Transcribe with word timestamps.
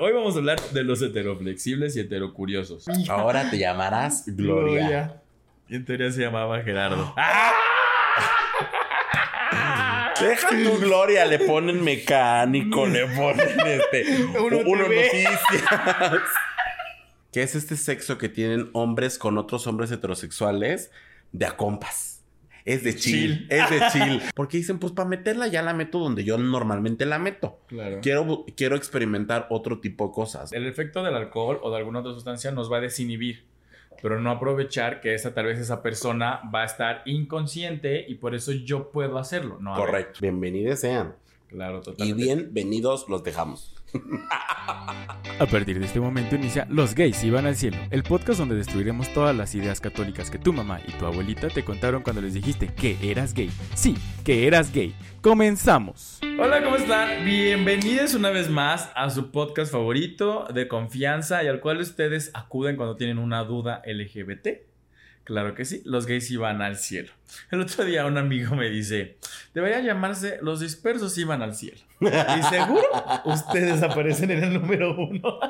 Hoy 0.00 0.12
vamos 0.12 0.36
a 0.36 0.38
hablar 0.38 0.60
de 0.60 0.84
los 0.84 1.02
heteroflexibles 1.02 1.96
y 1.96 2.00
heterocuriosos. 2.00 2.86
Ahora 3.08 3.50
te 3.50 3.58
llamarás 3.58 4.22
Gloria. 4.28 5.20
Y 5.68 5.74
en 5.74 5.84
teoría 5.84 6.12
se 6.12 6.20
llamaba 6.20 6.62
Gerardo. 6.62 7.12
Deja 10.20 10.48
tu 10.50 10.78
Gloria, 10.78 11.24
le 11.24 11.40
ponen 11.40 11.82
mecánico, 11.82 12.86
le 12.86 13.08
ponen 13.08 13.58
este. 13.66 14.26
Uno 14.40 14.58
uno 14.64 14.84
noticias. 14.84 15.40
¿Qué 17.32 17.42
es 17.42 17.56
este 17.56 17.76
sexo 17.76 18.18
que 18.18 18.28
tienen 18.28 18.70
hombres 18.74 19.18
con 19.18 19.36
otros 19.36 19.66
hombres 19.66 19.90
heterosexuales 19.90 20.92
de 21.32 21.46
a 21.46 21.56
compas? 21.56 22.17
Es 22.68 22.84
de 22.84 22.94
chill, 22.94 23.38
Chill. 23.38 23.46
es 23.50 23.70
de 23.70 23.80
chill. 23.92 24.22
Porque 24.34 24.58
dicen, 24.58 24.78
pues 24.78 24.92
para 24.92 25.08
meterla 25.08 25.46
ya 25.46 25.62
la 25.62 25.72
meto 25.72 25.98
donde 25.98 26.22
yo 26.24 26.36
normalmente 26.36 27.06
la 27.06 27.18
meto. 27.18 27.60
Claro. 27.66 27.98
Quiero, 28.02 28.44
quiero 28.56 28.76
experimentar 28.76 29.46
otro 29.50 29.80
tipo 29.80 30.08
de 30.08 30.12
cosas. 30.12 30.52
El 30.52 30.66
efecto 30.66 31.02
del 31.02 31.14
alcohol 31.14 31.58
o 31.62 31.70
de 31.70 31.78
alguna 31.78 32.00
otra 32.00 32.12
sustancia 32.12 32.50
nos 32.50 32.70
va 32.70 32.76
a 32.76 32.80
desinhibir, 32.80 33.44
pero 34.02 34.20
no 34.20 34.30
aprovechar 34.30 35.00
que 35.00 35.14
esa 35.14 35.32
tal 35.32 35.46
vez 35.46 35.58
esa 35.58 35.82
persona 35.82 36.40
va 36.54 36.62
a 36.62 36.66
estar 36.66 37.02
inconsciente 37.06 38.04
y 38.06 38.16
por 38.16 38.34
eso 38.34 38.52
yo 38.52 38.90
puedo 38.90 39.16
hacerlo. 39.18 39.58
No. 39.60 39.74
Correcto. 39.74 40.18
Bienvenidos 40.20 40.80
sean. 40.80 41.14
Claro, 41.48 41.78
Y 41.78 41.82
totalmente. 41.82 42.22
bienvenidos 42.22 43.06
los 43.08 43.24
dejamos. 43.24 43.74
A 45.38 45.46
partir 45.46 45.78
de 45.78 45.86
este 45.86 46.00
momento 46.00 46.34
inicia 46.36 46.66
Los 46.68 46.94
gays 46.94 47.22
iban 47.24 47.46
al 47.46 47.56
cielo, 47.56 47.76
el 47.90 48.02
podcast 48.02 48.38
donde 48.38 48.56
destruiremos 48.56 49.12
todas 49.12 49.34
las 49.36 49.54
ideas 49.54 49.80
católicas 49.80 50.30
que 50.30 50.38
tu 50.38 50.52
mamá 50.52 50.80
y 50.86 50.92
tu 50.92 51.06
abuelita 51.06 51.48
te 51.48 51.64
contaron 51.64 52.02
cuando 52.02 52.20
les 52.20 52.34
dijiste 52.34 52.68
que 52.74 52.96
eras 53.02 53.34
gay. 53.34 53.50
Sí, 53.74 53.96
que 54.24 54.46
eras 54.46 54.72
gay. 54.72 54.94
Comenzamos. 55.20 56.20
Hola, 56.38 56.62
¿cómo 56.62 56.76
están? 56.76 57.24
Bienvenidos 57.24 58.14
una 58.14 58.30
vez 58.30 58.50
más 58.50 58.90
a 58.94 59.10
su 59.10 59.30
podcast 59.30 59.72
favorito 59.72 60.46
de 60.52 60.68
confianza 60.68 61.42
y 61.42 61.46
al 61.46 61.60
cual 61.60 61.78
ustedes 61.78 62.30
acuden 62.34 62.76
cuando 62.76 62.96
tienen 62.96 63.18
una 63.18 63.44
duda 63.44 63.82
LGBT. 63.86 64.67
Claro 65.28 65.54
que 65.54 65.66
sí, 65.66 65.82
los 65.84 66.06
gays 66.06 66.30
iban 66.30 66.62
al 66.62 66.78
cielo. 66.78 67.12
El 67.50 67.60
otro 67.60 67.84
día 67.84 68.06
un 68.06 68.16
amigo 68.16 68.56
me 68.56 68.70
dice, 68.70 69.18
debería 69.52 69.80
llamarse 69.80 70.38
Los 70.40 70.60
dispersos 70.60 71.18
iban 71.18 71.42
al 71.42 71.54
cielo. 71.54 71.82
Y 72.00 72.42
seguro 72.44 72.86
ustedes 73.26 73.82
aparecen 73.82 74.30
en 74.30 74.42
el 74.42 74.54
número 74.54 74.96
uno. 74.96 75.38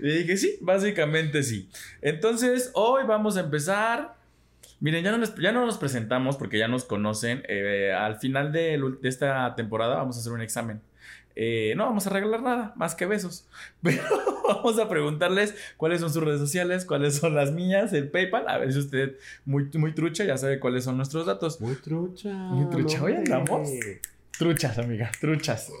Y 0.00 0.18
dije, 0.18 0.36
sí, 0.36 0.58
básicamente 0.60 1.42
sí. 1.42 1.68
Entonces, 2.00 2.70
hoy 2.74 3.02
vamos 3.04 3.36
a 3.36 3.40
empezar. 3.40 4.14
Miren, 4.78 5.02
ya 5.02 5.10
no, 5.10 5.24
ya 5.40 5.50
no 5.50 5.66
nos 5.66 5.76
presentamos 5.76 6.36
porque 6.36 6.56
ya 6.56 6.68
nos 6.68 6.84
conocen. 6.84 7.42
Eh, 7.48 7.92
al 7.92 8.20
final 8.20 8.52
de 8.52 8.80
esta 9.02 9.56
temporada 9.56 9.96
vamos 9.96 10.16
a 10.16 10.20
hacer 10.20 10.32
un 10.32 10.40
examen. 10.40 10.80
Eh, 11.40 11.74
no 11.76 11.84
vamos 11.84 12.04
a 12.04 12.10
regalar 12.10 12.42
nada, 12.42 12.72
más 12.74 12.96
que 12.96 13.06
besos. 13.06 13.46
Pero 13.82 14.02
vamos 14.44 14.76
a 14.80 14.88
preguntarles 14.88 15.54
cuáles 15.76 16.00
son 16.00 16.12
sus 16.12 16.24
redes 16.24 16.40
sociales, 16.40 16.84
cuáles 16.84 17.14
son 17.14 17.36
las 17.36 17.52
mías, 17.52 17.92
el 17.92 18.10
PayPal. 18.10 18.48
A 18.48 18.58
ver 18.58 18.72
si 18.72 18.80
usted, 18.80 19.16
muy, 19.44 19.70
muy 19.74 19.94
trucha, 19.94 20.24
ya 20.24 20.36
sabe 20.36 20.58
cuáles 20.58 20.82
son 20.82 20.96
nuestros 20.96 21.26
datos. 21.26 21.60
Muy 21.60 21.76
trucha. 21.76 22.34
Muy 22.34 22.68
trucha. 22.70 23.00
Hoy 23.04 23.12
andamos. 23.12 23.68
Truchas, 24.38 24.78
amiga, 24.78 25.10
truchas. 25.20 25.72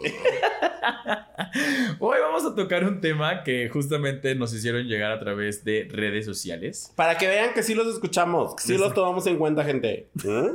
Hoy 2.00 2.18
vamos 2.20 2.44
a 2.44 2.54
tocar 2.56 2.84
un 2.84 3.00
tema 3.00 3.44
que 3.44 3.68
justamente 3.68 4.34
nos 4.34 4.52
hicieron 4.52 4.84
llegar 4.86 5.12
a 5.12 5.20
través 5.20 5.64
de 5.64 5.86
redes 5.90 6.24
sociales. 6.24 6.92
Para 6.96 7.16
que 7.16 7.28
vean 7.28 7.54
que 7.54 7.62
sí 7.62 7.74
los 7.74 7.86
escuchamos, 7.86 8.56
que 8.56 8.62
sí 8.64 8.76
los 8.76 8.94
tomamos 8.94 9.26
en 9.28 9.36
cuenta, 9.38 9.62
gente. 9.64 10.08
¿Eh? 10.24 10.50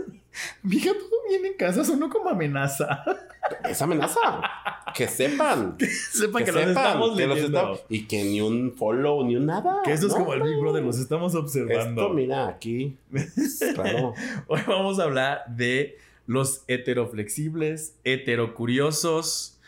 Mija, 0.64 0.92
todo 0.94 1.10
bien 1.30 1.46
en 1.46 1.54
casa, 1.56 1.86
sonó 1.86 2.10
como 2.10 2.30
amenaza. 2.30 3.06
Es 3.70 3.82
amenaza. 3.82 4.20
Que 4.94 5.08
sepan. 5.08 5.78
Sepa 6.12 6.44
que, 6.44 6.52
los 6.52 6.62
estamos 6.68 7.18
que 7.18 7.26
los 7.28 7.36
leyendo. 7.38 7.58
estamos- 7.58 7.84
Y 7.88 8.06
que 8.08 8.24
ni 8.26 8.42
un 8.42 8.74
follow, 8.74 9.26
ni 9.26 9.38
un 9.38 9.46
nada. 9.46 9.82
Que 9.86 9.94
eso 9.94 10.08
es 10.08 10.14
No, 10.14 10.20
como 10.20 10.34
el 10.34 10.42
Big. 10.44 10.60
Brother, 10.60 10.84
los 10.84 11.00
estamos 11.00 11.36
observando. 11.36 12.02
Esto, 12.02 12.14
mira, 12.14 12.48
aquí. 12.50 12.98
Claro. 13.76 14.14
Hoy 14.48 14.60
vamos 14.68 15.00
a 15.00 15.04
hablar 15.04 15.44
de 15.48 15.98
los 16.26 16.64
heteroflexibles, 16.68 17.96
heterocuriosos, 18.04 19.60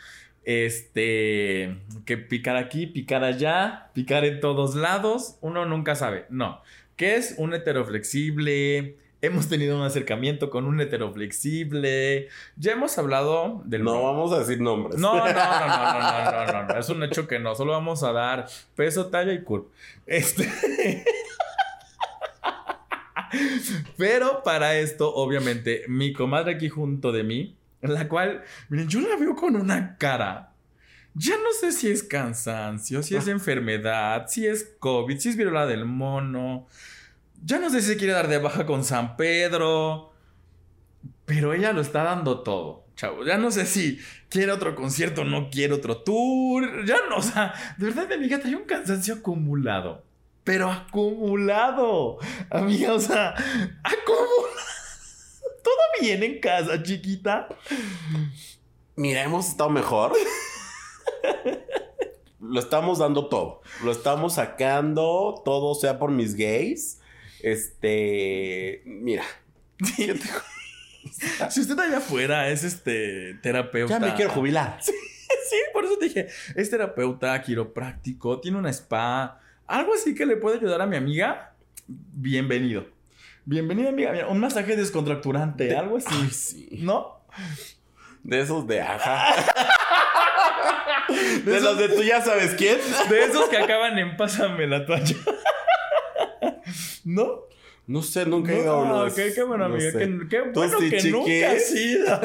este, 0.44 1.76
que 2.04 2.16
picar 2.16 2.56
aquí, 2.56 2.86
picar 2.86 3.24
allá, 3.24 3.90
picar 3.94 4.24
en 4.24 4.40
todos 4.40 4.74
lados, 4.74 5.36
uno 5.40 5.66
nunca 5.66 5.94
sabe. 5.96 6.26
No, 6.30 6.60
¿qué 6.96 7.16
es 7.16 7.34
un 7.36 7.52
heteroflexible? 7.52 8.96
Hemos 9.22 9.48
tenido 9.48 9.76
un 9.76 9.82
acercamiento 9.82 10.50
con 10.50 10.66
un 10.66 10.80
heteroflexible. 10.80 12.28
Ya 12.56 12.72
hemos 12.72 12.96
hablado 12.96 13.62
del 13.64 13.82
No 13.82 14.02
vamos 14.04 14.32
a 14.32 14.38
decir 14.38 14.60
nombres. 14.60 15.00
no, 15.00 15.16
no, 15.16 15.24
no, 15.24 15.32
no, 15.32 15.32
no, 15.32 16.00
no, 16.00 16.46
no, 16.46 16.52
no, 16.52 16.62
no, 16.68 16.78
es 16.78 16.88
un 16.90 17.02
hecho 17.02 17.26
que 17.26 17.38
no, 17.38 17.54
solo 17.54 17.72
vamos 17.72 18.04
a 18.04 18.12
dar 18.12 18.46
peso, 18.76 19.06
talla 19.06 19.32
y 19.32 19.42
curva. 19.42 19.66
Este. 20.06 20.48
Pero 23.96 24.42
para 24.42 24.76
esto, 24.78 25.14
obviamente, 25.14 25.84
mi 25.88 26.12
comadre 26.12 26.54
aquí 26.54 26.68
junto 26.68 27.12
de 27.12 27.24
mí, 27.24 27.56
la 27.80 28.08
cual, 28.08 28.42
miren, 28.68 28.88
yo 28.88 29.00
la 29.00 29.16
veo 29.16 29.34
con 29.34 29.56
una 29.56 29.96
cara. 29.96 30.52
Ya 31.14 31.36
no 31.36 31.50
sé 31.58 31.72
si 31.72 31.90
es 31.90 32.02
cansancio, 32.02 33.02
si 33.02 33.16
es 33.16 33.26
enfermedad, 33.26 34.26
si 34.28 34.46
es 34.46 34.76
COVID, 34.78 35.18
si 35.18 35.30
es 35.30 35.36
viruela 35.36 35.66
del 35.66 35.86
mono. 35.86 36.66
Ya 37.42 37.58
no 37.58 37.70
sé 37.70 37.80
si 37.80 37.88
se 37.88 37.96
quiere 37.96 38.12
dar 38.12 38.28
de 38.28 38.38
baja 38.38 38.66
con 38.66 38.84
San 38.84 39.16
Pedro. 39.16 40.12
Pero 41.24 41.54
ella 41.54 41.72
lo 41.72 41.80
está 41.80 42.02
dando 42.02 42.40
todo, 42.40 42.84
chavo. 42.96 43.24
Ya 43.24 43.38
no 43.38 43.50
sé 43.50 43.64
si 43.64 43.98
quiere 44.28 44.52
otro 44.52 44.74
concierto, 44.74 45.24
no 45.24 45.48
quiere 45.48 45.72
otro 45.72 46.02
tour. 46.02 46.84
Ya 46.84 46.96
no, 47.08 47.16
o 47.16 47.22
sea, 47.22 47.54
de 47.78 47.86
verdad, 47.86 48.08
mi 48.08 48.14
amiga 48.14 48.38
trae 48.38 48.54
un 48.54 48.64
cansancio 48.64 49.14
acumulado. 49.14 50.04
Pero 50.46 50.70
acumulado. 50.70 52.18
Amiga, 52.50 52.94
o 52.94 53.00
sea, 53.00 53.30
acumulado. 53.82 54.64
¿Todo 55.64 55.74
bien 56.00 56.22
en 56.22 56.38
casa, 56.38 56.80
chiquita? 56.80 57.48
Mira, 58.94 59.24
hemos 59.24 59.48
estado 59.48 59.70
mejor. 59.70 60.12
Lo 62.38 62.60
estamos 62.60 63.00
dando 63.00 63.28
todo. 63.28 63.60
Lo 63.82 63.90
estamos 63.90 64.34
sacando 64.34 65.42
todo, 65.44 65.74
sea 65.74 65.98
por 65.98 66.12
mis 66.12 66.36
gays. 66.36 67.00
Este. 67.42 68.82
Mira. 68.84 69.24
Sí. 69.96 70.12
Si 71.50 71.60
usted 71.60 71.78
allá 71.78 71.98
afuera 71.98 72.50
es 72.50 72.62
este 72.62 73.34
terapeuta. 73.42 73.98
Ya 73.98 74.06
me 74.06 74.14
quiero 74.14 74.30
jubilar. 74.30 74.78
Sí, 74.80 75.56
por 75.72 75.84
eso 75.84 75.98
te 75.98 76.04
dije, 76.06 76.28
es 76.54 76.70
terapeuta, 76.70 77.40
quiropráctico, 77.42 78.40
tiene 78.40 78.58
una 78.58 78.70
spa, 78.70 79.40
algo 79.66 79.94
así 79.94 80.14
que 80.14 80.26
le 80.26 80.36
puede 80.36 80.58
ayudar 80.58 80.80
a 80.80 80.86
mi 80.86 80.96
amiga. 80.96 81.54
Bienvenido. 81.86 82.86
Bienvenido, 83.44 83.90
amiga. 83.90 84.12
Mira, 84.12 84.28
un 84.28 84.40
masaje 84.40 84.76
descontracturante, 84.76 85.76
algo 85.76 85.98
así. 85.98 86.08
Ay, 86.10 86.30
sí. 86.30 86.68
¿No? 86.82 87.20
De 88.22 88.40
esos 88.40 88.66
de 88.66 88.80
ajá. 88.80 89.34
De 91.44 91.60
los 91.60 91.78
de 91.78 91.88
tú 91.90 92.02
ya 92.02 92.20
sabes 92.20 92.54
quién. 92.54 92.78
De 93.08 93.24
esos 93.24 93.48
que 93.48 93.56
acaban 93.56 93.96
en 93.96 94.16
pásame 94.16 94.66
la 94.66 94.84
toalla. 94.84 95.14
¿No? 97.04 97.42
No 97.86 98.02
sé, 98.02 98.26
nunca 98.26 98.52
he 98.52 98.60
ido 98.62 98.72
a 98.72 98.82
uno 98.82 98.96
No, 98.96 99.04
de 99.04 99.32
qué, 99.32 99.42
bueno, 99.44 99.68
No 99.68 99.74
amiga. 99.76 99.92
sé. 99.92 99.98
Qué, 99.98 100.28
qué 100.28 100.38
Tú 100.52 100.60
bueno 100.60 100.78
sí, 100.80 100.90
que 100.90 100.96
chiqui. 100.96 101.12
nunca 101.12 101.52
has 101.52 101.74
ido. 101.74 102.20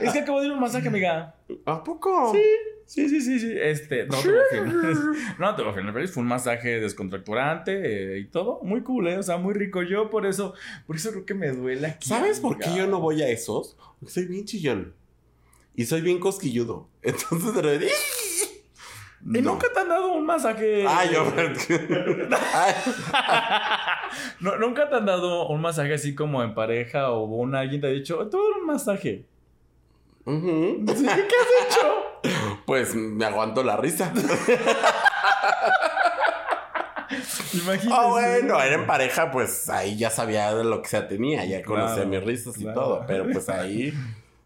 es 0.02 0.12
que 0.12 0.18
acabo 0.18 0.40
de 0.40 0.46
ir 0.46 0.52
a 0.52 0.54
un 0.54 0.60
masaje, 0.60 0.88
amiga. 0.88 1.34
¿A 1.64 1.82
poco? 1.82 2.32
Sí, 2.34 2.42
sí, 2.84 3.08
sí, 3.08 3.20
sí, 3.22 3.40
sí. 3.40 3.54
Este, 3.58 4.06
no 4.06 4.18
te 4.20 4.28
lo 4.30 4.40
filmes. 4.50 4.98
No 5.38 5.56
te 5.56 5.62
pero 5.62 6.08
fue 6.08 6.22
un 6.22 6.28
masaje 6.28 6.80
descontracturante 6.80 8.16
eh, 8.16 8.18
y 8.18 8.24
todo. 8.26 8.60
Muy 8.62 8.82
cool, 8.82 9.08
¿eh? 9.08 9.16
O 9.16 9.22
sea, 9.22 9.38
muy 9.38 9.54
rico. 9.54 9.82
Yo 9.82 10.10
por 10.10 10.26
eso, 10.26 10.52
por 10.86 10.96
eso 10.96 11.10
creo 11.12 11.24
que 11.24 11.34
me 11.34 11.48
duele 11.52 11.86
aquí. 11.86 12.06
¿Sabes 12.08 12.40
por 12.40 12.58
qué 12.58 12.68
yo 12.76 12.86
no 12.86 13.00
voy 13.00 13.22
a 13.22 13.28
esos? 13.28 13.76
Porque 13.98 14.12
soy 14.12 14.26
bien 14.26 14.44
chillón. 14.44 14.92
Y 15.74 15.86
soy 15.86 16.02
bien 16.02 16.18
cosquilludo. 16.20 16.88
Entonces 17.02 17.54
de 17.54 17.62
repente. 17.62 17.94
¿Y 19.22 19.42
nunca 19.42 19.66
te 19.72 19.80
han 19.80 19.88
dado 19.88 20.12
un 20.12 20.24
masaje? 20.24 20.84
Ay, 20.88 21.10
yo. 21.12 21.30
Ay, 22.54 22.74
No, 24.40 24.56
¿Nunca 24.56 24.88
te 24.88 24.96
han 24.96 25.04
dado 25.06 25.46
un 25.48 25.60
masaje 25.60 25.92
así 25.94 26.14
como 26.14 26.42
en 26.42 26.54
pareja 26.54 27.10
o 27.10 27.24
un 27.24 27.54
alguien 27.54 27.80
te 27.82 27.86
ha 27.88 27.90
dicho, 27.90 28.16
te 28.28 28.36
voy 28.36 28.46
a 28.46 28.50
dar 28.50 28.60
un 28.60 28.66
masaje? 28.66 29.26
Sí, 30.26 31.04
¿Qué 31.06 31.10
has 31.10 31.66
hecho? 31.66 31.86
Pues 32.66 32.94
me 32.94 33.24
aguanto 33.24 33.62
la 33.64 33.76
risa. 33.76 34.12
Imagínate. 37.52 37.88
Ah, 38.00 38.06
bueno, 38.06 38.62
era 38.62 38.74
en 38.76 38.86
pareja, 38.86 39.30
pues 39.32 39.68
ahí 39.68 39.96
ya 39.96 40.10
sabía 40.10 40.54
de 40.54 40.62
lo 40.64 40.80
que 40.82 40.88
se 40.88 41.00
tenía, 41.02 41.44
ya 41.44 41.62
conocía 41.64 41.94
Claro, 42.04 42.08
mis 42.10 42.22
risas 42.24 42.56
y 42.58 42.62
claro. 42.62 42.80
todo, 42.80 43.04
pero 43.06 43.24
pues 43.32 43.48
ahí. 43.48 43.92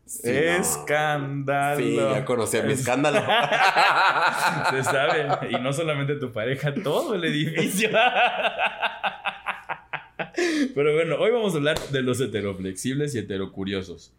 Sí, 0.06 0.20
no. 0.24 0.30
Escándalo. 0.32 1.76
Sí, 1.78 1.96
ya 1.96 2.24
conocía 2.24 2.62
mi 2.62 2.72
Es- 2.72 2.80
escándalo. 2.80 3.20
Se 4.70 4.84
sabe. 4.84 5.50
Y 5.50 5.54
no 5.60 5.72
solamente 5.72 6.14
tu 6.16 6.32
pareja, 6.32 6.72
todo 6.74 7.14
el 7.14 7.24
edificio. 7.24 7.90
Pero 10.74 10.94
bueno, 10.94 11.16
hoy 11.16 11.30
vamos 11.30 11.54
a 11.54 11.58
hablar 11.58 11.78
de 11.90 12.02
los 12.02 12.20
heteroflexibles 12.20 13.14
y 13.14 13.18
heterocuriosos. 13.18 14.12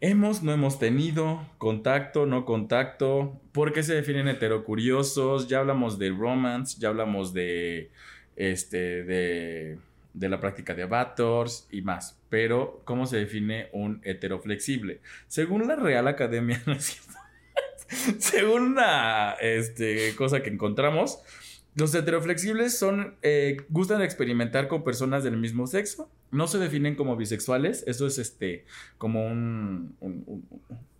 Hemos, 0.00 0.42
no 0.42 0.52
hemos 0.52 0.78
tenido, 0.78 1.40
contacto, 1.58 2.26
no 2.26 2.44
contacto, 2.44 3.40
¿por 3.52 3.72
qué 3.72 3.82
se 3.82 3.94
definen 3.94 4.28
heterocuriosos? 4.28 5.48
Ya 5.48 5.60
hablamos 5.60 5.98
de 5.98 6.10
romance, 6.10 6.76
ya 6.78 6.88
hablamos 6.88 7.32
de, 7.32 7.90
este, 8.36 9.02
de, 9.04 9.78
de 10.14 10.28
la 10.28 10.40
práctica 10.40 10.74
de 10.74 10.84
avatars 10.84 11.68
y 11.70 11.82
más. 11.82 12.18
Pero, 12.30 12.80
¿cómo 12.84 13.06
se 13.06 13.18
define 13.18 13.68
un 13.72 14.00
heteroflexible? 14.04 15.00
Según 15.26 15.66
la 15.68 15.76
Real 15.76 16.08
Academia, 16.08 16.62
según 18.18 18.62
una 18.62 19.32
este, 19.40 20.14
cosa 20.16 20.42
que 20.42 20.50
encontramos, 20.50 21.20
los 21.76 21.94
heteroflexibles 21.94 22.78
son, 22.78 23.16
eh, 23.22 23.56
gustan 23.68 24.00
experimentar 24.02 24.68
con 24.68 24.84
personas 24.84 25.24
del 25.24 25.36
mismo 25.36 25.66
sexo. 25.66 26.08
No 26.30 26.46
se 26.46 26.58
definen 26.58 26.94
como 26.94 27.16
bisexuales. 27.16 27.84
Eso 27.86 28.06
es 28.06 28.18
este, 28.18 28.64
como 28.98 29.26
un, 29.26 29.96
un- 30.00 30.24
un- 30.26 30.48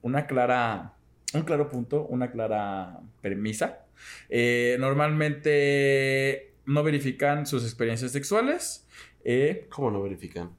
una 0.02 0.26
clara, 0.26 0.94
un 1.32 1.43
claro 1.43 1.70
punto, 1.70 2.05
una 2.06 2.31
clara 2.31 3.00
premisa. 3.22 3.81
Eh, 4.28 4.76
normalmente 4.81 6.54
no 6.66 6.82
verifican 6.82 7.46
sus 7.46 7.64
experiencias 7.64 8.12
sexuales. 8.12 8.87
Eh, 9.25 9.66
¿Cómo 9.70 9.90
no 9.90 10.02
verifican? 10.02 10.50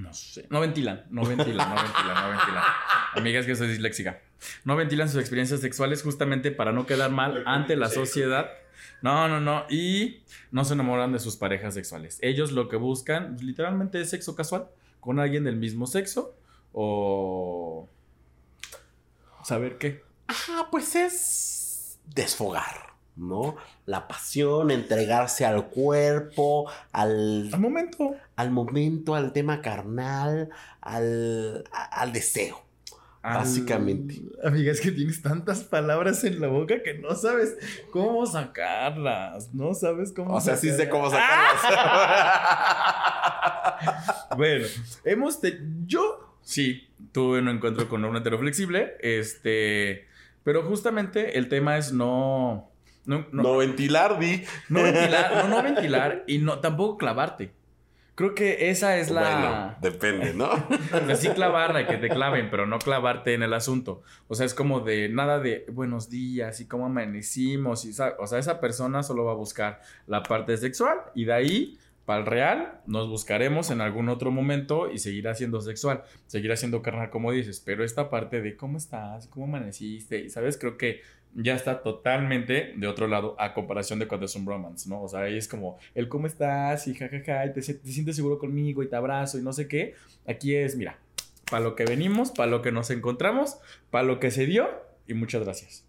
no 0.00 0.12
sé. 0.12 0.46
No 0.50 0.60
ventilan, 0.60 1.06
no 1.10 1.24
ventilan, 1.24 1.68
no 1.68 1.82
ventilan, 1.82 2.14
no 2.14 2.30
ventilan. 2.30 2.64
Amiga, 3.14 3.40
es 3.40 3.46
que 3.46 3.56
soy 3.56 3.68
disléxica. 3.68 4.20
No 4.64 4.76
ventilan 4.76 5.08
sus 5.08 5.20
experiencias 5.20 5.60
sexuales 5.60 6.02
justamente 6.02 6.50
para 6.50 6.72
no 6.72 6.86
quedar 6.86 7.10
mal 7.10 7.42
ante 7.46 7.76
la 7.76 7.88
sociedad. 7.88 8.50
No, 9.02 9.28
no, 9.28 9.40
no. 9.40 9.64
Y 9.70 10.22
no 10.50 10.64
se 10.64 10.74
enamoran 10.74 11.12
de 11.12 11.18
sus 11.18 11.36
parejas 11.36 11.74
sexuales. 11.74 12.18
Ellos 12.22 12.52
lo 12.52 12.68
que 12.68 12.76
buscan, 12.76 13.34
pues, 13.34 13.42
literalmente, 13.42 14.00
es 14.00 14.10
sexo 14.10 14.34
casual 14.36 14.68
con 15.00 15.18
alguien 15.18 15.44
del 15.44 15.56
mismo 15.56 15.86
sexo 15.86 16.36
o 16.72 17.88
saber 19.42 19.78
qué. 19.78 20.02
Ajá, 20.26 20.68
pues 20.70 20.94
es 20.96 21.98
desfogar, 22.14 22.85
¿no? 23.16 23.56
La 23.86 24.06
pasión, 24.08 24.70
entregarse 24.70 25.44
al 25.46 25.66
cuerpo, 25.66 26.70
al, 26.92 27.50
Al 27.52 27.60
momento. 27.60 28.14
al 28.36 28.50
momento, 28.50 29.14
al 29.14 29.32
tema 29.32 29.62
carnal, 29.62 30.50
al, 30.80 31.64
al 31.72 32.12
deseo. 32.12 32.62
Al- 33.22 33.38
Básicamente. 33.38 34.22
Amiga, 34.44 34.70
es 34.70 34.80
que 34.80 34.92
tienes 34.92 35.20
tantas 35.20 35.64
palabras 35.64 36.22
en 36.22 36.40
la 36.40 36.46
boca 36.46 36.82
que 36.84 36.94
no 36.94 37.14
sabes 37.16 37.56
cómo 37.90 38.24
sacarlas. 38.24 39.52
No 39.52 39.74
sabes 39.74 40.12
cómo 40.12 40.34
O 40.34 40.40
sea, 40.40 40.56
sí 40.56 40.70
sé 40.70 40.88
cómo 40.88 41.10
sacarlas. 41.10 41.60
sacarlas. 41.60 43.26
Bueno, 44.36 44.66
hemos 45.04 45.40
te- 45.40 45.58
yo 45.86 46.36
sí 46.42 46.88
tuve 47.12 47.38
un 47.40 47.48
encuentro 47.48 47.88
con 47.88 48.04
un 48.04 48.16
heteroflexible, 48.16 48.96
este, 49.00 50.06
pero 50.44 50.62
justamente 50.64 51.36
el 51.38 51.48
tema 51.48 51.76
es 51.78 51.92
no 51.92 52.70
no, 53.06 53.26
no, 53.32 53.42
no 53.42 53.56
ventilar, 53.56 54.18
di. 54.18 54.44
no 54.68 54.82
ventilar, 54.82 55.32
no, 55.36 55.48
no 55.48 55.62
ventilar 55.62 56.24
y 56.26 56.38
no 56.38 56.58
tampoco 56.58 56.98
clavarte. 56.98 57.52
Creo 58.16 58.34
que 58.34 58.70
esa 58.70 58.96
es 58.96 59.10
Bueno, 59.10 59.28
la 59.28 59.78
depende, 59.82 60.32
¿no? 60.32 60.48
o 60.50 61.06
sea, 61.06 61.16
sí 61.16 61.28
clavarla, 61.28 61.86
que 61.86 61.98
te 61.98 62.08
claven, 62.08 62.48
pero 62.50 62.66
no 62.66 62.78
clavarte 62.78 63.34
en 63.34 63.42
el 63.42 63.52
asunto. 63.52 64.02
O 64.26 64.34
sea, 64.34 64.46
es 64.46 64.54
como 64.54 64.80
de 64.80 65.10
nada 65.10 65.38
de 65.38 65.66
buenos 65.70 66.08
días 66.08 66.58
y 66.60 66.66
cómo 66.66 66.86
amanecimos. 66.86 67.84
Y, 67.84 67.90
o 67.90 68.26
sea, 68.26 68.38
esa 68.38 68.58
persona 68.58 69.02
solo 69.02 69.26
va 69.26 69.32
a 69.32 69.36
buscar 69.36 69.82
la 70.06 70.22
parte 70.22 70.56
sexual 70.56 70.96
y 71.14 71.26
de 71.26 71.34
ahí, 71.34 71.78
para 72.06 72.20
el 72.20 72.26
real, 72.26 72.80
nos 72.86 73.06
buscaremos 73.06 73.70
en 73.70 73.82
algún 73.82 74.08
otro 74.08 74.30
momento 74.30 74.90
y 74.90 74.98
seguirá 74.98 75.34
siendo 75.34 75.60
sexual, 75.60 76.02
seguirá 76.26 76.56
siendo 76.56 76.80
carnal, 76.80 77.10
como 77.10 77.32
dices. 77.32 77.60
Pero 77.60 77.84
esta 77.84 78.08
parte 78.08 78.40
de 78.40 78.56
cómo 78.56 78.78
estás, 78.78 79.26
cómo 79.26 79.44
amaneciste, 79.44 80.20
y 80.20 80.30
sabes, 80.30 80.56
creo 80.56 80.78
que 80.78 81.02
ya 81.38 81.54
está 81.54 81.82
totalmente 81.82 82.72
de 82.76 82.86
otro 82.86 83.06
lado 83.08 83.36
a 83.38 83.52
comparación 83.52 83.98
de 83.98 84.08
cuando 84.08 84.26
es 84.26 84.34
un 84.36 84.46
romance, 84.46 84.88
¿no? 84.88 85.02
O 85.02 85.08
sea, 85.08 85.20
ahí 85.20 85.36
es 85.36 85.48
como 85.48 85.78
el 85.94 86.08
cómo 86.08 86.26
estás 86.26 86.86
y 86.88 86.94
jajaja, 86.94 87.46
y 87.46 87.52
te, 87.52 87.60
te 87.60 87.92
sientes 87.92 88.16
seguro 88.16 88.38
conmigo 88.38 88.82
y 88.82 88.88
te 88.88 88.96
abrazo 88.96 89.38
y 89.38 89.42
no 89.42 89.52
sé 89.52 89.68
qué. 89.68 89.94
Aquí 90.26 90.54
es, 90.54 90.76
mira, 90.76 90.98
para 91.50 91.62
lo 91.62 91.74
que 91.76 91.84
venimos, 91.84 92.30
para 92.30 92.50
lo 92.50 92.62
que 92.62 92.72
nos 92.72 92.90
encontramos, 92.90 93.58
para 93.90 94.04
lo 94.04 94.18
que 94.18 94.30
se 94.30 94.46
dio 94.46 94.66
y 95.06 95.14
muchas 95.14 95.44
gracias. 95.44 95.84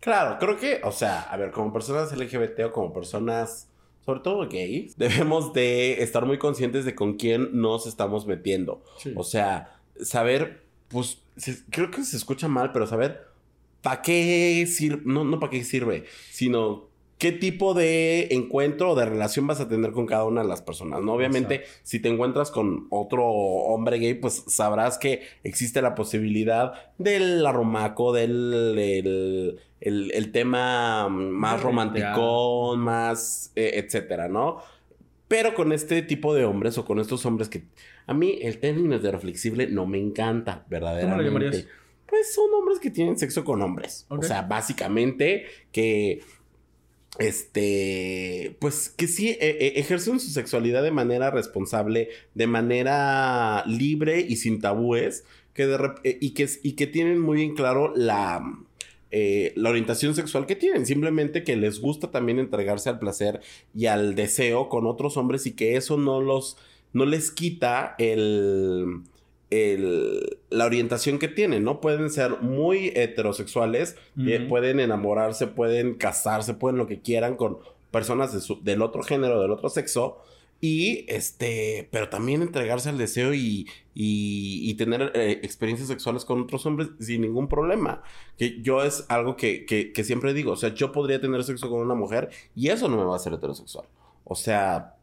Claro, 0.00 0.38
creo 0.40 0.56
que, 0.58 0.80
o 0.82 0.92
sea, 0.92 1.20
a 1.22 1.36
ver, 1.36 1.50
como 1.52 1.72
personas 1.72 2.12
LGBT 2.12 2.64
o 2.64 2.72
como 2.72 2.92
personas, 2.92 3.68
sobre 4.04 4.20
todo 4.20 4.48
gays, 4.48 4.96
debemos 4.98 5.52
de 5.52 6.02
estar 6.02 6.26
muy 6.26 6.38
conscientes 6.38 6.84
de 6.84 6.94
con 6.94 7.14
quién 7.14 7.50
nos 7.60 7.86
estamos 7.86 8.26
metiendo. 8.26 8.82
O 9.14 9.22
sea, 9.24 9.78
saber, 10.02 10.62
pues, 10.88 11.22
se- 11.36 11.62
creo 11.70 11.90
que 11.90 12.02
se 12.02 12.16
escucha 12.16 12.48
mal, 12.48 12.72
pero 12.72 12.86
saber 12.86 13.29
para 13.82 14.02
qué 14.02 14.66
sirve, 14.68 15.02
no, 15.04 15.24
no 15.24 15.38
para 15.40 15.50
qué 15.50 15.64
sirve, 15.64 16.04
sino 16.30 16.88
qué 17.18 17.32
tipo 17.32 17.74
de 17.74 18.28
encuentro 18.30 18.92
o 18.92 18.94
de 18.94 19.04
relación 19.04 19.46
vas 19.46 19.60
a 19.60 19.68
tener 19.68 19.92
con 19.92 20.06
cada 20.06 20.24
una 20.24 20.40
de 20.42 20.48
las 20.48 20.62
personas, 20.62 21.02
¿no? 21.02 21.12
Obviamente, 21.12 21.64
si 21.82 22.00
te 22.00 22.08
encuentras 22.08 22.50
con 22.50 22.86
otro 22.88 23.26
hombre 23.26 23.98
gay, 23.98 24.14
pues 24.14 24.42
sabrás 24.46 24.96
que 24.96 25.22
existe 25.44 25.82
la 25.82 25.94
posibilidad 25.94 26.72
del 26.96 27.44
arrumaco, 27.44 28.12
del 28.14 28.74
el, 28.78 29.60
el- 29.80 30.10
el 30.12 30.32
tema 30.32 31.08
más 31.10 31.60
romántico, 31.62 32.76
más, 32.76 33.52
eh, 33.54 33.72
etcétera, 33.84 34.28
¿no? 34.28 34.58
Pero 35.28 35.54
con 35.54 35.72
este 35.72 36.00
tipo 36.02 36.34
de 36.34 36.44
hombres 36.46 36.76
o 36.78 36.84
con 36.86 36.98
estos 37.00 37.24
hombres 37.26 37.48
que 37.50 37.64
a 38.06 38.14
mí 38.14 38.38
el 38.42 38.58
término 38.60 38.96
heteroflexible 38.96 39.66
no 39.68 39.86
me 39.86 39.98
encanta, 39.98 40.64
verdaderamente. 40.70 41.58
Pues 42.10 42.34
son 42.34 42.52
hombres 42.52 42.80
que 42.80 42.90
tienen 42.90 43.18
sexo 43.18 43.44
con 43.44 43.62
hombres. 43.62 44.04
O 44.08 44.22
sea, 44.22 44.42
básicamente 44.42 45.46
que 45.72 46.20
este, 47.18 48.56
pues 48.60 48.88
que 48.88 49.06
sí 49.06 49.30
eh, 49.30 49.38
eh, 49.40 49.72
ejercen 49.76 50.20
su 50.20 50.30
sexualidad 50.30 50.82
de 50.82 50.90
manera 50.90 51.30
responsable, 51.30 52.08
de 52.34 52.46
manera 52.46 53.64
libre 53.66 54.20
y 54.20 54.36
sin 54.36 54.60
tabúes, 54.60 55.24
que 55.54 55.66
de 55.66 55.90
eh, 56.04 56.18
y, 56.20 56.30
que, 56.30 56.48
y 56.62 56.72
que 56.72 56.86
tienen 56.86 57.20
muy 57.20 57.38
bien 57.38 57.54
claro 57.54 57.92
la, 57.94 58.42
eh, 59.12 59.52
la 59.56 59.70
orientación 59.70 60.14
sexual 60.14 60.46
que 60.46 60.54
tienen, 60.54 60.86
simplemente 60.86 61.42
que 61.42 61.56
les 61.56 61.80
gusta 61.80 62.12
también 62.12 62.38
entregarse 62.38 62.88
al 62.88 63.00
placer 63.00 63.40
y 63.74 63.86
al 63.86 64.14
deseo 64.14 64.68
con 64.68 64.86
otros 64.86 65.16
hombres 65.16 65.46
y 65.46 65.52
que 65.52 65.76
eso 65.76 65.96
no 65.96 66.20
los, 66.20 66.56
no 66.92 67.04
les 67.06 67.32
quita 67.32 67.96
el, 67.98 69.02
el- 69.50 70.38
la 70.50 70.64
orientación 70.66 71.18
que 71.18 71.28
tienen, 71.28 71.64
¿no? 71.64 71.80
Pueden 71.80 72.10
ser 72.10 72.40
muy 72.40 72.92
heterosexuales, 72.94 73.96
eh, 74.26 74.46
pueden 74.48 74.80
enamorarse, 74.80 75.46
pueden 75.46 75.94
casarse, 75.94 76.54
pueden 76.54 76.78
lo 76.78 76.86
que 76.86 77.00
quieran 77.00 77.36
con 77.36 77.58
personas 77.90 78.32
de 78.32 78.40
su- 78.40 78.62
del 78.62 78.82
otro 78.82 79.02
género, 79.02 79.40
del 79.40 79.50
otro 79.50 79.68
sexo. 79.68 80.18
Y 80.62 81.06
este, 81.08 81.88
pero 81.90 82.10
también 82.10 82.42
entregarse 82.42 82.90
al 82.90 82.98
deseo 82.98 83.32
y, 83.32 83.66
y, 83.94 84.60
y 84.70 84.74
tener 84.74 85.10
eh, 85.14 85.40
experiencias 85.42 85.88
sexuales 85.88 86.26
con 86.26 86.42
otros 86.42 86.66
hombres 86.66 86.90
sin 87.00 87.22
ningún 87.22 87.48
problema. 87.48 88.02
Que 88.36 88.60
yo 88.60 88.82
es 88.82 89.06
algo 89.08 89.36
que, 89.36 89.64
que, 89.64 89.90
que 89.92 90.04
siempre 90.04 90.34
digo. 90.34 90.52
O 90.52 90.56
sea, 90.56 90.74
yo 90.74 90.92
podría 90.92 91.18
tener 91.18 91.42
sexo 91.44 91.70
con 91.70 91.80
una 91.80 91.94
mujer 91.94 92.28
y 92.54 92.68
eso 92.68 92.88
no 92.88 92.98
me 92.98 93.04
va 93.04 93.14
a 93.14 93.16
hacer 93.16 93.32
heterosexual. 93.32 93.86
O 94.24 94.34
sea, 94.34 94.96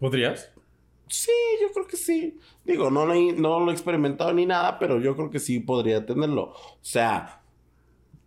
¿Podrías? 0.00 0.50
Sí, 1.08 1.30
yo 1.62 1.68
creo 1.72 1.86
que 1.86 1.96
sí. 1.96 2.36
Digo, 2.64 2.90
no, 2.90 3.04
lo 3.06 3.12
he- 3.14 3.32
no 3.32 3.60
lo 3.60 3.70
he 3.70 3.74
experimentado 3.74 4.32
ni 4.32 4.46
nada, 4.46 4.78
pero 4.78 4.98
yo 5.00 5.14
creo 5.16 5.30
que 5.30 5.38
sí 5.38 5.60
podría 5.60 6.06
tenerlo. 6.06 6.44
O 6.52 6.78
sea, 6.80 7.42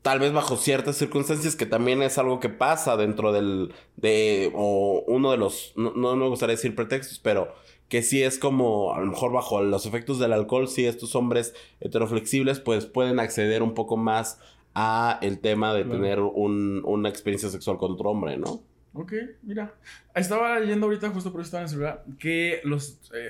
tal 0.03 0.19
vez 0.19 0.31
bajo 0.31 0.55
ciertas 0.57 0.95
circunstancias, 0.97 1.55
que 1.55 1.65
también 1.65 2.01
es 2.03 2.17
algo 2.17 2.39
que 2.39 2.49
pasa 2.49 2.95
dentro 2.97 3.31
del, 3.33 3.73
de, 3.95 4.51
o 4.55 5.03
uno 5.07 5.31
de 5.31 5.37
los, 5.37 5.73
no, 5.75 5.91
no 5.93 6.15
me 6.15 6.27
gustaría 6.27 6.55
decir 6.55 6.75
pretextos, 6.75 7.19
pero 7.19 7.53
que 7.89 8.03
sí 8.03 8.21
es 8.21 8.37
como, 8.37 8.93
a 8.93 8.99
lo 8.99 9.07
mejor 9.07 9.31
bajo 9.31 9.61
los 9.63 9.85
efectos 9.85 10.19
del 10.19 10.33
alcohol, 10.33 10.67
sí 10.67 10.85
estos 10.85 11.15
hombres 11.15 11.53
heteroflexibles, 11.79 12.59
pues 12.59 12.85
pueden 12.85 13.19
acceder 13.19 13.63
un 13.63 13.73
poco 13.73 13.97
más 13.97 14.39
a 14.75 15.17
el 15.23 15.39
tema 15.39 15.73
de 15.73 15.83
Claro. 15.83 15.97
tener 15.99 16.19
un- 16.19 16.81
una 16.85 17.09
experiencia 17.09 17.49
sexual 17.49 17.77
con 17.77 17.93
otro 17.93 18.11
hombre, 18.11 18.37
¿no? 18.37 18.61
Ok, 18.93 19.13
mira. 19.43 19.73
Estaba 20.13 20.59
leyendo 20.59 20.85
ahorita, 20.87 21.09
justo 21.09 21.31
por 21.31 21.41
eso 21.41 21.47
estaba 21.47 21.61
en 21.61 21.65
el 21.65 21.69
celular, 21.69 22.05
que 22.19 22.61
los. 22.63 22.99
eh, 23.15 23.29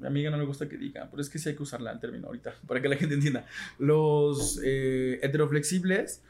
mi 0.00 0.06
amiga 0.06 0.30
no 0.30 0.36
le 0.38 0.44
gusta 0.44 0.68
que 0.68 0.76
diga, 0.76 1.06
pero 1.10 1.20
es 1.22 1.28
que 1.30 1.38
sí 1.38 1.48
hay 1.50 1.54
que 1.56 1.62
usarla 1.62 1.92
el 1.92 2.00
término 2.00 2.26
ahorita, 2.26 2.54
para 2.66 2.80
que 2.82 2.88
la 2.88 2.96
gente 2.96 3.14
entienda. 3.14 3.46
Los 3.78 4.60
eh, 4.64 5.18
heteroflexibles 5.22 6.22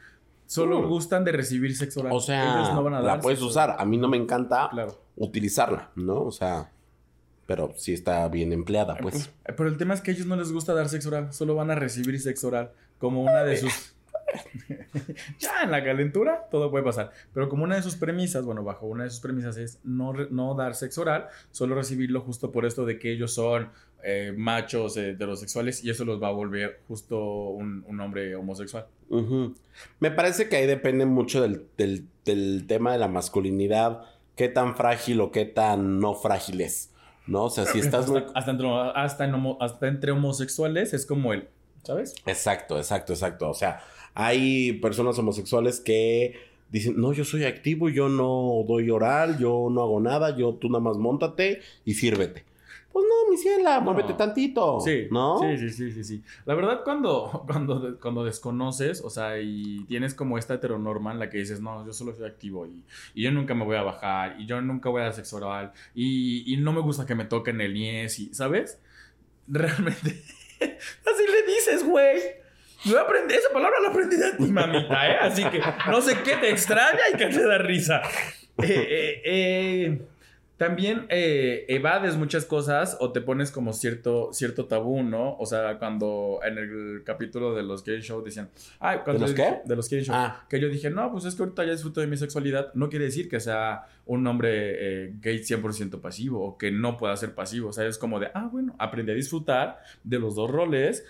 solo 0.45 0.81
Mm. 0.81 0.87
gustan 0.89 1.23
de 1.23 1.31
recibir 1.31 1.75
sexo 1.75 2.01
oral. 2.01 2.11
O 2.13 2.19
sea, 2.19 2.59
Ellos 2.59 2.73
no 2.73 2.83
van 2.83 2.93
a 2.95 3.01
dar 3.01 3.17
la 3.17 3.21
puedes 3.21 3.39
sexo 3.39 3.49
usar. 3.49 3.75
A 3.79 3.85
mí 3.85 3.97
no 3.97 4.07
me 4.09 4.17
encanta 4.17 4.67
Claro. 4.71 5.01
utilizarla, 5.15 5.91
¿no? 5.95 6.21
O 6.23 6.31
sea, 6.31 6.69
pero 7.47 7.73
sí 7.77 7.93
está 7.93 8.27
bien 8.27 8.51
empleada, 8.53 8.95
pues. 9.01 9.27
Eh, 9.45 9.53
Pero 9.55 9.67
el 9.69 9.77
tema 9.77 9.93
es 9.93 10.01
que 10.01 10.11
a 10.11 10.13
ellos 10.13 10.27
no 10.27 10.35
les 10.35 10.51
gusta 10.51 10.73
dar 10.73 10.89
sexo 10.89 11.09
oral, 11.09 11.33
solo 11.33 11.55
van 11.55 11.71
a 11.71 11.75
recibir 11.75 12.19
sexo 12.19 12.47
oral 12.49 12.71
como 12.97 13.21
una 13.21 13.43
de 13.43 13.57
sus. 13.57 13.93
ya 15.39 15.63
en 15.63 15.71
la 15.71 15.83
calentura 15.83 16.47
todo 16.49 16.71
puede 16.71 16.83
pasar. 16.83 17.11
Pero 17.33 17.49
como 17.49 17.63
una 17.63 17.75
de 17.75 17.81
sus 17.81 17.95
premisas, 17.95 18.45
bueno, 18.45 18.63
bajo 18.63 18.87
una 18.87 19.03
de 19.03 19.09
sus 19.09 19.19
premisas 19.19 19.57
es 19.57 19.79
no, 19.83 20.13
no 20.13 20.55
dar 20.55 20.75
sexo 20.75 21.01
oral, 21.01 21.27
solo 21.51 21.75
recibirlo 21.75 22.21
justo 22.21 22.51
por 22.51 22.65
esto 22.65 22.85
de 22.85 22.99
que 22.99 23.11
ellos 23.11 23.33
son 23.33 23.69
eh, 24.03 24.33
machos 24.35 24.97
heterosexuales 24.97 25.83
y 25.83 25.91
eso 25.91 26.05
los 26.05 26.21
va 26.21 26.29
a 26.29 26.31
volver 26.31 26.79
justo 26.87 27.19
un, 27.49 27.99
hombre 27.99 28.35
homosexual. 28.35 28.87
Me 29.99 30.11
parece 30.11 30.49
que 30.49 30.55
ahí 30.55 30.65
depende 30.65 31.05
mucho 31.05 31.41
del, 31.41 31.67
del, 31.77 32.65
tema 32.65 32.93
de 32.93 32.97
la 32.97 33.07
masculinidad, 33.07 34.01
qué 34.35 34.49
tan 34.49 34.75
frágil 34.75 35.21
o 35.21 35.31
qué 35.31 35.45
tan 35.45 35.99
no 35.99 36.15
frágil 36.15 36.61
es. 36.61 36.89
¿No? 37.27 37.45
O 37.45 37.49
sea, 37.51 37.65
si 37.65 37.79
estás 37.79 38.11
hasta, 38.33 38.51
entre, 38.51 38.67
hasta 39.59 39.87
entre 39.87 40.11
homosexuales 40.11 40.93
es 40.93 41.05
como 41.05 41.33
el, 41.33 41.47
¿sabes? 41.83 42.15
Exacto, 42.25 42.77
exacto, 42.77 43.13
exacto. 43.13 43.49
O 43.49 43.53
sea, 43.53 43.81
hay 44.13 44.73
personas 44.73 45.17
homosexuales 45.19 45.79
que 45.79 46.35
dicen, 46.69 46.95
no, 46.97 47.13
yo 47.13 47.25
soy 47.25 47.43
activo, 47.43 47.89
yo 47.89 48.09
no 48.09 48.63
doy 48.67 48.89
oral, 48.89 49.37
yo 49.37 49.67
no 49.71 49.81
hago 49.81 49.99
nada, 49.99 50.35
yo 50.35 50.53
tú 50.53 50.69
nada 50.69 50.79
más 50.79 50.97
montate 50.97 51.61
y 51.85 51.93
sírvete. 51.93 52.45
Pues 52.91 53.05
no, 53.07 53.31
mi 53.31 53.37
ciela, 53.37 53.79
muévete 53.79 54.13
tantito. 54.15 54.81
Sí. 54.81 55.07
¿No? 55.11 55.39
Sí, 55.39 55.57
sí, 55.57 55.69
sí, 55.69 55.91
sí, 55.93 56.03
sí. 56.03 56.23
La 56.45 56.55
verdad, 56.55 56.81
cuando, 56.83 57.43
cuando, 57.47 57.97
cuando 57.99 58.25
desconoces, 58.25 59.01
o 59.01 59.09
sea, 59.09 59.39
y 59.39 59.85
tienes 59.85 60.13
como 60.13 60.37
esta 60.37 60.55
heteronorma 60.55 61.11
en 61.13 61.19
la 61.19 61.29
que 61.29 61.37
dices, 61.37 61.61
no, 61.61 61.85
yo 61.85 61.93
solo 61.93 62.13
soy 62.13 62.25
activo 62.25 62.65
y, 62.67 62.83
y 63.15 63.23
yo 63.23 63.31
nunca 63.31 63.53
me 63.53 63.63
voy 63.63 63.77
a 63.77 63.83
bajar 63.83 64.35
y 64.39 64.45
yo 64.45 64.61
nunca 64.61 64.89
voy 64.89 65.01
a 65.01 65.05
dar 65.05 65.13
sexo 65.13 65.37
oral 65.37 65.71
y, 65.95 66.53
y 66.53 66.57
no 66.57 66.73
me 66.73 66.81
gusta 66.81 67.05
que 67.05 67.15
me 67.15 67.25
toquen 67.25 67.61
el 67.61 67.73
niés 67.73 68.19
y, 68.19 68.33
¿sabes? 68.33 68.79
Realmente, 69.47 70.09
así 70.59 71.23
le 71.27 71.53
dices, 71.53 71.85
güey. 71.85 72.40
Yo 72.83 72.99
aprendí, 72.99 73.35
esa 73.35 73.53
palabra 73.53 73.79
la 73.79 73.89
aprendí 73.89 74.17
de 74.17 74.31
ti, 74.33 74.51
mamita, 74.51 75.11
¿eh? 75.11 75.17
Así 75.21 75.43
que 75.45 75.61
no 75.87 76.01
sé 76.01 76.17
qué 76.23 76.37
te 76.37 76.49
extraña 76.49 77.01
y 77.13 77.17
qué 77.17 77.27
te 77.27 77.45
da 77.45 77.57
risa. 77.57 78.01
Eh, 78.57 78.67
eh, 78.67 79.21
eh, 79.25 80.01
también 80.57 81.07
evades 81.09 82.15
muchas 82.17 82.45
cosas 82.45 82.95
o 82.99 83.11
te 83.11 83.21
pones 83.21 83.51
como 83.51 83.73
cierto, 83.73 84.29
cierto 84.31 84.65
tabú, 84.65 85.01
¿no? 85.01 85.35
O 85.37 85.45
sea, 85.47 85.79
cuando 85.79 86.39
en 86.43 86.57
el 86.59 87.01
capítulo 87.03 87.55
de 87.55 87.63
los 87.63 87.83
gay 87.83 88.01
show 88.01 88.23
decían, 88.23 88.49
ay, 88.79 88.99
cuando 89.03 89.25
¿De 89.25 89.31
los 89.31 89.35
qué? 89.35 89.61
De 89.65 89.75
los 89.75 89.89
gay 89.89 90.03
show. 90.03 90.13
Ah. 90.15 90.45
Que 90.47 90.59
yo 90.59 90.69
dije, 90.69 90.91
no, 90.91 91.11
pues 91.11 91.25
es 91.25 91.33
que 91.33 91.41
ahorita 91.41 91.65
ya 91.65 91.71
disfruto 91.71 92.01
de 92.01 92.07
mi 92.07 92.17
sexualidad. 92.17 92.71
No 92.75 92.89
quiere 92.89 93.05
decir 93.05 93.27
que 93.27 93.39
sea 93.39 93.85
un 94.05 94.25
hombre 94.27 95.13
gay 95.19 95.39
100% 95.39 95.99
pasivo 95.99 96.43
o 96.45 96.57
que 96.59 96.71
no 96.71 96.97
pueda 96.97 97.17
ser 97.17 97.33
pasivo. 97.33 97.69
O 97.69 97.73
sea, 97.73 97.87
es 97.87 97.97
como 97.97 98.19
de, 98.19 98.29
ah, 98.35 98.47
bueno, 98.51 98.75
aprendí 98.77 99.13
a 99.13 99.15
disfrutar 99.15 99.79
de 100.03 100.19
los 100.19 100.35
dos 100.35 100.51
roles. 100.51 101.05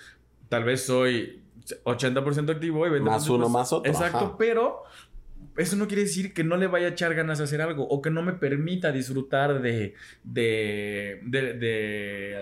Tal 0.47 0.63
vez 0.63 0.85
soy 0.85 1.41
80% 1.83 2.49
activo 2.49 2.87
y 2.87 2.89
20% 2.89 3.01
más 3.01 3.29
uno 3.29 3.49
más 3.49 3.73
otro. 3.73 3.91
Exacto, 3.91 4.35
pero 4.37 4.83
eso 5.57 5.75
no 5.75 5.87
quiere 5.87 6.03
decir 6.03 6.33
que 6.33 6.43
no 6.43 6.57
le 6.57 6.67
vaya 6.67 6.87
a 6.87 6.89
echar 6.91 7.13
ganas 7.13 7.39
a 7.41 7.43
hacer 7.43 7.61
algo 7.61 7.87
o 7.87 8.01
que 8.01 8.09
no 8.09 8.21
me 8.21 8.33
permita 8.33 8.91
disfrutar 8.91 9.61
de 9.61 9.93
de 10.23 11.19
de, 11.23 11.53
de, 11.53 12.37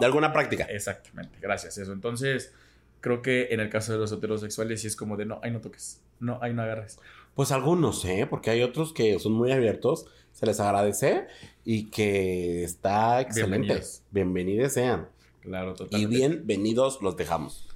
de 0.00 0.06
alguna 0.06 0.32
práctica. 0.32 0.64
Exactamente, 0.64 1.38
gracias. 1.40 1.78
Eso. 1.78 1.92
Entonces, 1.92 2.52
creo 3.00 3.22
que 3.22 3.48
en 3.50 3.60
el 3.60 3.68
caso 3.68 3.92
de 3.92 3.98
los 3.98 4.10
heterosexuales 4.12 4.80
sí 4.80 4.86
es 4.86 4.96
como 4.96 5.16
de 5.16 5.26
no, 5.26 5.40
ahí 5.42 5.50
no 5.50 5.60
toques, 5.60 6.00
no, 6.20 6.38
ahí 6.42 6.52
no 6.52 6.62
agarres. 6.62 6.98
Pues 7.34 7.50
algunos, 7.52 8.04
¿eh? 8.04 8.26
Porque 8.28 8.50
hay 8.50 8.62
otros 8.62 8.92
que 8.92 9.18
son 9.18 9.32
muy 9.32 9.52
abiertos, 9.52 10.06
se 10.32 10.46
les 10.46 10.60
agradece 10.60 11.26
y 11.64 11.90
que 11.90 12.64
está 12.64 13.20
excelente. 13.20 13.58
Bienvenidos, 13.58 14.02
Bienvenidos 14.10 14.72
sean. 14.72 15.08
Claro, 15.40 15.74
totalmente. 15.74 16.14
Y 16.14 16.18
bienvenidos 16.18 17.00
los 17.02 17.16
dejamos. 17.16 17.71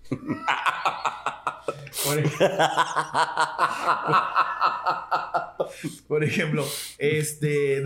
Por, 6.06 6.22
ejemplo, 6.22 6.64
este 6.98 7.82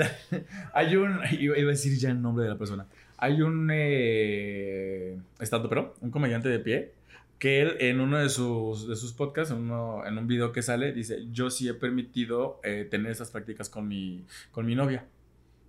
hay 0.75 0.97
un 0.97 1.21
iba 1.33 1.55
a 1.55 1.59
decir 1.59 1.97
ya 1.99 2.11
el 2.11 2.21
nombre 2.21 2.45
de 2.45 2.51
la 2.51 2.59
persona. 2.59 2.87
Hay 3.17 3.41
un 3.43 3.71
eh, 3.73 5.19
estando 5.39 5.69
pero 5.69 5.95
un 6.01 6.11
comediante 6.11 6.49
de 6.49 6.59
pie 6.59 6.93
que 7.41 7.63
él 7.63 7.77
en 7.81 8.01
uno 8.01 8.19
de 8.19 8.29
sus, 8.29 8.87
de 8.87 8.95
sus 8.97 9.15
podcasts, 9.15 9.53
en, 9.53 9.71
en 9.71 10.19
un 10.19 10.27
video 10.27 10.53
que 10.53 10.61
sale, 10.61 10.93
dice, 10.93 11.27
yo 11.33 11.51
sí 11.51 11.69
he 11.69 11.75
permitido 11.75 12.61
eh, 12.63 12.87
tener 12.89 13.11
esas 13.11 13.31
prácticas 13.31 13.71
con 13.71 13.89
mi, 13.89 14.27
con 14.53 14.67
mi 14.67 14.75
novia. 14.75 15.07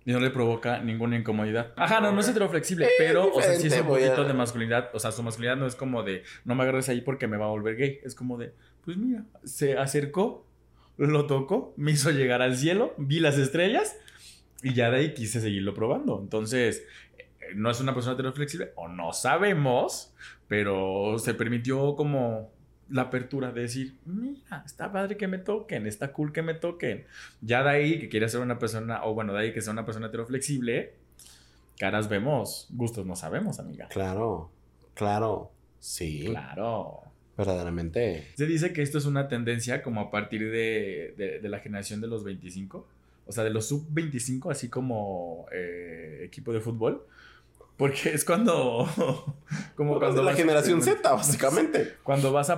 Y 0.04 0.12
no 0.12 0.20
le 0.20 0.30
provoca 0.30 0.80
ninguna 0.80 1.16
incomodidad. 1.16 1.72
Ajá, 1.76 2.00
no, 2.00 2.12
no 2.12 2.20
es 2.20 2.28
heteroflexible, 2.28 2.88
pero, 2.98 3.32
o 3.32 3.40
sea, 3.40 3.54
sí 3.54 3.68
es 3.68 3.80
un 3.80 3.86
poquito 3.86 4.24
de 4.24 4.32
masculinidad. 4.32 4.90
O 4.94 4.98
sea, 4.98 5.12
su 5.12 5.22
masculinidad 5.22 5.56
no 5.56 5.66
es 5.66 5.76
como 5.76 6.02
de, 6.02 6.24
no 6.44 6.54
me 6.54 6.62
agarres 6.64 6.88
ahí 6.88 7.00
porque 7.00 7.28
me 7.28 7.36
va 7.36 7.46
a 7.46 7.50
volver 7.50 7.76
gay. 7.76 8.00
Es 8.02 8.14
como 8.14 8.36
de, 8.36 8.52
pues 8.84 8.96
mira, 8.96 9.24
se 9.44 9.78
acercó, 9.78 10.46
lo 10.96 11.26
tocó, 11.26 11.72
me 11.76 11.92
hizo 11.92 12.10
llegar 12.10 12.42
al 12.42 12.56
cielo, 12.56 12.94
vi 12.98 13.20
las 13.20 13.38
estrellas 13.38 13.96
y 14.62 14.74
ya 14.74 14.90
de 14.90 14.98
ahí 14.98 15.14
quise 15.14 15.40
seguirlo 15.40 15.74
probando. 15.74 16.20
Entonces, 16.20 16.84
eh, 17.18 17.52
no 17.54 17.70
es 17.70 17.80
una 17.80 17.94
persona 17.94 18.14
heteroflexible, 18.14 18.72
o 18.76 18.88
no 18.88 19.12
sabemos, 19.12 20.14
pero 20.48 21.18
se 21.18 21.34
permitió 21.34 21.94
como 21.96 22.52
la 22.92 23.02
apertura 23.02 23.52
de 23.52 23.62
decir, 23.62 23.94
mira, 24.04 24.62
está 24.66 24.92
padre 24.92 25.16
que 25.16 25.26
me 25.26 25.38
toquen, 25.38 25.86
está 25.86 26.12
cool 26.12 26.32
que 26.32 26.42
me 26.42 26.54
toquen. 26.54 27.04
Ya 27.40 27.62
de 27.62 27.70
ahí 27.70 27.98
que 27.98 28.08
quiere 28.08 28.28
ser 28.28 28.40
una 28.40 28.58
persona, 28.58 29.04
o 29.04 29.14
bueno, 29.14 29.32
de 29.32 29.40
ahí 29.40 29.52
que 29.52 29.62
sea 29.62 29.72
una 29.72 29.86
persona 29.86 30.08
heteroflexible, 30.08 30.92
caras 31.78 32.08
vemos, 32.08 32.68
gustos 32.70 33.06
no 33.06 33.16
sabemos, 33.16 33.58
amiga. 33.58 33.88
Claro, 33.88 34.50
claro, 34.94 35.50
sí. 35.80 36.24
Claro. 36.26 37.00
Verdaderamente. 37.36 38.28
Se 38.36 38.46
dice 38.46 38.74
que 38.74 38.82
esto 38.82 38.98
es 38.98 39.06
una 39.06 39.26
tendencia 39.26 39.82
como 39.82 40.02
a 40.02 40.10
partir 40.10 40.50
de, 40.50 41.40
de, 41.42 41.48
la 41.48 41.60
generación 41.60 42.02
de 42.02 42.08
los 42.08 42.24
25, 42.24 42.86
o 43.26 43.32
sea, 43.32 43.42
de 43.42 43.50
los 43.50 43.66
sub 43.66 43.86
25, 43.88 44.50
así 44.50 44.68
como 44.68 45.46
eh, 45.50 46.20
equipo 46.24 46.52
de 46.52 46.60
fútbol 46.60 47.06
porque 47.82 48.10
es 48.10 48.24
cuando. 48.24 48.86
como 49.74 49.98
cuando. 49.98 50.22
la 50.22 50.34
generación 50.34 50.82
Z, 50.82 51.10
básicamente. 51.10 51.94
Cuando 52.04 52.30
vas 52.30 52.52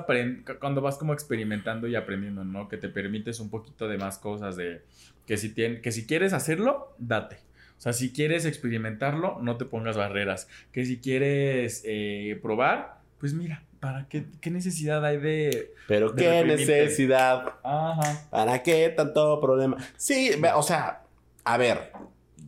cuando 0.61 0.83
vas 0.83 0.99
como 0.99 1.15
experimentando 1.15 1.89
y 1.89 1.97
aprendiendo, 1.97 2.45
¿no? 2.45 2.69
Que 2.69 2.77
te 2.77 2.91
permites 2.91 3.41
un 3.41 3.49
poquito 3.49 3.89
de 3.89 3.97
más 3.97 4.19
cosas 4.19 4.55
de. 4.55 4.83
Que 5.27 5.39
si, 5.39 5.55
que 5.55 5.93
si 5.93 6.07
quieres 6.07 6.35
hacerlo, 6.35 6.95
date. 6.99 7.37
O 7.79 7.81
sea, 7.81 7.95
si 7.95 8.13
quieres 8.13 8.45
experimentarlo, 8.45 9.39
no 9.41 9.57
te 9.57 9.65
pongas 9.65 9.97
barreras. 9.97 10.47
Que 10.73 10.85
si 10.85 10.99
quieres 10.99 11.81
eh, 11.87 12.39
probar, 12.43 12.99
pues 13.19 13.33
mira, 13.33 13.63
¿para 13.81 14.07
qué, 14.09 14.27
qué 14.43 14.51
necesidad 14.51 15.03
hay 15.07 15.17
de. 15.17 15.73
Pero 15.89 16.15
qué 16.15 16.45
necesidad. 16.45 17.55
Ajá. 17.63 18.29
¿Para 18.29 18.63
qué 18.63 18.91
tanto 18.95 19.41
problema? 19.41 19.79
Sí, 19.97 20.33
o 20.55 20.63
sea, 20.63 21.01
a 21.45 21.57
ver, 21.57 21.93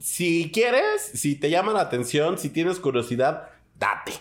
si 0.00 0.50
quieres, 0.52 1.02
si 1.14 1.36
te 1.36 1.50
llama 1.50 1.72
la 1.72 1.80
atención, 1.82 2.38
si 2.38 2.50
tienes 2.50 2.78
curiosidad, 2.80 3.48
date. 3.78 4.12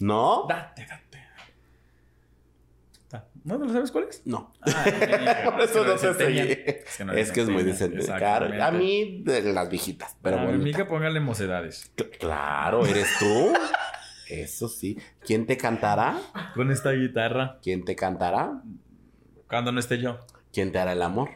¿No? 0.00 0.46
Date, 0.48 0.86
date. 0.86 1.06
¿No, 3.46 3.58
¿No 3.58 3.72
sabes 3.72 3.92
cuál 3.92 4.06
es? 4.10 4.26
No. 4.26 4.52
Ah, 4.62 5.42
Por 5.52 5.60
eso 5.60 5.84
no 5.84 5.96
sé 5.96 6.14
seguir. 6.14 6.50
Es 7.14 7.30
que, 7.30 7.42
es, 7.42 7.48
muy 7.48 7.62
decente. 7.62 8.04
a 8.12 8.70
mí, 8.72 9.22
de 9.24 9.52
las 9.52 9.70
viejitas. 9.70 10.16
Pero 10.20 10.40
a 10.40 10.46
mí 10.46 10.74
que 10.74 10.84
póngale 10.84 11.20
mocedades. 11.20 11.92
Claro, 12.18 12.84
¿eres 12.84 13.08
tú? 13.20 13.52
Eso 14.28 14.68
sí. 14.68 14.98
¿Quién 15.24 15.46
te 15.46 15.56
cantará? 15.56 16.18
Con 16.56 16.72
esta 16.72 16.90
guitarra. 16.90 17.60
¿Quién 17.62 17.84
te 17.84 17.94
cantará? 17.94 18.60
Cuando 19.48 19.70
no 19.70 19.78
esté 19.78 19.98
yo. 19.98 20.18
¿Quién 20.52 20.72
te 20.72 20.80
hará 20.80 20.94
el 20.94 21.02
amor? 21.02 21.30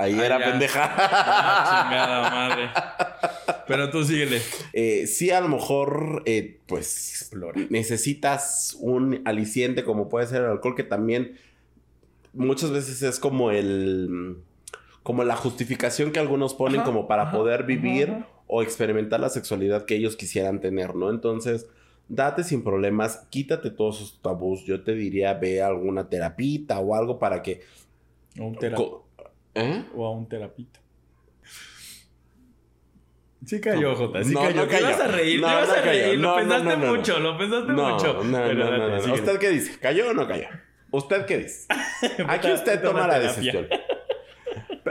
Ahí 0.00 0.18
era 0.18 0.38
pendeja. 0.38 0.94
Ah, 0.96 1.84
chingada 1.88 2.30
madre. 2.30 2.70
Pero 3.66 3.90
tú 3.90 4.02
síguele. 4.02 4.40
Eh, 4.72 5.06
sí, 5.06 5.30
a 5.30 5.40
lo 5.40 5.48
mejor, 5.48 6.22
eh, 6.26 6.58
pues, 6.66 7.30
necesitas 7.68 8.76
un 8.80 9.22
aliciente 9.24 9.84
como 9.84 10.08
puede 10.08 10.26
ser 10.26 10.42
el 10.42 10.48
alcohol, 10.48 10.74
que 10.74 10.84
también 10.84 11.36
muchas 12.32 12.70
veces 12.70 13.02
es 13.02 13.18
como 13.18 13.50
el... 13.50 14.38
Como 15.02 15.24
la 15.24 15.36
justificación 15.36 16.12
que 16.12 16.18
algunos 16.18 16.52
ponen 16.52 16.82
como 16.82 17.08
para 17.08 17.30
poder 17.30 17.64
vivir 17.64 18.24
o 18.46 18.62
experimentar 18.62 19.18
la 19.18 19.30
sexualidad 19.30 19.86
que 19.86 19.96
ellos 19.96 20.14
quisieran 20.14 20.60
tener, 20.60 20.94
¿no? 20.94 21.08
Entonces, 21.08 21.68
date 22.08 22.44
sin 22.44 22.62
problemas, 22.62 23.26
quítate 23.30 23.70
todos 23.70 23.96
esos 23.96 24.20
tabús. 24.20 24.64
Yo 24.64 24.82
te 24.82 24.94
diría, 24.94 25.32
ve 25.34 25.62
a 25.62 25.68
alguna 25.68 26.08
terapita 26.08 26.80
o 26.80 26.94
algo 26.94 27.18
para 27.18 27.42
que... 27.42 27.62
Un 28.38 28.56
terapeuta 28.56 29.09
¿Eh? 29.60 29.84
O 29.94 30.06
a 30.06 30.10
un 30.10 30.28
terapita. 30.28 30.80
Sí 33.46 33.60
cayó, 33.60 33.96
Jota. 33.96 34.22
Sí 34.22 34.34
cayó. 34.34 34.68
¿Qué 34.68 34.82
vas 34.82 35.00
a 35.00 35.08
reír? 35.08 35.40
No, 35.40 35.48
¿Te 35.48 35.54
vas 35.54 35.70
a 35.70 35.82
reír? 35.82 36.18
lo 36.18 36.36
pensaste 36.36 36.76
mucho, 36.76 37.18
lo 37.18 37.38
pensaste 37.38 37.72
mucho. 37.72 38.24
No, 38.24 38.54
no, 38.54 38.88
no, 38.88 39.14
¿Usted 39.14 39.38
qué 39.38 39.50
dice? 39.50 39.78
¿Cayó 39.78 40.10
o 40.10 40.12
no 40.12 40.28
cayó? 40.28 40.46
¿Usted 40.90 41.24
qué 41.24 41.38
dice? 41.38 41.66
Aquí 42.28 42.52
usted 42.52 42.82
toma 42.82 43.06
la 43.06 43.18
decisión. 43.18 43.66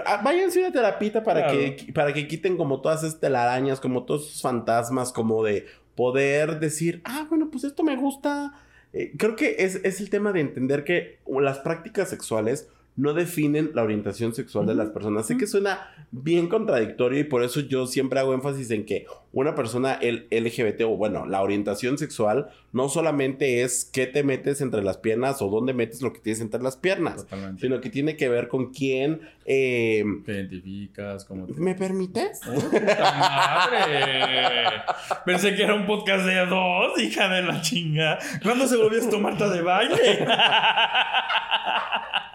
Ah, 0.06 0.22
váyanse 0.24 0.60
a 0.60 0.68
una 0.68 0.72
terapita 0.72 1.24
para, 1.24 1.48
que, 1.48 1.92
para 1.94 2.14
que 2.14 2.28
quiten 2.28 2.58
como 2.58 2.82
todas 2.82 3.04
estas 3.04 3.20
telarañas, 3.20 3.80
como 3.80 4.06
todos 4.06 4.28
esos 4.28 4.42
fantasmas, 4.42 5.12
como 5.12 5.44
de 5.44 5.68
poder 5.96 6.60
decir, 6.60 7.02
ah, 7.04 7.28
bueno, 7.30 7.50
pues 7.52 7.64
esto 7.64 7.84
me 7.84 7.96
gusta, 7.96 8.54
eh, 8.94 9.12
creo 9.18 9.36
que 9.36 9.58
es, 9.60 9.76
es 9.84 10.00
el 10.00 10.10
tema 10.10 10.32
de 10.32 10.40
entender 10.40 10.84
que 10.84 11.20
las 11.28 11.60
prácticas 11.60 12.10
sexuales 12.10 12.70
no 13.00 13.14
definen 13.14 13.72
la 13.74 13.84
orientación 13.84 14.36
sexual 14.36 14.66
de 14.66 14.76
las 14.76 14.90
personas. 14.90 15.26
Sé 15.26 15.38
que 15.38 15.48
suena 15.48 15.88
bien 16.12 16.48
contradictorio 16.48 17.20
y 17.20 17.24
por 17.24 17.44
eso 17.44 17.62
yo 17.62 17.88
siempre 17.88 18.20
hago 18.20 18.34
énfasis 18.34 18.70
en 18.72 18.86
que 18.86 19.06
una 19.32 19.56
persona 19.56 20.00
LGBT 20.02 20.82
o 20.82 20.98
bueno, 20.98 21.26
la 21.26 21.42
orientación 21.42 21.98
sexual 21.98 22.50
no 22.74 22.90
solamente 22.90 23.62
es 23.62 23.86
qué 23.86 24.06
te 24.06 24.24
metes 24.24 24.60
entre 24.60 24.84
las 24.84 24.98
piernas 24.98 25.42
o 25.42 25.50
dónde 25.50 25.74
metes 25.74 26.02
lo 26.02 26.12
que 26.12 26.20
tienes 26.20 26.42
entre 26.42 26.62
las 26.62 26.76
piernas, 26.76 27.26
sino 27.62 27.80
que 27.80 27.90
tiene 27.90 28.18
que 28.18 28.28
ver 28.28 28.50
con 28.50 28.74
quién 28.74 29.22
eh, 29.46 30.04
te 30.26 30.34
identificas, 30.34 31.24
cómo 31.24 31.48
¿Me 31.56 31.76
permites? 31.76 32.42
¡Oh, 32.48 32.70
madre! 33.18 34.84
Pensé 35.26 35.56
que 35.56 35.64
era 35.64 35.74
un 35.74 35.88
podcast 35.88 36.26
de 36.26 36.46
dos, 36.48 37.00
hija 37.00 37.30
de 37.30 37.44
la 37.44 37.62
chinga. 37.62 38.20
¿Cuándo 38.44 38.68
se 38.68 38.76
volvió 38.76 39.00
esto 39.00 39.22
Marta 39.22 39.50
de 39.50 39.62
baile? 39.62 40.26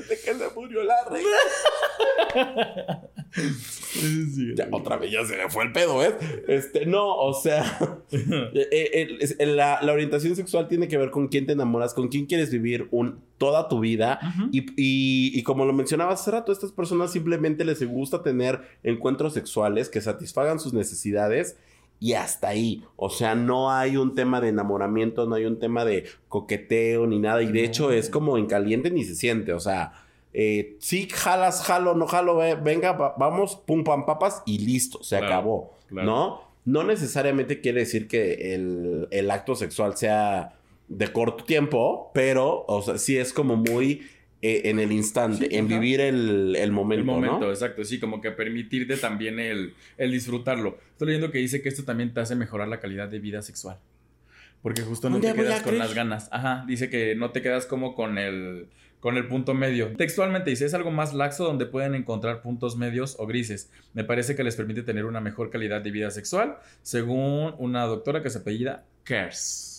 Desde 0.00 0.20
que 0.24 0.34
se 0.34 0.50
murió 0.54 0.82
la 0.82 0.96
reina. 1.10 1.36
otra 4.72 4.96
vez 4.96 5.12
ya 5.12 5.24
se 5.24 5.36
le 5.36 5.48
fue 5.48 5.64
el 5.64 5.72
pedo, 5.72 6.02
¿eh? 6.04 6.14
Este, 6.48 6.86
no, 6.86 7.16
o 7.16 7.32
sea, 7.34 7.78
eh, 8.12 9.26
eh, 9.38 9.46
la, 9.46 9.80
orientación 9.82 10.36
sexual 10.36 10.68
tiene 10.68 10.88
que 10.88 10.98
ver 10.98 11.10
con 11.10 11.28
quién 11.28 11.46
te 11.46 11.52
enamoras, 11.52 11.94
con 11.94 12.08
quién 12.08 12.26
quieres 12.26 12.50
vivir 12.50 12.88
un, 12.90 13.20
toda 13.38 13.68
tu 13.68 13.80
vida. 13.80 14.18
y, 14.52 14.66
y, 14.76 15.42
como 15.42 15.64
lo 15.64 15.72
mencionaba 15.72 16.12
hace 16.12 16.30
rato, 16.30 16.52
a 16.52 16.54
estas 16.54 16.72
personas 16.72 17.12
simplemente 17.12 17.64
les 17.64 17.82
gusta 17.82 18.22
tener 18.22 18.60
encuentros 18.82 19.34
sexuales 19.34 19.88
que 19.88 20.00
satisfagan 20.00 20.60
sus 20.60 20.72
necesidades 20.72 21.56
y 22.00 22.14
hasta 22.14 22.48
ahí. 22.48 22.82
O 22.96 23.10
sea, 23.10 23.34
no 23.34 23.70
hay 23.70 23.98
un 23.98 24.14
tema 24.14 24.40
de 24.40 24.48
enamoramiento, 24.48 25.26
no 25.26 25.34
hay 25.34 25.44
un 25.44 25.58
tema 25.58 25.84
de 25.84 26.06
coqueteo 26.28 27.06
ni 27.06 27.18
nada. 27.18 27.42
Y 27.42 27.52
de 27.52 27.62
hecho 27.62 27.92
es 27.92 28.08
como 28.08 28.38
en 28.38 28.46
caliente 28.46 28.90
ni 28.90 29.04
se 29.04 29.14
siente. 29.14 29.52
O 29.52 29.60
sea, 29.60 29.92
eh, 30.32 30.76
sí, 30.80 31.08
jalas, 31.12 31.62
jalo, 31.62 31.94
no 31.94 32.06
jalo, 32.06 32.38
venga, 32.62 32.92
vamos, 32.92 33.56
pum, 33.56 33.84
pam, 33.84 34.06
papas 34.06 34.42
y 34.46 34.58
listo, 34.58 35.02
se 35.04 35.18
acabó. 35.18 35.76
¿No? 35.90 36.40
No 36.64 36.84
necesariamente 36.84 37.60
quiere 37.60 37.80
decir 37.80 38.08
que 38.08 38.54
el, 38.54 39.08
el 39.10 39.30
acto 39.30 39.54
sexual 39.54 39.96
sea 39.96 40.54
de 40.88 41.12
corto 41.12 41.44
tiempo, 41.44 42.10
pero, 42.14 42.64
o 42.66 42.82
sea, 42.82 42.98
sí 42.98 43.16
es 43.16 43.32
como 43.32 43.56
muy 43.56 44.02
eh, 44.42 44.62
en 44.70 44.78
el 44.78 44.90
instante, 44.90 45.58
en 45.58 45.68
vivir 45.68 46.00
el, 46.00 46.56
el, 46.56 46.72
momento. 46.72 47.00
El 47.00 47.04
momento, 47.04 47.50
exacto, 47.50 47.84
sí, 47.84 48.00
como 48.00 48.22
que 48.22 48.30
permitirte 48.30 48.96
también 48.96 49.38
el, 49.38 49.74
el, 49.98 50.12
disfrutarlo. 50.12 50.78
Estoy 50.92 51.08
leyendo 51.08 51.30
que 51.30 51.38
dice 51.38 51.60
que 51.60 51.68
esto 51.68 51.84
también 51.84 52.14
te 52.14 52.20
hace 52.20 52.34
mejorar 52.36 52.66
la 52.68 52.80
calidad 52.80 53.08
de 53.08 53.18
vida 53.18 53.42
sexual. 53.42 53.78
Porque 54.62 54.80
justo 54.80 55.10
no 55.10 55.20
te 55.20 55.34
quedas 55.34 55.62
con 55.62 55.76
las 55.76 55.94
ganas. 55.94 56.28
Ajá, 56.32 56.64
dice 56.66 56.88
que 56.88 57.14
no 57.16 57.32
te 57.32 57.42
quedas 57.42 57.66
como 57.66 57.94
con 57.94 58.16
el, 58.16 58.68
con 59.00 59.18
el 59.18 59.28
punto 59.28 59.52
medio. 59.52 59.94
Textualmente 59.96 60.48
dice, 60.48 60.64
es 60.64 60.72
algo 60.72 60.90
más 60.90 61.12
laxo 61.12 61.44
donde 61.44 61.66
pueden 61.66 61.94
encontrar 61.94 62.40
puntos 62.40 62.78
medios 62.78 63.16
o 63.18 63.26
grises. 63.26 63.70
Me 63.92 64.04
parece 64.04 64.36
que 64.36 64.44
les 64.44 64.56
permite 64.56 64.82
tener 64.82 65.04
una 65.04 65.20
mejor 65.20 65.50
calidad 65.50 65.82
de 65.82 65.90
vida 65.90 66.10
sexual, 66.10 66.56
según 66.80 67.54
una 67.58 67.84
doctora 67.84 68.22
que 68.22 68.30
se 68.30 68.38
apellida 68.38 68.84
Kers 69.04 69.69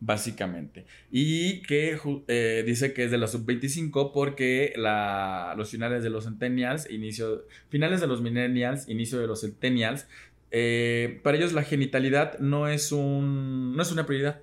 básicamente. 0.00 0.86
Y 1.10 1.62
que 1.62 1.98
eh, 2.28 2.62
dice 2.66 2.92
que 2.92 3.04
es 3.04 3.10
de 3.10 3.18
la 3.18 3.26
sub-25 3.26 4.12
porque 4.12 4.72
la, 4.76 5.54
los 5.56 5.70
finales 5.70 6.02
de 6.02 6.10
los 6.10 6.24
centennials, 6.24 6.90
inicio, 6.90 7.44
finales 7.68 8.00
de 8.00 8.06
los 8.06 8.22
millennials, 8.22 8.88
inicio 8.88 9.18
de 9.18 9.26
los 9.26 9.40
centennials, 9.40 10.06
eh, 10.50 11.20
para 11.22 11.36
ellos 11.36 11.52
la 11.52 11.62
genitalidad 11.62 12.38
no 12.40 12.66
es, 12.68 12.92
un, 12.92 13.76
no 13.76 13.82
es 13.82 13.92
una 13.92 14.06
prioridad 14.06 14.40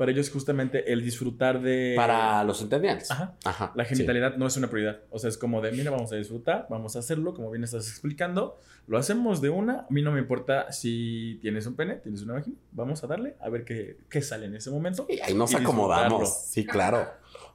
para 0.00 0.12
ellos 0.12 0.30
justamente 0.30 0.90
el 0.90 1.04
disfrutar 1.04 1.60
de... 1.60 1.92
Para 1.94 2.42
los 2.44 2.58
centennials. 2.58 3.10
Ajá. 3.10 3.34
Ajá 3.44 3.70
la 3.74 3.84
genitalidad 3.84 4.36
no 4.36 4.46
es 4.46 4.56
una 4.56 4.68
prioridad. 4.68 5.00
O 5.10 5.18
sea, 5.18 5.28
es 5.28 5.36
como 5.36 5.60
de, 5.60 5.72
mira, 5.72 5.90
vamos 5.90 6.10
a 6.12 6.16
disfrutar, 6.16 6.66
vamos 6.70 6.96
a 6.96 7.00
hacerlo, 7.00 7.34
como 7.34 7.50
bien 7.50 7.64
estás 7.64 7.86
explicando. 7.88 8.58
Lo 8.86 8.96
hacemos 8.96 9.40
de 9.40 9.50
una. 9.50 9.80
A 9.80 9.86
mí 9.90 10.02
no 10.02 10.10
me 10.10 10.18
importa 10.18 10.72
si 10.72 11.38
tienes 11.42 11.66
un 11.66 11.76
pene, 11.76 11.96
tienes 11.96 12.22
una 12.22 12.34
vagina. 12.34 12.56
Vamos 12.72 13.04
a 13.04 13.06
darle 13.06 13.36
a 13.40 13.50
ver 13.50 13.64
qué, 13.64 13.98
qué 14.08 14.22
sale 14.22 14.46
en 14.46 14.54
ese 14.54 14.70
momento. 14.70 15.06
Y 15.08 15.20
ahí 15.20 15.34
nos 15.34 15.54
acomodamos. 15.54 16.44
Sí, 16.46 16.64
claro. 16.64 17.06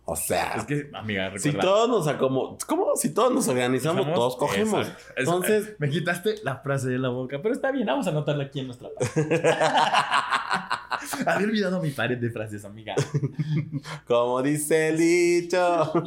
O 0.08 0.16
sea, 0.16 0.54
es 0.54 0.66
que, 0.66 0.92
amiga, 0.94 1.30
recuerda, 1.32 1.52
si 1.52 1.58
todos 1.58 1.90
nos 1.90 2.08
acomodamos, 2.08 2.64
¿cómo? 2.66 2.96
Si 2.96 3.12
todos 3.12 3.34
nos 3.34 3.48
organizamos, 3.48 4.14
todos 4.14 4.36
cogemos. 4.36 4.88
Entonces, 5.16 5.75
me 5.79 5.90
quitaste 5.90 6.36
la 6.44 6.58
frase 6.58 6.90
de 6.90 7.00
la 7.00 7.10
boca, 7.10 7.42
pero 7.42 7.55
está 7.55 7.72
bien, 7.72 7.88
vamos 7.88 8.05
a 8.05 8.12
anotarla 8.12 8.44
aquí 8.44 8.60
en 8.60 8.68
nuestra. 8.68 8.90
Había 11.25 11.48
olvidado 11.48 11.81
mi 11.81 11.91
pared 11.91 12.18
de 12.18 12.29
frases, 12.29 12.65
amiga. 12.65 12.96
Como 14.07 14.41
dice 14.41 14.89
el 14.89 14.98
dicho. 14.98 15.91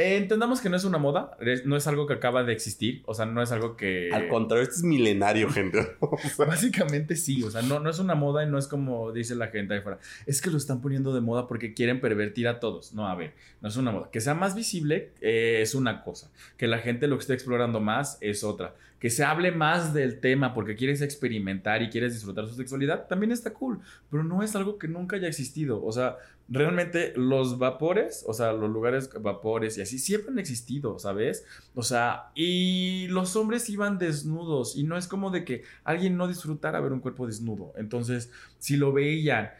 Entendamos 0.00 0.60
que 0.60 0.68
no 0.68 0.76
es 0.76 0.84
una 0.84 0.98
moda, 0.98 1.36
no 1.64 1.76
es 1.76 1.88
algo 1.88 2.06
que 2.06 2.14
acaba 2.14 2.44
de 2.44 2.52
existir, 2.52 3.02
o 3.04 3.14
sea, 3.14 3.26
no 3.26 3.42
es 3.42 3.50
algo 3.50 3.76
que... 3.76 4.10
Al 4.12 4.28
contrario, 4.28 4.62
esto 4.62 4.76
es 4.76 4.84
milenario, 4.84 5.50
gente. 5.50 5.96
Básicamente 6.38 7.16
sí, 7.16 7.42
o 7.42 7.50
sea, 7.50 7.62
no, 7.62 7.80
no 7.80 7.90
es 7.90 7.98
una 7.98 8.14
moda 8.14 8.44
y 8.44 8.46
no 8.46 8.58
es 8.58 8.68
como 8.68 9.10
dice 9.10 9.34
la 9.34 9.48
gente 9.48 9.74
ahí 9.74 9.80
fuera, 9.80 9.98
es 10.24 10.40
que 10.40 10.50
lo 10.50 10.56
están 10.56 10.80
poniendo 10.80 11.12
de 11.12 11.20
moda 11.20 11.48
porque 11.48 11.74
quieren 11.74 12.00
pervertir 12.00 12.46
a 12.46 12.60
todos. 12.60 12.92
No, 12.94 13.08
a 13.08 13.16
ver, 13.16 13.34
no 13.60 13.70
es 13.70 13.76
una 13.76 13.90
moda. 13.90 14.08
Que 14.12 14.20
sea 14.20 14.34
más 14.34 14.54
visible 14.54 15.10
eh, 15.20 15.58
es 15.62 15.74
una 15.74 16.04
cosa, 16.04 16.30
que 16.56 16.68
la 16.68 16.78
gente 16.78 17.08
lo 17.08 17.18
esté 17.18 17.34
explorando 17.34 17.80
más 17.80 18.18
es 18.20 18.44
otra 18.44 18.76
que 18.98 19.10
se 19.10 19.24
hable 19.24 19.52
más 19.52 19.94
del 19.94 20.20
tema 20.20 20.54
porque 20.54 20.74
quieres 20.74 21.02
experimentar 21.02 21.82
y 21.82 21.90
quieres 21.90 22.14
disfrutar 22.14 22.46
su 22.46 22.54
sexualidad, 22.54 23.06
también 23.06 23.30
está 23.30 23.52
cool, 23.52 23.80
pero 24.10 24.24
no 24.24 24.42
es 24.42 24.56
algo 24.56 24.78
que 24.78 24.88
nunca 24.88 25.16
haya 25.16 25.28
existido. 25.28 25.84
O 25.84 25.92
sea, 25.92 26.16
realmente 26.48 27.12
los 27.16 27.58
vapores, 27.58 28.24
o 28.26 28.32
sea, 28.32 28.52
los 28.52 28.70
lugares 28.70 29.10
vapores 29.20 29.78
y 29.78 29.82
así, 29.82 29.98
siempre 29.98 30.32
han 30.32 30.38
existido, 30.38 30.98
¿sabes? 30.98 31.44
O 31.74 31.82
sea, 31.82 32.30
y 32.34 33.06
los 33.08 33.36
hombres 33.36 33.68
iban 33.68 33.98
desnudos 33.98 34.76
y 34.76 34.84
no 34.84 34.96
es 34.96 35.06
como 35.06 35.30
de 35.30 35.44
que 35.44 35.62
alguien 35.84 36.16
no 36.16 36.26
disfrutara 36.26 36.80
ver 36.80 36.92
un 36.92 37.00
cuerpo 37.00 37.26
desnudo. 37.26 37.72
Entonces, 37.76 38.30
si 38.58 38.76
lo 38.76 38.92
veían, 38.92 39.50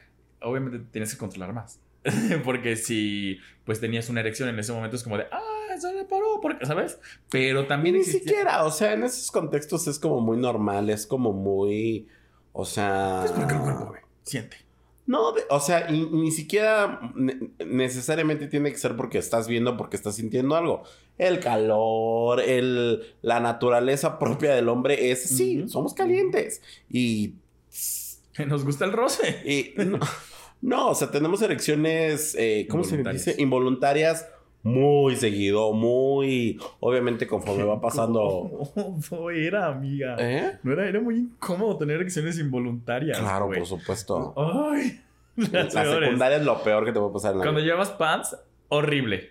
obviamente 0.40 0.80
tienes 0.90 1.12
que 1.12 1.18
controlar 1.18 1.52
más. 1.52 1.80
porque 2.44 2.76
si 2.76 3.38
pues 3.64 3.80
tenías 3.80 4.08
una 4.08 4.20
erección 4.20 4.48
en 4.48 4.58
ese 4.58 4.72
momento 4.72 4.96
es 4.96 5.02
como 5.02 5.18
de, 5.18 5.26
ah, 5.30 5.57
se 5.80 5.92
le 5.94 6.04
paró, 6.04 6.40
porque, 6.40 6.66
¿sabes? 6.66 6.98
Pero 7.30 7.66
también 7.66 7.96
Ni 7.96 8.04
siquiera, 8.04 8.64
o 8.64 8.70
sea, 8.70 8.92
en 8.92 9.04
esos 9.04 9.30
contextos 9.30 9.86
es 9.86 9.98
como 9.98 10.20
muy 10.20 10.36
normal, 10.36 10.90
es 10.90 11.06
como 11.06 11.32
muy, 11.32 12.08
o 12.52 12.64
sea... 12.64 13.22
Es 13.24 13.32
porque 13.32 13.54
el 13.54 13.60
cuerpo 13.60 13.94
siente. 14.22 14.56
No, 15.06 15.32
o 15.48 15.60
sea, 15.60 15.88
ni 15.88 16.30
siquiera 16.30 17.00
necesariamente 17.64 18.46
tiene 18.46 18.70
que 18.70 18.76
ser 18.76 18.94
porque 18.94 19.16
estás 19.16 19.48
viendo, 19.48 19.78
porque 19.78 19.96
estás 19.96 20.16
sintiendo 20.16 20.54
algo. 20.54 20.82
El 21.16 21.40
calor, 21.40 22.40
el, 22.40 23.14
la 23.22 23.40
naturaleza 23.40 24.18
propia 24.18 24.54
del 24.54 24.68
hombre 24.68 25.10
es, 25.10 25.22
sí, 25.22 25.66
somos 25.68 25.94
calientes. 25.94 26.60
Y... 26.90 27.36
Nos 28.46 28.64
gusta 28.64 28.84
el 28.84 28.92
roce. 28.92 29.42
Y, 29.44 29.74
no, 30.60 30.90
o 30.90 30.94
sea, 30.94 31.10
tenemos 31.10 31.40
erecciones, 31.42 32.34
eh, 32.38 32.66
¿cómo 32.70 32.84
se 32.84 32.98
dice? 32.98 33.34
Involuntarias 33.38 34.26
muy 34.68 35.16
seguido, 35.16 35.72
muy. 35.72 36.60
Obviamente, 36.80 37.26
conforme 37.26 37.64
va 37.64 37.80
pasando. 37.80 38.70
¿Cómo 39.08 39.30
era, 39.30 39.66
amiga? 39.66 40.16
¿Eh? 40.18 40.58
No 40.62 40.72
era, 40.72 40.88
era 40.88 41.00
muy 41.00 41.16
incómodo 41.16 41.76
tener 41.76 41.96
erecciones 41.96 42.38
involuntarias. 42.38 43.18
Claro, 43.18 43.46
por 43.50 43.66
supuesto. 43.66 44.34
Ay. 44.36 45.02
La 45.52 45.70
secundaria 45.70 46.38
es 46.38 46.44
lo 46.44 46.62
peor 46.62 46.84
que 46.84 46.92
te 46.92 46.98
puede 46.98 47.12
pasar 47.12 47.32
en 47.32 47.38
la 47.38 47.44
Cuando 47.44 47.60
llevas 47.60 47.90
pants, 47.90 48.36
horrible. 48.68 49.30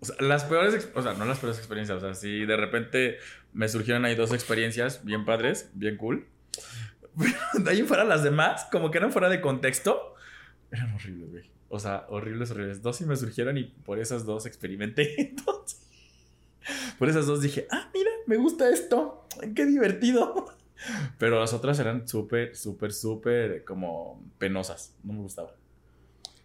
O 0.00 0.04
sea, 0.04 0.16
las 0.20 0.44
peores, 0.44 0.90
o 0.94 1.02
sea, 1.02 1.14
no 1.14 1.24
las 1.24 1.38
peores 1.38 1.58
experiencias, 1.58 1.98
o 1.98 2.00
sea, 2.00 2.14
si 2.14 2.44
de 2.44 2.56
repente 2.56 3.16
me 3.52 3.68
surgieron 3.68 4.04
ahí 4.04 4.14
dos 4.14 4.32
experiencias 4.32 5.04
bien 5.04 5.24
padres, 5.24 5.70
bien 5.74 5.96
cool. 5.96 6.26
de 7.54 7.70
ahí 7.70 7.82
fuera 7.82 8.04
las 8.04 8.22
demás, 8.22 8.66
como 8.70 8.90
que 8.90 8.98
eran 8.98 9.12
fuera 9.12 9.28
de 9.28 9.40
contexto, 9.40 10.14
eran 10.70 10.92
horribles, 10.94 11.30
güey. 11.30 11.50
O 11.74 11.78
sea, 11.78 12.04
horribles, 12.10 12.50
horribles. 12.50 12.82
Dos 12.82 12.96
sí 12.96 13.06
me 13.06 13.16
surgieron 13.16 13.56
y 13.56 13.64
por 13.64 13.98
esas 13.98 14.26
dos 14.26 14.44
experimenté. 14.44 15.14
Entonces, 15.18 15.80
por 16.98 17.08
esas 17.08 17.24
dos 17.24 17.40
dije, 17.40 17.66
ah, 17.70 17.90
mira, 17.94 18.10
me 18.26 18.36
gusta 18.36 18.68
esto. 18.68 19.26
Qué 19.56 19.64
divertido. 19.64 20.48
Pero 21.18 21.40
las 21.40 21.54
otras 21.54 21.78
eran 21.78 22.06
súper, 22.06 22.54
súper, 22.56 22.92
súper 22.92 23.64
como 23.64 24.22
penosas. 24.36 24.94
No 25.02 25.14
me 25.14 25.20
gustaba. 25.20 25.54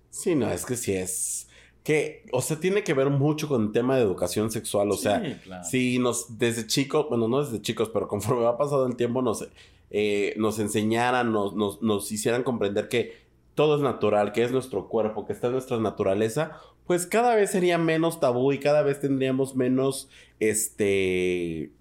Sí, 0.09 0.33
no, 0.33 0.49
es 0.49 0.65
que 0.65 0.77
sí 0.77 0.93
es. 0.93 1.49
Que, 1.83 2.25
o 2.31 2.41
sea, 2.41 2.57
tiene 2.57 2.85
que 2.85 2.93
ver 2.93 3.09
mucho 3.09 3.49
con 3.49 3.65
el 3.65 3.71
tema 3.73 3.97
de 3.97 4.03
educación 4.03 4.49
sexual. 4.49 4.89
O 4.91 4.95
sea, 4.95 5.21
si 5.69 5.99
nos, 5.99 6.37
desde 6.37 6.67
chicos, 6.67 7.07
bueno, 7.09 7.27
no 7.27 7.43
desde 7.43 7.61
chicos, 7.61 7.89
pero 7.93 8.07
conforme 8.07 8.43
va 8.43 8.57
pasado 8.57 8.87
el 8.87 8.95
tiempo, 8.95 9.21
nos, 9.21 9.45
eh, 9.89 10.33
nos 10.37 10.57
enseñaran, 10.59 11.33
nos, 11.33 11.53
nos, 11.53 11.81
nos 11.81 12.09
hicieran 12.13 12.43
comprender 12.43 12.87
que 12.87 13.26
todo 13.57 13.75
es 13.75 13.81
natural, 13.81 14.33
que 14.33 14.43
es 14.43 14.51
nuestro 14.51 14.87
cuerpo, 14.87 15.25
que 15.25 15.33
está 15.33 15.47
en 15.47 15.53
nuestra 15.53 15.79
naturaleza, 15.79 16.51
pues 16.85 17.07
cada 17.07 17.33
vez 17.33 17.49
sería 17.49 17.79
menos 17.79 18.19
tabú 18.19 18.51
y 18.53 18.59
cada 18.59 18.83
vez 18.83 18.99
tendríamos 19.01 19.55
menos, 19.55 20.09
este, 20.39 21.71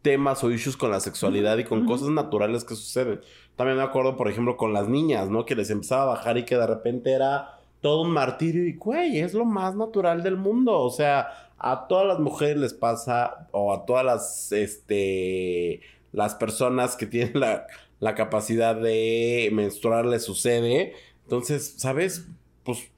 temas 0.00 0.44
o 0.44 0.52
issues 0.52 0.76
con 0.76 0.92
la 0.92 1.00
sexualidad 1.00 1.58
y 1.58 1.64
con 1.64 1.86
cosas 1.86 2.10
naturales 2.10 2.62
que 2.62 2.76
suceden. 2.76 3.20
También 3.56 3.78
me 3.78 3.82
acuerdo, 3.82 4.16
por 4.16 4.28
ejemplo, 4.28 4.56
con 4.56 4.72
las 4.72 4.88
niñas, 4.88 5.28
¿no? 5.28 5.44
Que 5.44 5.56
les 5.56 5.70
empezaba 5.70 6.02
a 6.04 6.14
bajar 6.14 6.38
y 6.38 6.44
que 6.44 6.56
de 6.56 6.68
repente 6.68 7.10
era 7.10 7.58
todo 7.80 8.02
un 8.02 8.10
martirio 8.10 8.64
y, 8.64 8.74
güey, 8.74 9.18
es 9.18 9.34
lo 9.34 9.44
más 9.44 9.74
natural 9.74 10.22
del 10.22 10.36
mundo. 10.36 10.78
O 10.78 10.90
sea, 10.90 11.50
a 11.58 11.88
todas 11.88 12.06
las 12.06 12.20
mujeres 12.20 12.58
les 12.58 12.74
pasa, 12.74 13.48
o 13.50 13.74
a 13.74 13.84
todas 13.86 14.04
las, 14.04 14.52
este, 14.52 15.80
las 16.12 16.36
personas 16.36 16.94
que 16.94 17.06
tienen 17.06 17.40
la, 17.40 17.66
la 17.98 18.14
capacidad 18.14 18.76
de 18.76 19.50
menstruar 19.52 20.06
les 20.06 20.22
sucede. 20.22 20.92
Entonces, 21.24 21.74
¿sabes? 21.78 22.26
Pues 22.64 22.88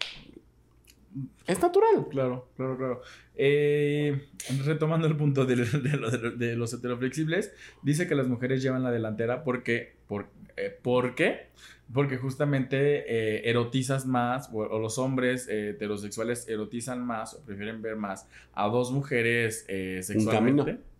es 1.47 1.61
natural. 1.61 2.07
Claro, 2.11 2.49
claro, 2.57 2.77
claro. 2.77 3.03
Eh, 3.37 4.29
retomando 4.65 5.07
el 5.07 5.17
punto 5.17 5.47
de, 5.47 5.57
de, 5.57 6.57
los 6.57 6.73
heteroflexibles, 6.75 7.53
dice 7.83 8.09
que 8.09 8.15
las 8.15 8.27
mujeres 8.27 8.62
llevan 8.62 8.83
la 8.83 8.91
delantera 8.91 9.45
porque, 9.45 9.97
por, 10.09 10.29
eh, 10.57 10.77
¿por 10.83 11.15
qué? 11.15 11.49
Porque 11.93 12.17
justamente 12.17 13.05
eh, 13.07 13.49
erotizas 13.49 14.07
más, 14.07 14.51
o, 14.53 14.79
los 14.79 14.99
hombres 14.99 15.49
heterosexuales 15.49 16.49
erotizan 16.49 17.07
más, 17.07 17.35
o 17.35 17.45
prefieren 17.45 17.81
ver 17.81 17.97
más 17.97 18.29
a 18.53 18.69
dos 18.69 18.91
mujeres 18.91 19.65
sexualmente. 20.01 20.81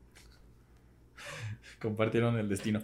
Compartieron 1.81 2.39
el 2.39 2.49
destino. 2.49 2.83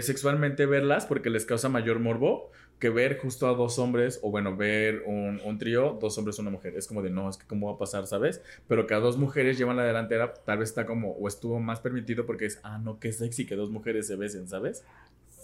sexualmente 0.00 0.66
verlas 0.66 1.06
porque 1.06 1.30
les 1.30 1.44
causa 1.44 1.68
mayor 1.68 2.00
morbo 2.00 2.50
que 2.78 2.88
ver 2.88 3.18
justo 3.18 3.48
a 3.48 3.54
dos 3.54 3.78
hombres, 3.78 4.20
o 4.22 4.30
bueno, 4.30 4.56
ver 4.56 5.02
un, 5.06 5.40
un 5.44 5.58
trío, 5.58 5.98
dos 6.00 6.16
hombres, 6.18 6.38
una 6.38 6.50
mujer. 6.50 6.74
Es 6.76 6.86
como 6.86 7.02
de, 7.02 7.10
no, 7.10 7.28
es 7.28 7.36
que 7.36 7.46
cómo 7.46 7.68
va 7.68 7.74
a 7.74 7.78
pasar, 7.78 8.06
¿sabes? 8.06 8.42
Pero 8.66 8.86
que 8.86 8.94
a 8.94 8.98
dos 8.98 9.16
mujeres 9.16 9.58
llevan 9.58 9.76
la 9.76 9.84
delantera, 9.84 10.34
tal 10.34 10.58
vez 10.58 10.68
está 10.70 10.86
como, 10.86 11.12
o 11.12 11.28
estuvo 11.28 11.58
más 11.60 11.80
permitido 11.80 12.26
porque 12.26 12.46
es, 12.46 12.60
ah, 12.62 12.78
no, 12.78 12.98
qué 12.98 13.12
sexy 13.12 13.46
que 13.46 13.56
dos 13.56 13.70
mujeres 13.70 14.06
se 14.06 14.16
besen, 14.16 14.48
¿sabes? 14.48 14.84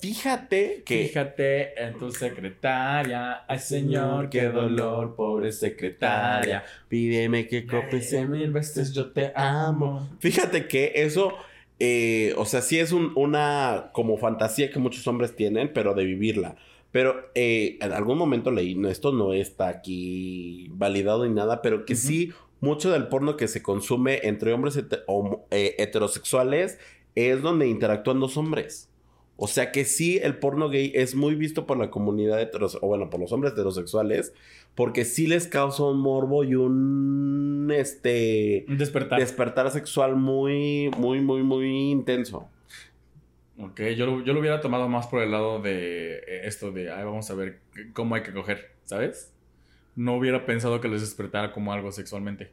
Fíjate 0.00 0.82
que. 0.84 1.06
Fíjate 1.06 1.82
en 1.82 1.98
tu 1.98 2.10
secretaria. 2.10 3.44
Ay, 3.48 3.58
señor, 3.58 4.28
qué 4.28 4.48
dolor, 4.48 5.16
pobre 5.16 5.50
secretaria. 5.50 6.62
Pídeme 6.88 7.46
que 7.46 7.66
copies 7.66 8.12
mil 8.28 8.52
veces, 8.52 8.92
yo 8.92 9.12
te 9.12 9.32
amo. 9.34 10.10
Fíjate 10.20 10.68
que 10.68 10.92
eso. 10.96 11.32
Eh, 11.80 12.34
o 12.36 12.44
sea, 12.44 12.60
sí 12.60 12.78
es 12.78 12.92
un, 12.92 13.12
una 13.16 13.90
como 13.92 14.16
fantasía 14.18 14.70
que 14.70 14.78
muchos 14.78 15.06
hombres 15.06 15.34
tienen, 15.34 15.72
pero 15.72 15.94
de 15.94 16.04
vivirla. 16.04 16.56
Pero 16.94 17.28
eh, 17.34 17.76
en 17.80 17.90
algún 17.90 18.16
momento 18.16 18.52
leí, 18.52 18.80
esto 18.86 19.10
no 19.10 19.32
está 19.32 19.66
aquí 19.66 20.68
validado 20.70 21.26
ni 21.26 21.34
nada, 21.34 21.60
pero 21.60 21.84
que 21.84 21.96
sí, 21.96 22.30
mucho 22.60 22.92
del 22.92 23.08
porno 23.08 23.36
que 23.36 23.48
se 23.48 23.64
consume 23.64 24.20
entre 24.22 24.52
hombres 24.52 24.76
eh, 24.76 25.74
heterosexuales 25.78 26.78
es 27.16 27.42
donde 27.42 27.66
interactúan 27.66 28.20
dos 28.20 28.36
hombres. 28.36 28.90
O 29.36 29.48
sea 29.48 29.72
que 29.72 29.84
sí, 29.84 30.20
el 30.22 30.38
porno 30.38 30.68
gay 30.68 30.92
es 30.94 31.16
muy 31.16 31.34
visto 31.34 31.66
por 31.66 31.78
la 31.78 31.90
comunidad 31.90 32.40
heterosexual, 32.40 32.84
o 32.84 32.86
bueno, 32.86 33.10
por 33.10 33.18
los 33.18 33.32
hombres 33.32 33.54
heterosexuales, 33.54 34.32
porque 34.76 35.04
sí 35.04 35.26
les 35.26 35.48
causa 35.48 35.82
un 35.82 35.98
morbo 35.98 36.44
y 36.44 36.54
un, 36.54 37.72
este... 37.76 38.66
despertar. 38.68 39.18
Despertar 39.18 39.68
sexual 39.72 40.14
muy, 40.14 40.92
muy, 40.96 41.20
muy, 41.20 41.42
muy 41.42 41.90
intenso. 41.90 42.48
Ok, 43.58 43.80
yo, 43.96 44.22
yo 44.22 44.32
lo 44.32 44.40
hubiera 44.40 44.60
tomado 44.60 44.88
más 44.88 45.06
por 45.06 45.22
el 45.22 45.30
lado 45.30 45.60
de 45.60 46.16
eh, 46.16 46.46
esto 46.46 46.72
de, 46.72 46.90
ay, 46.90 47.04
vamos 47.04 47.30
a 47.30 47.34
ver 47.34 47.60
cómo 47.92 48.16
hay 48.16 48.22
que 48.22 48.32
coger, 48.32 48.72
¿sabes? 48.84 49.32
No 49.94 50.16
hubiera 50.16 50.44
pensado 50.44 50.80
que 50.80 50.88
les 50.88 51.02
despertara 51.02 51.52
como 51.52 51.72
algo 51.72 51.92
sexualmente. 51.92 52.52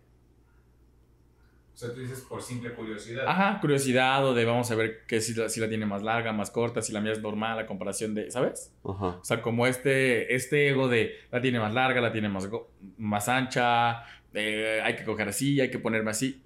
O 1.73 1.77
sea, 1.77 1.91
tú 1.91 2.01
dices 2.01 2.21
por 2.21 2.43
simple 2.43 2.71
curiosidad. 2.73 3.25
Ajá, 3.27 3.59
curiosidad 3.59 4.23
o 4.27 4.35
de 4.35 4.45
vamos 4.45 4.69
a 4.69 4.75
ver 4.75 5.03
que 5.07 5.21
si 5.21 5.33
la, 5.33 5.49
si 5.49 5.59
la 5.59 5.67
tiene 5.67 5.87
más 5.87 6.03
larga, 6.03 6.31
más 6.33 6.51
corta, 6.51 6.83
si 6.83 6.93
la 6.93 7.01
mía 7.01 7.13
es 7.13 7.21
normal, 7.21 7.57
la 7.57 7.65
comparación 7.65 8.13
de, 8.13 8.29
¿sabes? 8.29 8.71
Ajá. 8.83 9.07
O 9.07 9.23
sea, 9.23 9.41
como 9.41 9.65
este, 9.65 10.35
este 10.35 10.69
ego 10.69 10.87
de 10.87 11.15
la 11.31 11.41
tiene 11.41 11.59
más 11.59 11.73
larga, 11.73 11.99
la 11.99 12.11
tiene 12.11 12.29
más, 12.29 12.47
más 12.97 13.27
ancha, 13.27 14.03
eh, 14.35 14.81
hay 14.83 14.95
que 14.95 15.03
coger 15.03 15.29
así, 15.29 15.59
hay 15.59 15.71
que 15.71 15.79
ponerme 15.79 16.11
así 16.11 16.43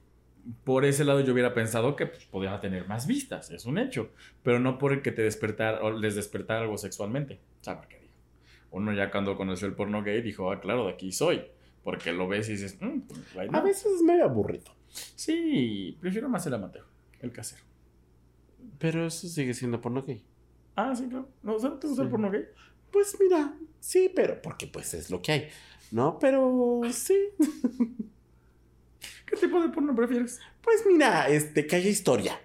por 0.63 0.85
ese 0.85 1.03
lado 1.03 1.21
yo 1.21 1.33
hubiera 1.33 1.53
pensado 1.53 1.95
que 1.95 2.07
pues, 2.07 2.25
podía 2.25 2.59
tener 2.59 2.87
más 2.87 3.07
vistas, 3.07 3.49
es 3.51 3.65
un 3.65 3.77
hecho, 3.77 4.11
pero 4.43 4.59
no 4.59 4.77
porque 4.77 5.11
te 5.11 5.21
despertar 5.21 5.81
o 5.81 5.91
les 5.91 6.15
despertar 6.15 6.61
algo 6.61 6.77
sexualmente. 6.77 7.39
¿Sabes 7.61 7.87
qué 7.87 7.99
digo? 7.99 8.13
Uno 8.71 8.93
ya 8.93 9.09
cuando 9.09 9.37
conoció 9.37 9.67
el 9.67 9.73
porno 9.73 10.03
gay 10.03 10.21
dijo, 10.21 10.51
ah, 10.51 10.59
claro, 10.59 10.85
de 10.85 10.93
aquí 10.93 11.11
soy, 11.11 11.43
porque 11.83 12.13
lo 12.13 12.27
ves 12.27 12.49
y 12.49 12.53
dices, 12.53 12.77
mm, 12.79 12.99
pues, 13.01 13.49
a 13.51 13.61
veces 13.61 13.93
es 13.93 14.01
medio 14.01 14.25
aburrido. 14.25 14.71
Sí, 15.15 15.97
prefiero 15.99 16.29
más 16.29 16.45
el 16.45 16.53
amateur, 16.53 16.85
el 17.21 17.31
casero. 17.31 17.63
Pero 18.77 19.07
eso 19.07 19.27
sigue 19.27 19.53
siendo 19.53 19.81
porno 19.81 20.03
gay. 20.03 20.23
Ah, 20.75 20.93
sí, 20.95 21.07
claro. 21.07 21.29
¿No, 21.41 21.55
¿Te 21.57 21.87
gusta 21.87 22.03
el 22.03 22.09
porno 22.09 22.29
gay? 22.29 22.45
Pues 22.91 23.17
mira, 23.19 23.53
sí, 23.79 24.11
pero 24.13 24.41
porque 24.41 24.67
pues 24.67 24.93
es 24.93 25.09
lo 25.09 25.21
que 25.21 25.31
hay, 25.31 25.47
¿no? 25.91 26.19
Pero 26.19 26.81
sí. 26.91 27.17
¿Qué 29.25 29.35
tipo 29.35 29.61
de 29.61 29.69
porno 29.69 29.95
prefieres? 29.95 30.39
Pues 30.61 30.83
mira, 30.85 31.27
este, 31.29 31.65
que 31.67 31.75
haya 31.75 31.89
historia. 31.89 32.39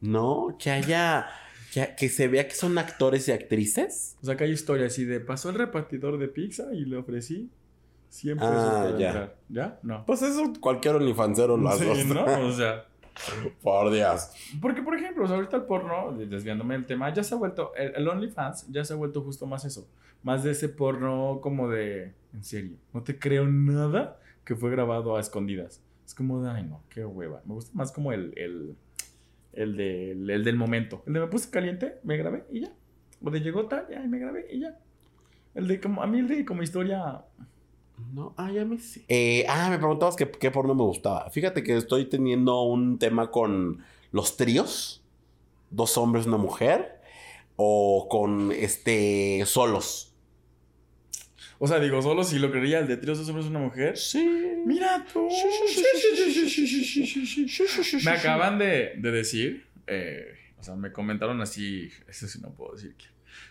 ¿No? 0.00 0.56
Que 0.58 0.70
haya. 0.70 1.26
Que, 1.96 2.08
se 2.08 2.28
vea 2.28 2.46
que 2.46 2.54
son 2.54 2.78
actores 2.78 3.26
y 3.26 3.32
actrices. 3.32 4.16
O 4.22 4.26
sea, 4.26 4.36
que 4.36 4.44
hay 4.44 4.52
historia 4.52 4.86
así 4.86 5.04
de 5.04 5.18
pasó 5.18 5.50
el 5.50 5.56
repartidor 5.56 6.18
de 6.18 6.28
pizza 6.28 6.72
y 6.72 6.84
le 6.84 6.96
ofrecí 6.96 7.50
siempre 8.08 8.46
ah, 8.48 8.94
ya. 8.96 9.34
¿Ya? 9.48 9.80
No. 9.82 10.06
Pues 10.06 10.22
eso 10.22 10.52
cualquier 10.60 10.94
olifancero 10.94 11.56
lo 11.56 11.68
hace. 11.68 11.92
Sí, 11.96 12.08
¿no? 12.08 12.24
O 12.46 12.52
sea. 12.52 12.86
Por 13.62 13.92
Dios. 13.92 14.30
Porque, 14.60 14.82
por 14.82 14.94
ejemplo, 14.94 15.26
ahorita 15.26 15.56
el 15.56 15.62
porno, 15.64 16.12
desviándome 16.16 16.74
del 16.74 16.86
tema, 16.86 17.12
ya 17.12 17.22
se 17.22 17.34
ha 17.34 17.38
vuelto, 17.38 17.72
el, 17.76 17.94
el, 17.94 18.08
OnlyFans 18.08 18.66
ya 18.70 18.84
se 18.84 18.92
ha 18.92 18.96
vuelto 18.96 19.22
justo 19.22 19.46
más 19.46 19.64
eso. 19.64 19.88
Más 20.22 20.42
de 20.42 20.50
ese 20.50 20.68
porno 20.68 21.38
como 21.40 21.68
de, 21.68 22.12
en 22.32 22.44
serio, 22.44 22.76
no 22.92 23.02
te 23.02 23.18
creo 23.18 23.46
nada 23.46 24.18
que 24.44 24.56
fue 24.56 24.70
grabado 24.70 25.16
a 25.16 25.20
escondidas. 25.20 25.80
Es 26.04 26.14
como, 26.14 26.44
ay, 26.46 26.64
no, 26.64 26.82
qué 26.88 27.04
hueva. 27.04 27.42
Me 27.44 27.54
gusta 27.54 27.72
más 27.74 27.92
como 27.92 28.12
el, 28.12 28.32
el, 28.36 28.76
el, 29.52 29.76
de, 29.76 30.10
el, 30.12 30.44
del 30.44 30.56
momento. 30.56 31.02
El 31.06 31.14
de 31.14 31.20
me 31.20 31.26
puse 31.28 31.50
caliente, 31.50 31.98
me 32.02 32.16
grabé 32.16 32.44
y 32.52 32.60
ya. 32.60 32.72
O 33.22 33.30
de 33.30 33.40
llegó 33.40 33.66
tal, 33.66 33.86
ya, 33.90 34.00
me 34.00 34.18
grabé 34.18 34.46
y 34.50 34.60
ya. 34.60 34.78
El 35.54 35.68
de 35.68 35.80
como, 35.80 36.02
a 36.02 36.06
mí 36.06 36.18
el 36.18 36.28
de 36.28 36.44
como 36.44 36.62
historia. 36.62 37.24
No, 38.12 38.34
ah, 38.36 38.50
ya 38.50 38.64
me 38.64 38.78
sí. 38.78 39.04
Eh, 39.08 39.46
ah, 39.48 39.70
me 39.70 39.78
preguntabas 39.78 40.16
qué, 40.16 40.30
qué 40.30 40.50
porno 40.50 40.74
me 40.74 40.82
gustaba. 40.82 41.30
Fíjate 41.30 41.62
que 41.62 41.76
estoy 41.76 42.06
teniendo 42.06 42.62
un 42.62 42.98
tema 42.98 43.30
con 43.30 43.82
los 44.10 44.36
tríos. 44.36 45.02
Dos 45.70 45.96
hombres, 45.96 46.26
una 46.26 46.36
mujer. 46.36 47.00
O 47.56 48.08
con 48.10 48.50
este 48.52 49.44
solos. 49.46 50.13
O 51.64 51.66
sea, 51.66 51.80
digo, 51.80 52.02
solo 52.02 52.24
si 52.24 52.38
lo 52.38 52.50
creería 52.50 52.80
el 52.80 52.86
de 52.86 52.98
tríos 52.98 53.16
dos 53.16 53.26
hombres 53.30 53.46
una 53.46 53.58
mujer. 53.58 53.96
Sí. 53.96 54.22
Mira 54.66 55.02
tú. 55.10 55.26
Me 58.04 58.10
acaban 58.10 58.58
de, 58.58 58.92
de 58.98 59.10
decir, 59.10 59.64
eh, 59.86 60.26
o 60.58 60.62
sea, 60.62 60.74
me 60.76 60.92
comentaron 60.92 61.40
así, 61.40 61.88
eso 62.06 62.28
sí 62.28 62.38
no 62.42 62.50
puedo 62.50 62.74
decir 62.74 62.94
que. 62.96 63.06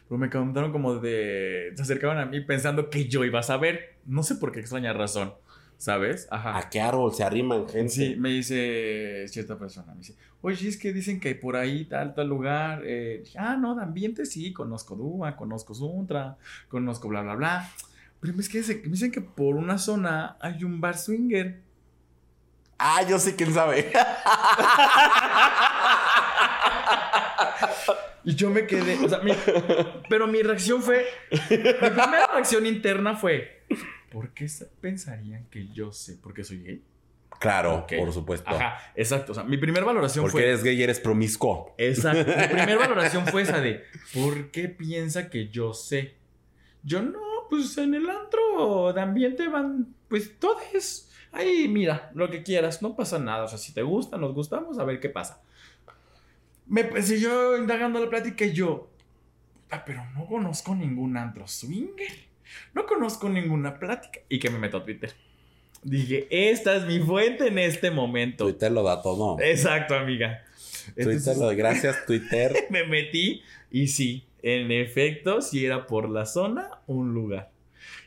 Pero 0.07 0.19
me 0.19 0.29
comentaron 0.29 0.71
como 0.71 0.99
de. 0.99 1.71
Se 1.75 1.81
acercaban 1.81 2.19
a 2.19 2.27
mí 2.27 2.39
pensando 2.41 2.91
que 2.91 3.07
yo 3.07 3.25
iba 3.25 3.39
a 3.39 3.43
saber. 3.43 3.95
No 4.05 4.21
sé 4.21 4.35
por 4.35 4.51
qué 4.51 4.59
extraña 4.59 4.93
razón. 4.93 5.33
¿Sabes? 5.77 6.27
Ajá. 6.29 6.59
¿A 6.59 6.69
qué 6.69 6.81
árbol 6.81 7.15
se 7.15 7.23
arriman 7.23 7.67
gente? 7.67 7.89
Sí, 7.89 8.15
me 8.15 8.29
dice 8.29 9.25
cierta 9.27 9.57
persona. 9.57 9.91
Me 9.93 10.01
dice, 10.01 10.15
oye, 10.41 10.69
es 10.69 10.77
que 10.77 10.93
dicen 10.93 11.19
que 11.19 11.33
por 11.33 11.55
ahí, 11.55 11.85
tal, 11.85 12.13
tal 12.13 12.27
lugar. 12.27 12.83
Eh, 12.85 13.23
ah, 13.39 13.57
no, 13.59 13.73
de 13.73 13.81
ambiente 13.81 14.27
sí. 14.27 14.53
Conozco 14.53 14.95
Dúa, 14.95 15.35
conozco 15.35 15.73
Suntra, 15.73 16.37
conozco 16.67 17.07
bla, 17.07 17.23
bla, 17.23 17.33
bla. 17.33 17.71
Pero 18.23 18.39
es 18.39 18.47
que 18.47 18.59
me 18.85 18.91
dicen 18.91 19.11
que 19.11 19.19
por 19.19 19.55
una 19.55 19.77
zona 19.77 20.37
hay 20.39 20.63
un 20.63 20.79
bar 20.79 20.97
swinger. 20.97 21.59
Ah, 22.79 23.03
yo 23.05 23.19
sé 23.19 23.35
quién 23.35 23.53
sabe. 23.53 23.91
y 28.23 28.33
yo 28.33 28.49
me 28.49 28.65
quedé, 28.65 28.97
o 29.03 29.09
sea, 29.09 29.19
pero 30.07 30.27
mi 30.27 30.41
reacción 30.41 30.81
fue, 30.81 31.05
mi 31.31 31.57
primera 31.57 32.27
reacción 32.27 32.65
interna 32.65 33.17
fue, 33.17 33.65
¿por 34.09 34.29
qué 34.29 34.47
pensarían 34.79 35.43
que 35.49 35.67
yo 35.73 35.91
sé 35.91 36.13
por 36.15 36.33
qué 36.33 36.45
soy 36.45 36.63
gay? 36.63 36.81
Claro, 37.39 37.85
por 37.99 38.13
supuesto. 38.13 38.49
Ajá, 38.51 38.93
exacto. 38.95 39.33
O 39.33 39.35
sea, 39.35 39.43
mi 39.43 39.57
primera 39.57 39.85
valoración 39.85 40.23
fue. 40.23 40.31
Porque 40.31 40.47
eres 40.47 40.63
gay 40.63 40.79
y 40.79 40.83
eres 40.83 41.01
promiscuo. 41.01 41.75
Exacto. 41.77 42.31
Mi 42.37 42.47
primera 42.47 42.77
valoración 42.77 43.27
fue 43.27 43.41
esa 43.41 43.59
de, 43.59 43.83
¿por 44.13 44.49
qué 44.51 44.69
piensa 44.69 45.29
que 45.29 45.49
yo 45.49 45.73
sé? 45.73 46.15
Yo 46.83 47.01
no, 47.01 47.32
pues 47.53 47.77
en 47.77 47.93
el 47.93 48.09
antro 48.09 48.93
de 48.93 48.99
ambiente 49.01 49.47
van, 49.47 49.93
pues 50.07 50.39
todos. 50.39 51.07
Ahí, 51.31 51.67
mira, 51.67 52.09
lo 52.15 52.31
que 52.31 52.41
quieras, 52.41 52.81
no 52.81 52.95
pasa 52.95 53.19
nada. 53.19 53.43
O 53.43 53.47
sea, 53.47 53.59
si 53.59 53.73
te 53.73 53.83
gusta, 53.83 54.17
nos 54.17 54.33
gustamos, 54.33 54.79
a 54.79 54.83
ver 54.83 54.99
qué 54.99 55.09
pasa. 55.09 55.39
Me 56.65 56.89
yo 57.19 57.55
indagando 57.57 57.99
la 57.99 58.09
plática 58.09 58.45
y 58.45 58.53
yo, 58.53 58.89
ah, 59.69 59.83
pero 59.85 60.03
no 60.15 60.25
conozco 60.25 60.73
ningún 60.73 61.15
antro 61.15 61.47
swinger. 61.47 62.33
No 62.73 62.87
conozco 62.87 63.29
ninguna 63.29 63.77
plática. 63.77 64.21
Y 64.29 64.39
que 64.39 64.49
me 64.49 64.57
meto 64.57 64.77
a 64.77 64.83
Twitter. 64.83 65.13
Dije, 65.83 66.27
esta 66.29 66.75
es 66.75 66.85
mi 66.85 66.99
fuente 66.99 67.49
en 67.49 67.59
este 67.59 67.91
momento. 67.91 68.45
Twitter 68.45 68.71
lo 68.71 68.81
da 68.81 68.99
todo. 69.03 69.39
Exacto, 69.39 69.93
amiga. 69.93 70.43
Twitter, 70.95 71.37
lo 71.37 71.55
gracias, 71.55 72.03
Twitter. 72.07 72.65
me 72.71 72.85
metí 72.87 73.43
y 73.69 73.87
sí, 73.87 74.25
en 74.43 74.71
efecto, 74.71 75.41
sí 75.41 75.65
era 75.65 75.87
por 75.87 76.07
la 76.09 76.25
zona 76.27 76.69
un 76.85 77.13
lugar. 77.13 77.49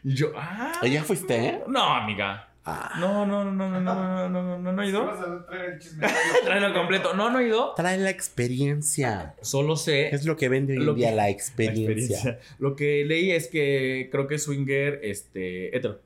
Y 0.05 0.15
yo, 0.15 0.29
ah. 0.37 0.73
¿Ya 0.87 1.03
fuiste? 1.03 1.61
No, 1.67 1.83
amiga. 1.83 2.51
Ah. 2.69 2.97
No, 2.99 3.25
no, 3.27 3.45
no, 3.45 3.53
no, 3.53 3.69
no, 3.71 3.81
no, 3.81 4.29
no, 4.29 4.43
no, 4.43 4.59
no, 4.59 4.73
no 4.73 4.83
he 4.83 4.89
ido. 4.89 5.09
Tráelo 6.45 6.75
completo. 6.75 7.15
No, 7.15 7.31
no 7.31 7.39
he 7.39 7.47
ido. 7.49 7.75
Trae 7.77 7.97
la 7.99 8.11
experiencia. 8.11 9.35
Solo 9.41 9.77
sé. 9.77 10.09
Es 10.15 10.25
lo 10.25 10.37
que 10.37 10.49
vende 10.49 10.77
hoy 10.77 10.85
Lo 10.85 10.93
en 10.93 10.99
día 10.99 11.11
que- 11.11 11.17
la 11.17 11.23
la 11.25 11.29
experiencia. 11.31 12.17
experiencia. 12.17 12.39
Lo 12.59 12.75
que 12.75 13.05
leí 13.05 13.31
es 13.31 13.47
que 13.49 14.09
creo 14.11 14.27
que 14.27 14.39
swinger, 14.39 15.01
este, 15.05 15.77
hetero. 15.77 16.01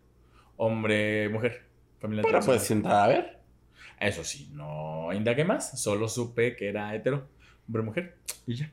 Hombre, 0.57 1.29
mujer. 1.31 1.63
Familia 1.99 2.23
Pero 2.27 2.41
puedes 2.41 2.71
entrar 2.71 3.05
a 3.05 3.09
ver. 3.09 3.39
Eso 3.99 4.23
sí, 4.25 4.51
no 4.55 5.13
indagué 5.15 5.45
más. 5.45 5.81
Solo 5.81 6.09
supe 6.09 6.57
que 6.57 6.69
era 6.69 6.95
hetero. 6.95 7.27
Hombre, 7.69 7.83
mujer. 7.83 8.17
Y 8.47 8.57
ya. 8.57 8.71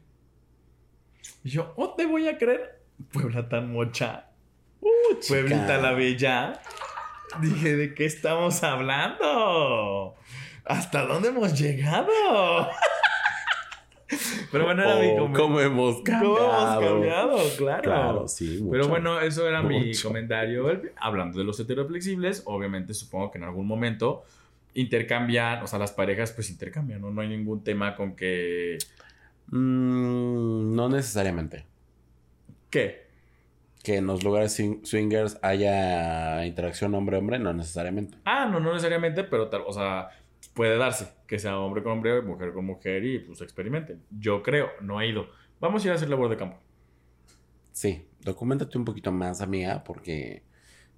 Y 1.44 1.50
yo, 1.50 1.74
¿oh, 1.76 1.94
te 1.96 2.06
voy 2.06 2.28
a 2.28 2.38
creer? 2.38 2.80
Puebla 3.12 3.48
tan 3.48 3.72
mocha. 3.72 4.30
Uh. 4.82 4.88
Pueblita 5.28 5.78
la 5.78 5.92
Bella. 5.94 6.60
Dije, 7.42 7.76
¿de 7.76 7.94
qué 7.94 8.06
estamos 8.06 8.64
hablando? 8.64 10.16
¿Hasta 10.66 11.06
dónde 11.06 11.30
hemos 11.30 11.58
llegado? 11.60 12.08
Pero 14.52 14.64
bueno, 14.64 14.84
era 14.84 14.96
mi 14.96 15.08
Oh, 15.10 15.16
comentario. 15.18 15.34
¿Cómo 15.44 15.60
hemos 15.60 16.02
cambiado? 16.02 16.36
¿Cómo 16.38 16.48
hemos 16.48 16.80
cambiado? 16.90 17.38
Claro. 17.58 17.82
Claro, 17.84 18.28
sí. 18.28 18.58
Pero 18.72 18.84
mucho. 18.84 18.90
bueno, 18.90 19.20
eso 19.20 19.48
era 19.48 19.62
mi 19.62 19.94
comentario. 19.96 20.66
Hablando 20.98 21.38
de 21.38 21.44
los 21.44 21.60
heteroflexibles, 21.60 22.44
obviamente 22.46 22.94
supongo 22.94 23.32
que 23.32 23.38
en 23.38 23.44
algún 23.44 23.68
momento 23.68 24.24
intercambian, 24.76 25.62
o 25.64 25.68
sea, 25.68 25.80
las 25.80 25.92
parejas 25.92 26.32
pues 26.32 26.50
intercambian, 26.50 27.02
¿no? 27.02 27.12
No 27.12 27.22
hay 27.22 27.28
ningún 27.28 27.64
tema 27.64 27.96
con 27.96 28.16
que... 28.16 28.78
Mm, 29.50 30.76
no 30.76 30.90
necesariamente. 30.90 31.66
¿Qué? 32.70 33.08
Que 33.84 33.98
en 33.98 34.08
los 34.08 34.24
lugares 34.24 34.58
swing- 34.60 34.84
swingers 34.84 35.38
haya 35.42 36.46
interacción 36.46 36.94
hombre-hombre, 36.96 37.40
no 37.40 37.54
necesariamente. 37.54 38.18
Ah, 38.26 38.46
no, 38.46 38.60
no 38.60 38.72
necesariamente, 38.74 39.24
pero 39.24 39.50
tal, 39.50 39.62
o 39.66 39.72
sea, 39.74 40.10
puede 40.54 40.78
darse 40.78 41.08
que 41.28 41.40
sea 41.40 41.58
hombre 41.60 41.84
con 41.84 41.94
hombre, 41.94 42.22
mujer 42.22 42.52
con 42.54 42.66
mujer 42.66 43.04
y 43.06 43.20
pues 43.20 43.42
experimenten. 43.42 44.02
Yo 44.12 44.44
creo, 44.44 44.70
no 44.82 45.00
he 45.02 45.08
ido. 45.08 45.28
Vamos 45.60 45.84
a 45.84 45.88
ir 45.88 45.92
a 45.92 45.96
hacer 45.96 46.10
labor 46.10 46.30
de 46.30 46.38
campo. 46.38 46.58
Sí, 47.72 48.06
documentate 48.22 48.78
un 48.78 48.86
poquito 48.86 49.12
más, 49.12 49.40
amiga, 49.42 49.84
porque 49.84 50.44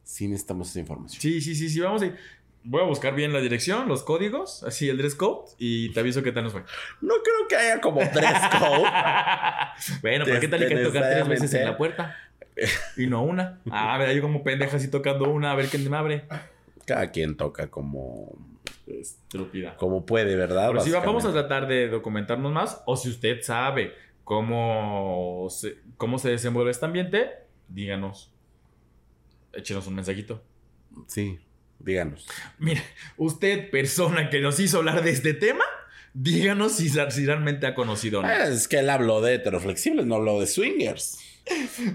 sí 0.04 0.28
necesitamos 0.28 0.70
esa 0.70 0.80
información. 0.80 1.22
Sí, 1.22 1.40
sí, 1.42 1.54
sí, 1.56 1.70
sí, 1.70 1.80
vamos 1.82 2.02
a 2.02 2.08
ir. 2.08 2.16
Voy 2.64 2.82
a 2.82 2.86
buscar 2.86 3.16
bien 3.16 3.32
la 3.32 3.40
dirección, 3.40 3.88
los 3.88 4.04
códigos, 4.04 4.64
así 4.64 4.90
el 4.90 4.98
dress 4.98 5.16
code 5.16 5.52
y 5.58 5.90
te 5.94 6.02
aviso 6.02 6.22
qué 6.24 6.32
tal 6.32 6.44
nos 6.44 6.54
fue. 6.54 6.64
No 7.02 7.16
creo 7.24 7.48
que 7.48 7.56
haya 7.56 7.80
como 7.80 8.02
dress 8.02 8.42
code. 8.60 8.84
bueno, 10.02 10.26
pero 10.26 10.40
¿qué 10.40 10.48
tal 10.48 10.64
y 10.64 10.68
que 10.68 10.76
tocar 10.78 11.04
tres 11.10 11.28
veces 11.28 11.54
en 11.54 11.66
la 11.66 11.78
puerta? 11.78 12.18
Y 12.98 13.08
no 13.08 13.24
una. 13.24 13.62
Ah, 13.72 13.98
mira, 13.98 14.12
yo 14.14 14.22
como 14.22 14.44
pendeja 14.44 14.78
así 14.78 14.90
tocando 14.90 15.30
una, 15.30 15.52
a 15.52 15.56
ver 15.56 15.68
quién 15.68 15.90
me 15.90 15.96
abre. 15.96 16.26
Cada 16.86 17.12
quien 17.12 17.38
toca 17.38 17.68
como, 17.68 18.36
Estúpida. 18.88 19.76
como 19.78 20.06
puede, 20.06 20.36
¿verdad? 20.36 20.68
Pero 20.70 20.82
sí, 20.82 20.92
vamos 20.92 21.24
a 21.26 21.32
tratar 21.32 21.68
de 21.68 21.88
documentarnos 21.88 22.52
más. 22.52 22.84
O 22.86 22.98
si 22.98 23.10
usted 23.10 23.42
sabe 23.42 23.94
cómo 24.26 25.48
se, 25.50 25.78
cómo 25.98 26.20
se 26.20 26.30
desenvuelve 26.30 26.72
este 26.72 26.86
ambiente, 26.86 27.30
díganos. 27.70 28.34
Échenos 29.54 29.88
un 29.88 29.96
mensajito. 29.96 30.44
Sí, 31.08 31.40
díganos. 31.80 32.28
Mira, 32.58 32.82
usted, 33.18 33.70
persona 33.70 34.30
que 34.30 34.40
nos 34.42 34.60
hizo 34.60 34.78
hablar 34.78 35.04
de 35.04 35.12
este 35.12 35.34
tema, 35.34 35.64
díganos 36.14 36.74
si, 36.74 36.90
si 36.90 37.26
realmente 37.26 37.68
ha 37.68 37.76
conocido 37.76 38.20
o 38.20 38.24
no. 38.24 38.32
Es 38.32 38.68
que 38.68 38.80
él 38.80 38.90
habló 38.90 39.22
de 39.22 39.36
heteroflexibles, 39.36 40.06
no 40.06 40.16
habló 40.16 40.40
de 40.40 40.48
swingers. 40.48 41.20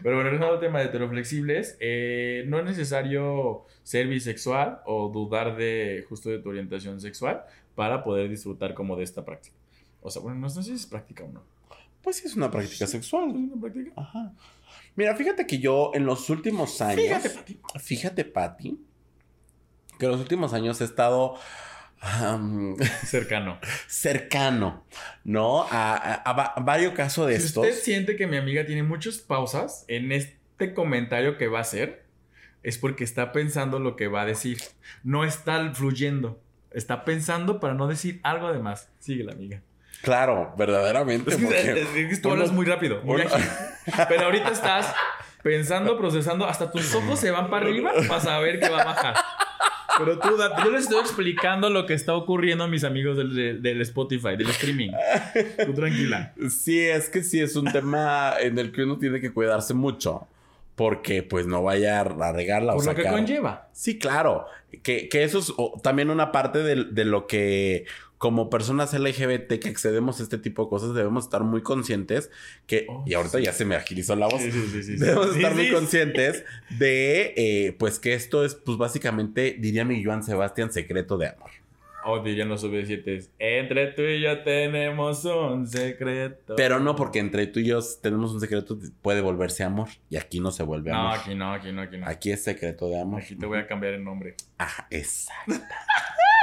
Pero 0.02 0.16
bueno, 0.16 0.30
regresando 0.30 0.54
al 0.54 0.60
tema 0.60 0.80
de 0.80 0.86
heteroflexibles, 0.86 1.76
eh, 1.78 2.44
no 2.48 2.58
es 2.58 2.64
necesario 2.64 3.66
ser 3.82 4.08
bisexual 4.08 4.80
o 4.84 5.10
dudar 5.10 5.56
de 5.56 6.04
justo 6.08 6.28
de 6.30 6.38
tu 6.38 6.48
orientación 6.48 7.00
sexual 7.00 7.42
para 7.74 8.02
poder 8.02 8.28
disfrutar 8.28 8.74
como 8.74 8.96
de 8.96 9.04
esta 9.04 9.24
práctica. 9.24 9.54
O 10.02 10.10
sea, 10.10 10.22
bueno, 10.22 10.38
no 10.40 10.48
sé 10.50 10.62
si 10.62 10.72
es 10.72 10.86
práctica 10.86 11.24
o 11.24 11.28
no. 11.28 11.42
Pues 12.02 12.16
sí, 12.16 12.26
es 12.26 12.34
una 12.36 12.50
práctica 12.50 12.84
¿Es 12.84 12.90
sexual. 12.90 13.24
una 13.30 13.60
práctica? 13.60 13.92
Ajá. 13.96 14.32
Mira, 14.96 15.14
fíjate 15.16 15.46
que 15.46 15.58
yo 15.58 15.92
en 15.94 16.04
los 16.04 16.28
últimos 16.30 16.80
años. 16.82 17.00
Fíjate, 17.02 17.30
Pati. 17.30 17.60
Fíjate, 17.80 18.24
Pati. 18.24 18.78
Que 19.98 20.06
en 20.06 20.12
los 20.12 20.20
últimos 20.20 20.52
años 20.52 20.80
he 20.80 20.84
estado. 20.84 21.36
Cercano. 23.06 23.58
cercano, 23.86 24.84
¿no? 25.24 25.62
A, 25.70 25.94
a- 25.94 26.14
a 26.14 26.32
va- 26.34 26.54
varios 26.60 26.92
casos 26.94 27.26
de 27.28 27.38
Si 27.40 27.46
estos. 27.46 27.64
usted 27.66 27.78
siente 27.80 28.16
que 28.16 28.26
mi 28.26 28.36
amiga 28.36 28.66
tiene 28.66 28.82
muchas 28.82 29.18
pausas 29.18 29.84
en 29.88 30.12
este 30.12 30.74
comentario 30.74 31.38
que 31.38 31.48
va 31.48 31.58
a 31.58 31.62
hacer, 31.62 32.04
es 32.62 32.76
porque 32.78 33.04
está 33.04 33.32
pensando 33.32 33.78
lo 33.78 33.96
que 33.96 34.08
va 34.08 34.22
a 34.22 34.26
decir. 34.26 34.58
No 35.02 35.24
está 35.24 35.72
fluyendo. 35.72 36.40
Está 36.72 37.04
pensando 37.04 37.60
para 37.60 37.72
no 37.74 37.86
decir 37.86 38.20
algo 38.22 38.52
de 38.52 38.58
más. 38.58 38.88
Sigue 38.98 39.24
la 39.24 39.32
amiga. 39.32 39.62
Claro, 40.02 40.52
verdaderamente. 40.58 41.30
Es 41.30 41.36
que, 41.36 41.44
porque 41.44 41.80
es 42.02 42.08
que 42.10 42.16
tú 42.18 42.28
uno- 42.28 42.36
hablas 42.36 42.52
muy 42.52 42.66
rápido. 42.66 43.00
muy 43.02 43.22
uno- 43.22 43.30
ágil. 43.34 43.48
Pero 44.08 44.24
ahorita 44.26 44.50
estás 44.50 44.92
pensando, 45.44 45.96
procesando. 45.96 46.44
Hasta 46.46 46.72
tus 46.72 46.92
ojos 46.96 47.20
se 47.20 47.30
van 47.30 47.48
para 47.50 47.66
arriba 47.66 47.92
para 48.08 48.18
saber 48.20 48.58
que 48.58 48.68
va 48.68 48.80
a 48.82 48.84
bajar. 48.84 49.14
Pero 49.96 50.18
tú, 50.18 50.36
date- 50.36 50.60
yo 50.64 50.72
les 50.72 50.82
estoy 50.84 50.98
explicando 50.98 51.70
lo 51.70 51.86
que 51.86 51.94
está 51.94 52.14
ocurriendo 52.14 52.64
a 52.64 52.66
mis 52.66 52.82
amigos 52.82 53.16
del, 53.16 53.32
del- 53.32 53.62
del 53.62 53.80
Spotify, 53.82 54.30
del 54.36 54.48
streaming. 54.50 54.90
Tú 55.64 55.72
tranquila. 55.72 56.32
Sí, 56.50 56.80
es 56.80 57.08
que 57.08 57.22
sí 57.22 57.40
es 57.40 57.54
un 57.54 57.70
tema 57.70 58.32
en 58.40 58.58
el 58.58 58.72
que 58.72 58.82
uno 58.82 58.98
tiene 58.98 59.20
que 59.20 59.32
cuidarse 59.32 59.72
mucho. 59.74 60.26
Porque 60.74 61.22
pues 61.22 61.46
no 61.46 61.62
vaya 61.62 62.00
a 62.00 62.04
regarla 62.32 62.72
o 62.74 62.78
Por 62.78 62.86
lo 62.86 62.94
que 62.96 63.04
conlleva. 63.04 63.68
Sí, 63.72 63.96
claro. 63.96 64.46
Que, 64.82 65.08
que 65.08 65.22
eso 65.22 65.38
es 65.38 65.52
o, 65.56 65.78
también 65.80 66.10
una 66.10 66.32
parte 66.32 66.58
de, 66.64 66.86
de 66.86 67.04
lo 67.04 67.28
que 67.28 67.84
como 68.24 68.48
personas 68.48 68.94
LGBT 68.98 69.58
que 69.60 69.68
accedemos 69.68 70.18
a 70.18 70.22
este 70.22 70.38
tipo 70.38 70.62
de 70.64 70.70
cosas 70.70 70.94
debemos 70.94 71.24
estar 71.24 71.42
muy 71.44 71.60
conscientes 71.60 72.30
que, 72.66 72.86
Oh, 72.88 73.04
y 73.04 73.12
ahorita 73.12 73.36
sí. 73.36 73.44
ya 73.44 73.52
se 73.52 73.66
me 73.66 73.74
agilizó 73.76 74.16
la 74.16 74.28
voz, 74.28 74.40
Sí, 74.40 74.50
sí, 74.50 74.82
sí, 74.82 74.96
debemos 74.96 75.36
estar 75.36 75.54
muy 75.54 75.70
conscientes 75.70 76.42
de 76.78 77.34
eh, 77.36 77.76
pues 77.78 77.98
que 77.98 78.14
esto 78.14 78.42
es 78.46 78.54
pues 78.54 78.78
básicamente, 78.78 79.56
diría 79.58 79.84
mi 79.84 80.02
Joan 80.02 80.22
Sebastián, 80.22 80.72
secreto 80.72 81.18
de 81.18 81.28
amor. 81.28 81.50
O 82.06 82.22
dirían 82.22 82.48
los 82.48 82.64
obedientes. 82.64 83.30
Entre 83.38 83.88
tú 83.88 84.00
y 84.00 84.22
yo 84.22 84.42
tenemos 84.42 85.22
un 85.26 85.66
secreto. 85.66 86.54
Pero 86.56 86.80
no 86.80 86.96
porque 86.96 87.18
entre 87.18 87.46
tú 87.46 87.60
y 87.60 87.66
yo 87.66 87.80
tenemos 88.02 88.32
un 88.32 88.40
secreto 88.40 88.78
puede 89.02 89.20
volverse 89.20 89.64
amor 89.64 89.88
y 90.08 90.16
aquí 90.16 90.40
no 90.40 90.50
se 90.50 90.62
vuelve 90.62 90.90
No, 90.92 90.98
amor. 90.98 91.18
aquí 91.18 91.34
no, 91.34 91.52
aquí 91.52 91.72
no, 91.72 91.82
aquí 91.82 91.98
no. 91.98 92.06
Aquí 92.08 92.30
es 92.32 92.42
secreto 92.42 92.88
de 92.88 93.00
amor. 93.02 93.20
Aquí 93.20 93.34
te 93.36 93.44
voy 93.44 93.58
a 93.58 93.66
cambiar 93.66 93.92
el 93.92 94.02
nombre. 94.02 94.34
Ajá, 94.56 94.86
exacto. 94.90 95.52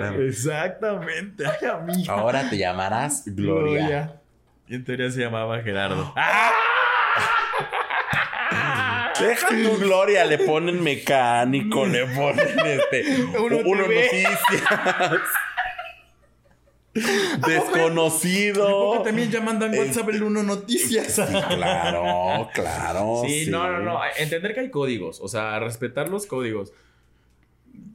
No. 0.00 0.22
Exactamente. 0.22 1.44
Ay, 1.46 1.68
amiga. 1.68 2.12
Ahora 2.12 2.48
te 2.48 2.58
llamarás 2.58 3.24
Gloria. 3.26 4.20
Y 4.68 4.74
en 4.74 4.84
teoría 4.84 5.10
se 5.10 5.20
llamaba 5.20 5.62
Gerardo. 5.62 6.12
Deja 9.20 9.48
tu 9.48 9.78
gloria, 9.78 10.24
le 10.26 10.38
ponen 10.38 10.82
mecánico, 10.82 11.86
le 11.86 12.06
ponen 12.06 12.58
este. 12.64 13.24
Uno 13.38 13.62
noticias. 13.62 14.40
Desconocido. 17.46 19.02
También 19.02 19.30
ya 19.30 19.40
mandan 19.40 19.76
WhatsApp 19.76 20.08
el 20.10 20.22
uno 20.22 20.42
noticias. 20.42 21.12
Sí, 21.12 21.22
claro, 21.48 22.48
claro. 22.54 23.22
Sí, 23.26 23.48
no, 23.50 23.70
no, 23.70 23.80
no. 23.80 24.00
Entender 24.16 24.54
que 24.54 24.60
hay 24.60 24.70
códigos. 24.70 25.20
O 25.20 25.28
sea, 25.28 25.58
respetar 25.58 26.08
los 26.08 26.26
códigos. 26.26 26.72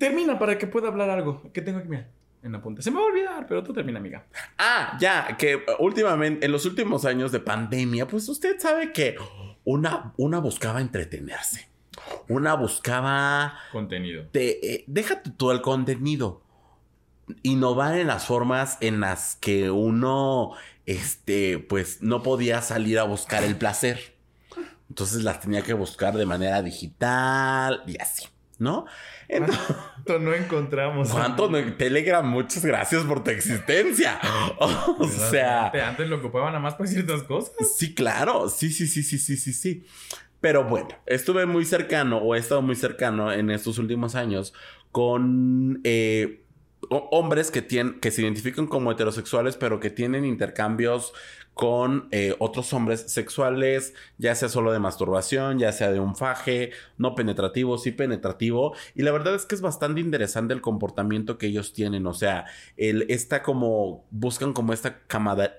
Termina 0.02 0.40
para 0.40 0.58
que 0.58 0.66
pueda 0.66 0.88
hablar 0.88 1.12
algo. 1.12 1.44
¿Qué 1.54 1.62
tengo 1.62 1.78
aquí? 1.78 1.88
Mira, 1.88 2.08
en 2.42 2.54
la 2.54 2.60
punta. 2.60 2.82
Se 2.82 2.90
me 2.90 2.98
va 2.98 3.04
a 3.04 3.06
olvidar, 3.06 3.46
pero 3.46 3.64
tú 3.64 3.72
termina, 3.72 4.00
amiga. 4.00 4.26
Ah, 4.58 4.98
ya, 5.00 5.38
que 5.38 5.58
uh, 5.58 5.62
últimamente, 5.78 6.44
en 6.44 6.52
los 6.52 6.66
últimos 6.66 7.06
años 7.06 7.32
de 7.32 7.40
pandemia, 7.40 8.08
pues 8.08 8.28
usted 8.28 8.60
sabe 8.60 8.94
que 8.94 9.16
una, 9.64 10.12
una 10.18 10.40
buscaba 10.40 10.82
entretenerse. 10.82 11.70
Una 12.28 12.56
buscaba. 12.56 13.60
Contenido. 13.72 14.26
Te, 14.32 14.74
eh, 14.74 14.86
déjate 14.88 15.30
todo 15.30 15.52
el 15.52 15.62
contenido. 15.62 16.42
Innovar 17.44 18.00
en 18.00 18.08
las 18.08 18.26
formas 18.26 18.80
en 18.82 19.02
las 19.02 19.36
que 19.36 19.70
uno, 19.70 20.54
este, 20.88 21.60
pues 21.60 22.02
no 22.02 22.24
podía 22.24 22.64
salir 22.64 22.98
a 22.98 23.04
buscar 23.04 23.44
el 23.44 23.56
placer. 23.56 24.16
Entonces 24.90 25.24
las 25.24 25.42
tenía 25.42 25.62
que 25.62 25.74
buscar 25.74 26.18
de 26.18 26.26
manera 26.26 26.64
digital 26.64 27.84
y 27.86 28.02
así, 28.02 28.26
¿no? 28.62 28.86
Entonces, 29.28 29.60
¿Cuánto 30.06 30.20
no 30.20 30.34
encontramos? 30.34 31.10
¿Cuánto? 31.10 31.50
no- 31.50 31.74
Telegram, 31.74 32.26
muchas 32.26 32.64
gracias 32.64 33.04
por 33.04 33.24
tu 33.24 33.32
existencia. 33.32 34.20
O 34.60 35.08
sea, 35.08 35.68
Antes 35.90 36.08
lo 36.08 36.18
ocupaban 36.18 36.50
nada 36.50 36.60
más 36.60 36.76
para 36.76 36.88
ciertas 36.90 37.24
cosas. 37.24 37.54
sí, 37.78 37.94
claro. 37.96 38.48
Sí, 38.50 38.70
sí, 38.72 38.88
sí, 38.88 39.04
sí, 39.04 39.18
sí, 39.18 39.36
sí, 39.36 39.52
sí. 39.54 39.86
Pero 40.40 40.64
bueno, 40.64 40.90
estuve 41.06 41.46
muy 41.46 41.66
cercano 41.66 42.18
o 42.18 42.36
he 42.36 42.40
estado 42.40 42.62
muy 42.62 42.76
cercano 42.76 43.32
en 43.32 43.50
estos 43.52 43.78
últimos 43.78 44.16
años 44.16 44.54
con 44.92 45.82
eh, 45.84 46.41
hombres 46.92 47.52
que, 47.52 47.62
tienen, 47.62 48.00
que 48.00 48.12
se 48.12 48.22
identifican 48.22 48.68
como 48.68 48.92
heterosexuales, 48.92 49.56
pero 49.56 49.80
que 49.80 49.90
tienen 49.90 50.26
intercambios 50.26 51.14
con 51.54 52.08
eh, 52.12 52.34
otros 52.40 52.72
hombres 52.74 53.12
sexuales, 53.12 53.94
ya 54.18 54.34
sea 54.36 54.48
solo 54.48 54.72
de 54.72 54.80
masturbación, 54.80 55.60
ya 55.60 55.74
sea 55.74 55.92
de 55.92 56.00
un 56.00 56.16
faje, 56.16 56.72
no 56.98 57.14
penetrativo, 57.14 57.78
sí 57.78 57.92
penetrativo. 57.92 58.74
Y 58.96 59.04
la 59.04 59.12
verdad 59.12 59.36
es 59.36 59.46
que 59.46 59.56
es 59.56 59.62
bastante 59.62 60.00
interesante 60.00 60.54
el 60.54 60.62
comportamiento 60.62 61.38
que 61.38 61.48
ellos 61.48 61.74
tienen. 61.74 62.08
O 62.08 62.14
sea, 62.14 62.46
el, 62.78 63.06
esta 63.10 63.44
como, 63.44 64.06
buscan 64.12 64.54
como 64.54 64.72
esta 64.74 65.00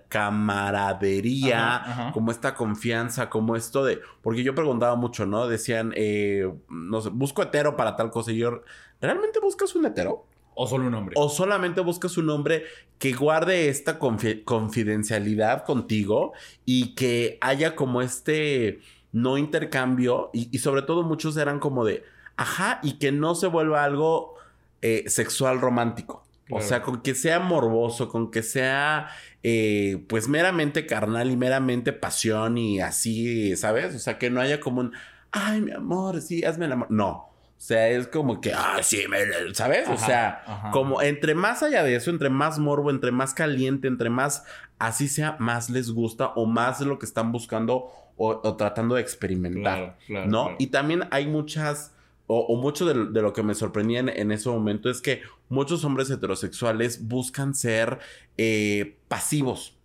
camaradería, 0.09 2.11
como 2.15 2.31
esta 2.31 2.55
confianza, 2.55 3.29
como 3.29 3.55
esto 3.55 3.85
de, 3.85 4.01
porque 4.23 4.43
yo 4.43 4.55
preguntaba 4.55 4.97
mucho, 4.97 5.27
¿no? 5.27 5.47
Decían, 5.47 5.93
eh, 5.95 6.51
no 6.69 7.01
sé, 7.03 7.11
busco 7.11 7.43
hetero 7.43 7.77
para 7.77 7.97
tal 7.97 8.11
cosa. 8.11 8.33
Y 8.33 8.39
yo, 8.39 8.63
¿realmente 9.01 9.41
buscas 9.41 9.75
un 9.75 9.85
hetero? 9.85 10.27
O 10.55 10.67
solo 10.67 10.87
un 10.87 10.95
hombre. 10.95 11.15
O 11.19 11.29
solamente 11.29 11.81
buscas 11.81 12.17
un 12.17 12.31
hombre 12.31 12.65
que 12.99 13.13
guarde 13.13 13.69
esta 13.69 13.99
confidencialidad 13.99 15.65
contigo 15.65 16.33
y 16.65 16.95
que 16.95 17.39
haya 17.41 17.75
como 17.75 18.03
este 18.03 18.81
no 19.13 19.39
intercambio. 19.39 20.31
Y, 20.33 20.59
sobre 20.59 20.83
todo 20.83 21.03
muchos 21.03 21.37
eran 21.37 21.59
como 21.59 21.85
de, 21.85 22.05
ajá, 22.37 22.81
y 22.83 22.99
que 22.99 23.13
no 23.13 23.35
se 23.35 23.47
vuelva 23.47 23.85
algo 23.85 24.35
eh, 24.83 25.05
sexual 25.09 25.61
romántico. 25.61 26.25
O 26.51 26.61
sea, 26.61 26.83
con 26.83 27.01
que 27.01 27.15
sea 27.15 27.39
morboso, 27.39 28.11
con 28.11 28.31
que 28.31 28.43
sea 28.43 29.09
eh, 29.43 30.05
pues 30.07 30.29
meramente 30.29 30.85
carnal 30.85 31.31
y 31.31 31.37
meramente 31.37 31.95
pasión 31.95 32.59
y 32.59 32.81
así, 32.81 33.57
¿sabes? 33.57 33.95
O 33.95 33.99
sea, 33.99 34.19
que 34.19 34.29
no 34.29 34.41
haya 34.41 34.61
como 34.61 34.81
un, 34.83 34.93
ay, 35.31 35.63
mi 35.63 35.73
amor, 35.73 36.21
sí, 36.21 36.45
hazme 36.45 36.67
el 36.67 36.73
amor. 36.73 36.91
No. 36.91 37.32
O 37.63 37.65
sea, 37.65 37.89
es 37.91 38.09
como 38.09 38.41
que, 38.41 38.53
ah, 38.53 38.81
sí, 38.83 39.05
me, 39.09 39.19
¿sabes? 39.55 39.89
o 39.89 39.97
sea, 39.97 40.71
como 40.73 41.01
entre 41.01 41.37
más 41.37 41.63
allá 41.63 41.85
de 41.85 41.95
eso, 41.95 42.11
entre 42.11 42.29
más 42.29 42.59
morbo, 42.59 42.91
entre 42.91 43.13
más 43.13 43.35
caliente, 43.35 43.87
entre 43.87 44.11
más 44.11 44.43
así 44.81 45.07
sea, 45.07 45.37
más 45.39 45.71
les 45.71 45.93
gusta 45.93 46.33
o 46.35 46.45
más 46.45 46.81
lo 46.81 46.99
que 46.99 47.07
están 47.07 47.31
buscando 47.31 47.89
o, 48.17 48.57
tratando 48.57 48.97
de 48.97 49.03
experimentar, 49.03 49.97
¿no? 50.09 50.57
Y 50.59 50.67
también 50.67 51.05
hay 51.13 51.29
muchas, 51.29 51.95
o, 52.27 52.57
mucho 52.57 52.85
de, 52.85 53.23
lo 53.23 53.33
que 53.33 53.45
me 53.45 53.55
sorprendía 53.55 54.01
en, 54.01 54.33
ese 54.33 54.49
momento 54.49 54.91
es 54.91 55.01
que 55.01 55.23
muchos 55.49 55.85
hombres 55.85 56.11
heterosexuales 56.11 57.07
buscan 57.07 57.55
ser 57.55 58.01
eh, 58.39 58.97
pasivos. 59.07 59.79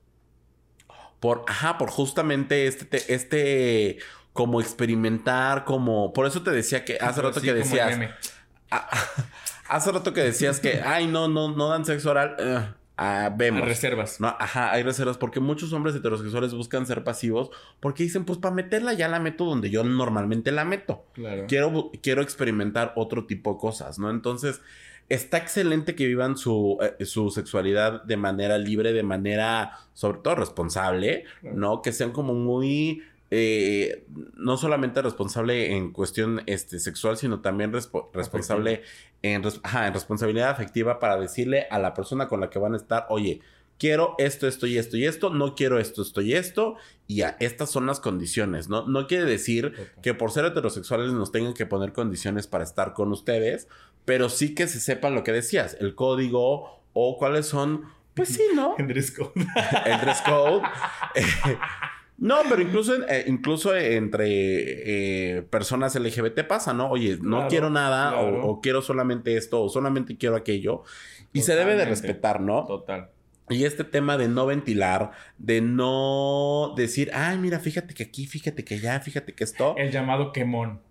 Por, 1.20 1.46
ajá, 1.48 1.78
por 1.78 1.92
justamente 1.92 2.66
este, 2.66 3.14
este 3.14 4.00
como 4.38 4.62
experimentar, 4.62 5.66
como... 5.66 6.14
Por 6.14 6.28
eso 6.28 6.44
te 6.44 6.52
decía 6.52 6.86
que 6.86 7.00
hace 7.02 7.24
rato 7.24 7.42
que 7.42 7.56
decías... 7.56 8.00
hace 9.68 9.92
rato 9.92 10.14
que 10.14 10.22
decías 10.22 10.60
que, 10.60 10.80
ay, 10.86 11.08
no, 11.08 11.28
no, 11.28 11.50
no 11.56 11.70
dan 11.70 11.86
sexo 11.86 12.12
oral. 12.12 12.36
Eh, 12.38 12.60
ah, 12.98 13.34
vemos. 13.36 13.64
Hay 13.64 13.68
reservas. 13.68 14.22
No, 14.22 14.28
ajá, 14.28 14.72
hay 14.72 14.84
reservas 14.84 15.18
porque 15.18 15.40
muchos 15.40 15.74
hombres 15.74 15.96
heterosexuales 15.96 16.54
buscan 16.54 16.86
ser 16.86 17.04
pasivos 17.04 17.50
porque 17.80 18.04
dicen, 18.04 18.26
pues 18.26 18.38
para 18.38 18.54
meterla 18.54 18.94
ya 18.94 19.08
la 19.08 19.20
meto 19.20 19.44
donde 19.44 19.72
yo 19.72 19.84
normalmente 19.84 20.52
la 20.52 20.66
meto. 20.66 21.04
Claro. 21.14 21.46
Quiero, 21.48 21.92
quiero 22.04 22.22
experimentar 22.22 22.94
otro 22.96 23.26
tipo 23.26 23.54
de 23.54 23.58
cosas, 23.58 23.98
¿no? 23.98 24.12
Entonces, 24.12 24.62
está 25.10 25.38
excelente 25.38 25.96
que 25.96 26.06
vivan 26.06 26.38
su, 26.38 26.78
eh, 26.80 27.06
su 27.06 27.32
sexualidad 27.32 28.04
de 28.04 28.18
manera 28.18 28.60
libre, 28.60 28.94
de 28.94 29.02
manera, 29.02 29.80
sobre 29.96 30.20
todo, 30.20 30.36
responsable, 30.36 31.24
¿no? 31.42 31.82
Que 31.82 31.92
sean 31.92 32.12
como 32.12 32.36
muy 32.36 33.02
eh, 33.30 34.06
no 34.36 34.58
solamente 34.58 35.02
responsable 35.02 35.76
en 35.76 35.92
cuestión 35.92 36.44
este, 36.46 36.80
sexual, 36.80 37.18
sino 37.18 37.42
también 37.42 37.74
responsable 38.14 38.84
en, 39.22 39.44
en, 39.44 39.94
responsabilidad 39.94 40.50
afectiva 40.50 41.00
para 41.00 41.20
decirle 41.20 41.68
a 41.70 41.80
la 41.80 41.94
persona 41.94 42.28
con 42.28 42.40
la 42.40 42.50
que 42.50 42.60
van 42.60 42.74
a 42.74 42.78
estar, 42.78 43.06
oye, 43.10 43.42
quiero 43.78 44.16
esto, 44.18 44.48
esto 44.48 44.68
y 44.68 44.78
esto 44.78 44.98
y 44.98 45.06
esto, 45.06 45.30
no 45.30 45.56
quiero 45.56 45.80
esto, 45.80 46.02
esto 46.02 46.22
y 46.22 46.34
esto, 46.34 46.76
y 47.08 47.22
estas 47.40 47.70
son 47.70 47.86
las 47.86 48.00
condiciones, 48.00 48.70
¿no? 48.70 48.88
No 48.88 49.08
quiere 49.08 49.26
decir 49.26 49.74
que 50.02 50.14
por 50.14 50.32
ser 50.32 50.46
heterosexuales 50.46 51.12
nos 51.12 51.32
tengan 51.32 51.54
que 51.54 51.66
poner 51.66 51.94
condiciones 51.94 52.48
para 52.48 52.64
estar 52.64 52.94
con 52.94 53.12
ustedes, 53.12 53.68
pero 54.06 54.30
sí 54.30 54.56
que 54.56 54.68
se 54.68 54.80
sepan 54.80 55.16
lo 55.16 55.24
que 55.24 55.32
decías, 55.32 55.78
el 55.80 55.96
código 55.96 56.82
o 56.94 57.18
cuáles 57.18 57.46
son, 57.46 57.86
pues 58.14 58.30
sí, 58.30 58.44
¿no? 58.56 58.76
El 58.80 58.88
dress 58.88 59.12
code. 59.12 59.32
el 59.86 60.02
dress 60.02 60.22
code. 60.22 60.64
No, 62.18 62.38
pero 62.50 62.62
incluso, 62.62 62.96
eh, 63.08 63.26
incluso 63.28 63.76
entre 63.76 64.26
eh, 65.38 65.42
personas 65.44 65.96
LGBT 65.96 66.48
pasa, 66.48 66.74
¿no? 66.74 66.90
Oye, 66.90 67.20
no 67.22 67.48
quiero 67.48 67.70
nada 67.70 68.20
o, 68.20 68.60
quiero 68.60 68.82
solamente 68.82 69.38
esto 69.38 69.62
o 69.62 69.70
solamente 69.70 70.18
quiero 70.18 70.36
aquello. 70.36 70.84
Y 71.32 71.42
se 71.42 71.56
debe 71.56 71.76
de 71.76 71.86
respetar, 71.86 72.42
¿no? 72.42 72.66
Total. 72.66 73.12
Y 73.50 73.64
este 73.66 73.84
tema 73.84 74.18
de 74.18 74.28
no 74.28 74.46
ventilar, 74.46 75.12
de 75.38 75.62
no 75.62 76.74
decir, 76.76 77.12
ay, 77.14 77.38
mira, 77.38 77.60
fíjate 77.60 77.94
que 77.94 78.04
aquí, 78.04 78.26
fíjate 78.26 78.66
que 78.66 78.76
allá, 78.76 79.00
fíjate 79.00 79.34
que 79.34 79.44
esto. 79.44 79.76
El 79.78 79.92
llamado 79.92 80.34
quemón. 80.34 80.82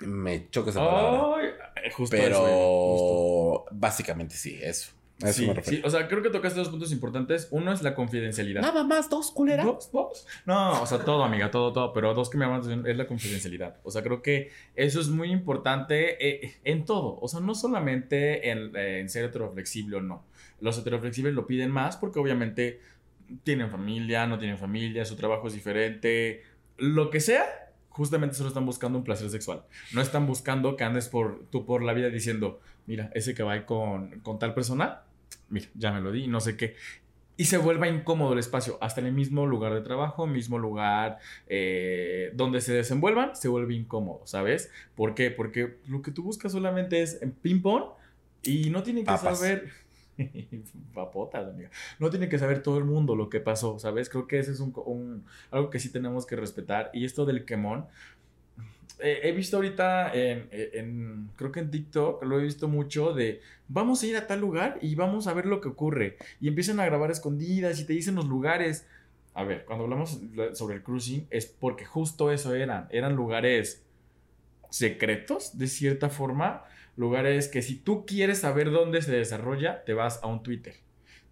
Me 0.00 0.48
choca 0.50 0.70
esa 0.70 0.78
palabra. 0.78 1.72
Ay, 1.74 1.90
justo 1.90 2.16
Pero 2.16 3.64
básicamente 3.72 4.36
sí, 4.36 4.58
eso 4.62 4.97
sí, 5.26 5.50
sí, 5.62 5.82
o 5.84 5.90
sea, 5.90 6.08
creo 6.08 6.22
que 6.22 6.30
tocaste 6.30 6.58
dos 6.58 6.68
puntos 6.68 6.92
importantes. 6.92 7.48
Uno 7.50 7.72
es 7.72 7.82
la 7.82 7.94
confidencialidad. 7.94 8.62
Nada 8.62 8.84
más, 8.84 9.10
dos, 9.10 9.30
culera. 9.30 9.64
¿Dos? 9.64 9.90
¿Dos? 9.90 10.26
No, 10.46 10.82
o 10.82 10.86
sea, 10.86 10.98
todo, 11.00 11.24
amiga, 11.24 11.50
todo, 11.50 11.72
todo. 11.72 11.92
Pero 11.92 12.14
dos 12.14 12.30
que 12.30 12.38
me 12.38 12.46
llaman 12.46 12.86
es 12.86 12.96
la 12.96 13.06
confidencialidad. 13.06 13.78
O 13.82 13.90
sea, 13.90 14.02
creo 14.02 14.22
que 14.22 14.50
eso 14.74 15.00
es 15.00 15.08
muy 15.08 15.30
importante 15.30 16.44
eh, 16.44 16.58
en 16.64 16.84
todo. 16.84 17.18
O 17.20 17.28
sea, 17.28 17.40
no 17.40 17.54
solamente 17.54 18.50
en, 18.50 18.76
en 18.76 19.08
ser 19.08 19.24
heteroflexible 19.24 19.96
o 19.96 20.00
no. 20.00 20.24
Los 20.60 20.78
heteroflexibles 20.78 21.34
lo 21.34 21.46
piden 21.46 21.70
más 21.70 21.96
porque 21.96 22.18
obviamente 22.18 22.80
tienen 23.42 23.70
familia, 23.70 24.26
no 24.26 24.38
tienen 24.38 24.58
familia, 24.58 25.04
su 25.04 25.16
trabajo 25.16 25.48
es 25.48 25.54
diferente. 25.54 26.42
Lo 26.76 27.10
que 27.10 27.20
sea, 27.20 27.44
justamente 27.90 28.36
solo 28.36 28.48
están 28.48 28.66
buscando 28.66 28.98
un 28.98 29.04
placer 29.04 29.28
sexual. 29.30 29.64
No 29.92 30.00
están 30.00 30.26
buscando 30.26 30.76
que 30.76 30.84
andes 30.84 31.08
por, 31.08 31.44
tú 31.50 31.66
por 31.66 31.82
la 31.82 31.92
vida 31.92 32.08
diciendo, 32.08 32.60
mira, 32.86 33.10
ese 33.14 33.34
que 33.34 33.42
va 33.42 33.66
con, 33.66 34.20
con 34.20 34.38
tal 34.38 34.54
persona, 34.54 35.02
mira, 35.48 35.66
ya 35.74 35.92
me 35.92 36.00
lo 36.00 36.12
di, 36.12 36.26
no 36.26 36.40
sé 36.40 36.56
qué. 36.56 36.76
Y 37.36 37.44
se 37.44 37.56
vuelva 37.56 37.86
incómodo 37.86 38.32
el 38.32 38.40
espacio, 38.40 38.78
hasta 38.80 39.00
en 39.00 39.06
el 39.06 39.12
mismo 39.12 39.46
lugar 39.46 39.72
de 39.72 39.80
trabajo, 39.80 40.26
mismo 40.26 40.58
lugar 40.58 41.18
eh, 41.46 42.32
donde 42.34 42.60
se 42.60 42.72
desenvuelvan, 42.72 43.36
se 43.36 43.46
vuelve 43.46 43.74
incómodo, 43.74 44.22
¿sabes? 44.24 44.72
¿Por 44.96 45.14
qué? 45.14 45.30
Porque 45.30 45.76
lo 45.86 46.02
que 46.02 46.10
tú 46.10 46.24
buscas 46.24 46.50
solamente 46.50 47.00
es 47.00 47.20
ping-pong 47.42 47.90
y 48.42 48.70
no 48.70 48.82
tienen 48.82 49.04
que 49.04 49.16
saber... 49.16 49.70
Papotas, 50.94 51.46
amiga. 51.46 51.70
No 52.00 52.10
tiene 52.10 52.28
que 52.28 52.40
saber 52.40 52.60
todo 52.60 52.78
el 52.78 52.84
mundo 52.84 53.14
lo 53.14 53.28
que 53.28 53.38
pasó, 53.38 53.78
¿sabes? 53.78 54.08
Creo 54.08 54.26
que 54.26 54.40
ese 54.40 54.50
es 54.50 54.58
un, 54.58 55.24
algo 55.52 55.70
que 55.70 55.78
sí 55.78 55.92
tenemos 55.92 56.26
que 56.26 56.34
respetar. 56.34 56.90
Y 56.92 57.04
esto 57.04 57.24
del 57.24 57.44
quemón, 57.44 57.86
eh, 59.00 59.20
he 59.22 59.32
visto 59.32 59.56
ahorita 59.56 60.12
en, 60.14 61.30
creo 61.36 61.52
que 61.52 61.60
en 61.60 61.70
TikTok, 61.70 62.22
lo 62.24 62.38
he 62.38 62.42
visto 62.42 62.68
mucho 62.68 63.12
de, 63.12 63.40
vamos 63.68 64.02
a 64.02 64.06
ir 64.06 64.16
a 64.16 64.26
tal 64.26 64.40
lugar 64.40 64.78
y 64.82 64.94
vamos 64.94 65.26
a 65.26 65.34
ver 65.34 65.46
lo 65.46 65.60
que 65.60 65.68
ocurre. 65.68 66.16
Y 66.40 66.48
empiezan 66.48 66.80
a 66.80 66.86
grabar 66.86 67.10
escondidas 67.10 67.80
y 67.80 67.84
te 67.84 67.92
dicen 67.92 68.14
los 68.14 68.26
lugares. 68.26 68.86
A 69.34 69.44
ver, 69.44 69.64
cuando 69.64 69.84
hablamos 69.84 70.20
sobre 70.54 70.76
el 70.76 70.82
cruising 70.82 71.26
es 71.30 71.46
porque 71.46 71.84
justo 71.84 72.32
eso 72.32 72.54
eran, 72.54 72.88
eran 72.90 73.14
lugares 73.14 73.84
secretos, 74.70 75.56
de 75.58 75.68
cierta 75.68 76.08
forma, 76.08 76.64
lugares 76.96 77.48
que 77.48 77.62
si 77.62 77.76
tú 77.76 78.04
quieres 78.04 78.40
saber 78.40 78.70
dónde 78.70 79.00
se 79.00 79.12
desarrolla, 79.12 79.84
te 79.84 79.94
vas 79.94 80.20
a 80.22 80.26
un 80.26 80.42
Twitter, 80.42 80.74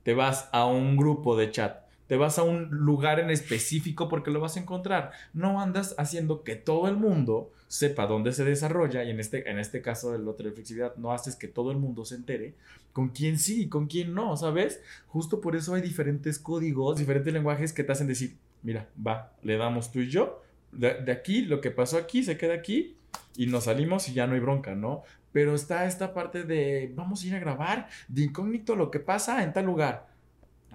te 0.05 0.15
vas 0.15 0.49
a 0.53 0.67
un 0.67 0.97
grupo 0.97 1.37
de 1.37 1.51
chat 1.51 1.87
te 2.07 2.17
vas 2.17 2.39
a 2.39 2.43
un 2.43 2.69
lugar 2.71 3.21
en 3.21 3.31
específico 3.31 4.09
porque 4.09 4.31
lo 4.31 4.41
vas 4.41 4.57
a 4.57 4.61
encontrar. 4.61 5.13
No 5.33 5.61
andas 5.61 5.95
haciendo 5.99 6.45
que 6.45 6.57
todo 6.57 6.89
el 6.89 6.97
mundo 6.97 7.51
sepa 7.69 8.07
dónde 8.07 8.33
se 8.33 8.45
desarrolla 8.45 9.05
y 9.05 9.11
en 9.11 9.21
este, 9.21 9.51
en 9.51 9.59
este 9.59 9.83
caso 9.83 10.13
de 10.13 10.19
la 10.19 10.53
flexibilidad 10.53 10.97
no 10.97 11.13
haces 11.13 11.37
que 11.37 11.49
todo 11.49 11.71
el 11.71 11.79
mundo 11.79 12.05
se 12.05 12.15
entere 12.15 12.55
con 12.93 13.09
quién 13.09 13.39
sí 13.39 13.63
y 13.63 13.69
con 13.69 13.87
quién 13.87 14.15
no, 14.15 14.37
¿sabes? 14.37 14.81
Justo 15.09 15.41
por 15.41 15.57
eso 15.57 15.75
hay 15.75 15.83
diferentes 15.83 16.39
códigos, 16.39 16.99
diferentes 16.99 17.33
lenguajes 17.33 17.73
que 17.73 17.85
te 17.85 17.93
hacen 17.93 18.07
decir, 18.07 18.37
mira, 18.63 18.89
va, 19.05 19.33
le 19.43 19.57
damos 19.57 19.91
tú 19.93 20.01
y 20.01 20.09
yo, 20.09 20.43
de, 20.73 20.95
de 21.03 21.13
aquí, 21.13 21.43
lo 21.43 21.61
que 21.61 21.71
pasó 21.71 21.99
aquí 21.99 22.23
se 22.23 22.37
queda 22.37 22.55
aquí 22.55 22.97
y 23.37 23.47
nos 23.47 23.65
salimos 23.65 24.09
y 24.09 24.15
ya 24.15 24.27
no 24.27 24.35
hay 24.35 24.41
bronca, 24.41 24.75
¿no? 24.75 25.03
Pero 25.33 25.55
está 25.55 25.87
esta 25.87 26.15
parte 26.15 26.45
de, 26.45 26.93
vamos 26.95 27.23
a 27.23 27.27
ir 27.27 27.35
a 27.35 27.41
grabar 27.41 27.89
de 28.09 28.23
incógnito 28.23 28.77
lo 28.77 28.91
que 28.91 29.01
pasa 29.01 29.43
en 29.43 29.53
tal 29.53 29.67
lugar 29.67 30.17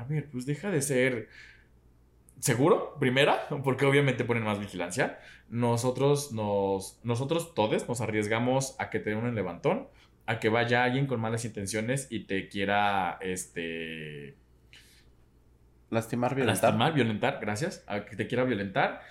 a 0.02 0.04
ver, 0.04 0.28
pues 0.32 0.46
deja 0.46 0.72
de 0.72 0.82
ser 0.82 1.28
seguro, 2.42 2.98
primera, 3.00 3.48
porque 3.64 3.86
obviamente 3.86 4.26
ponen 4.26 4.44
más 4.44 4.60
vigilancia. 4.60 5.20
Nosotros, 5.50 6.32
nos, 6.34 7.00
nosotros 7.04 7.54
todos 7.54 7.88
nos 7.88 8.02
arriesgamos 8.02 8.76
a 8.80 8.90
que 8.90 9.00
te 9.00 9.12
den 9.12 9.20
un 9.20 9.36
levantón, 9.36 9.88
a 10.26 10.40
que 10.40 10.50
vaya 10.50 10.84
alguien 10.84 11.08
con 11.08 11.22
malas 11.22 11.46
intenciones 11.46 12.08
y 12.10 12.26
te 12.26 12.50
quiera, 12.50 13.18
este... 13.22 14.36
Lastimar, 15.92 16.36
violentar. 16.36 16.64
Lastimar, 16.64 16.94
violentar, 16.94 17.40
gracias. 17.42 17.84
A 17.86 18.06
que 18.06 18.16
te 18.16 18.28
quiera 18.28 18.44
violentar. 18.44 19.02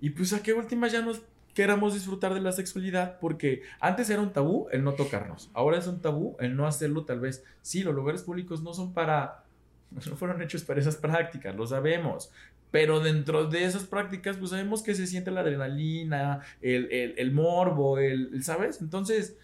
Y 0.00 0.10
pues 0.10 0.32
a 0.32 0.42
que 0.42 0.52
última 0.52 0.88
ya 0.88 1.02
nos 1.02 1.22
queramos 1.54 1.94
disfrutar 1.94 2.34
de 2.34 2.40
la 2.40 2.52
sexualidad 2.52 3.18
porque 3.20 3.62
antes 3.80 4.08
era 4.10 4.22
un 4.22 4.32
tabú 4.32 4.68
el 4.70 4.84
no 4.84 4.92
tocarnos, 4.92 5.50
ahora 5.52 5.78
es 5.78 5.86
un 5.88 6.00
tabú 6.00 6.36
el 6.40 6.56
no 6.56 6.66
hacerlo 6.66 7.04
tal 7.04 7.20
vez. 7.20 7.44
Sí, 7.60 7.82
los 7.82 7.94
lugares 7.94 8.22
públicos 8.22 8.62
no 8.62 8.72
son 8.72 8.94
para, 8.94 9.44
no 10.10 10.16
fueron 10.16 10.40
hechos 10.42 10.64
para 10.64 10.80
esas 10.80 10.96
prácticas, 10.96 11.54
lo 11.54 11.66
sabemos. 11.66 12.30
Pero 12.70 13.00
dentro 13.00 13.46
de 13.46 13.64
esas 13.64 13.84
prácticas, 13.84 14.36
pues 14.36 14.50
sabemos 14.50 14.82
que 14.82 14.94
se 14.94 15.06
siente 15.06 15.30
la 15.30 15.40
adrenalina, 15.40 16.40
el, 16.60 16.88
el, 17.16 17.32
morbo, 17.32 17.98
el, 17.98 18.44
¿sabes? 18.44 18.80
Entonces, 18.80 19.36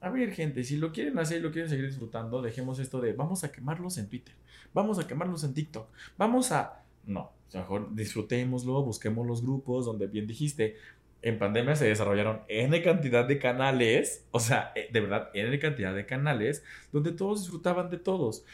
a 0.00 0.08
ver, 0.08 0.32
gente, 0.32 0.64
si 0.64 0.76
lo 0.76 0.92
quieren 0.92 1.18
hacer 1.18 1.38
y 1.38 1.40
lo 1.42 1.52
quieren 1.52 1.68
seguir 1.68 1.86
disfrutando, 1.86 2.40
dejemos 2.40 2.78
esto 2.78 3.00
de 3.00 3.12
vamos 3.12 3.44
a 3.44 3.52
quemarlos 3.52 3.98
en 3.98 4.08
Twitter, 4.08 4.34
vamos 4.72 4.98
a 4.98 5.06
quemarlos 5.06 5.44
en 5.44 5.52
TikTok, 5.52 5.88
vamos 6.16 6.50
a. 6.52 6.82
No, 7.04 7.30
mejor 7.52 7.94
disfrutémoslo, 7.94 8.82
busquemos 8.82 9.26
los 9.26 9.42
grupos 9.42 9.84
donde 9.84 10.06
bien 10.06 10.26
dijiste. 10.26 10.76
En 11.22 11.38
pandemia 11.38 11.74
se 11.74 11.86
desarrollaron 11.86 12.42
N 12.46 12.82
cantidad 12.82 13.26
de 13.26 13.38
canales, 13.38 14.24
o 14.30 14.38
sea, 14.38 14.72
eh, 14.76 14.88
de 14.92 15.00
verdad, 15.00 15.30
N 15.34 15.58
cantidad 15.58 15.94
de 15.94 16.06
canales 16.06 16.62
donde 16.92 17.12
todos 17.12 17.40
disfrutaban 17.40 17.90
de 17.90 17.98
todos. 17.98 18.44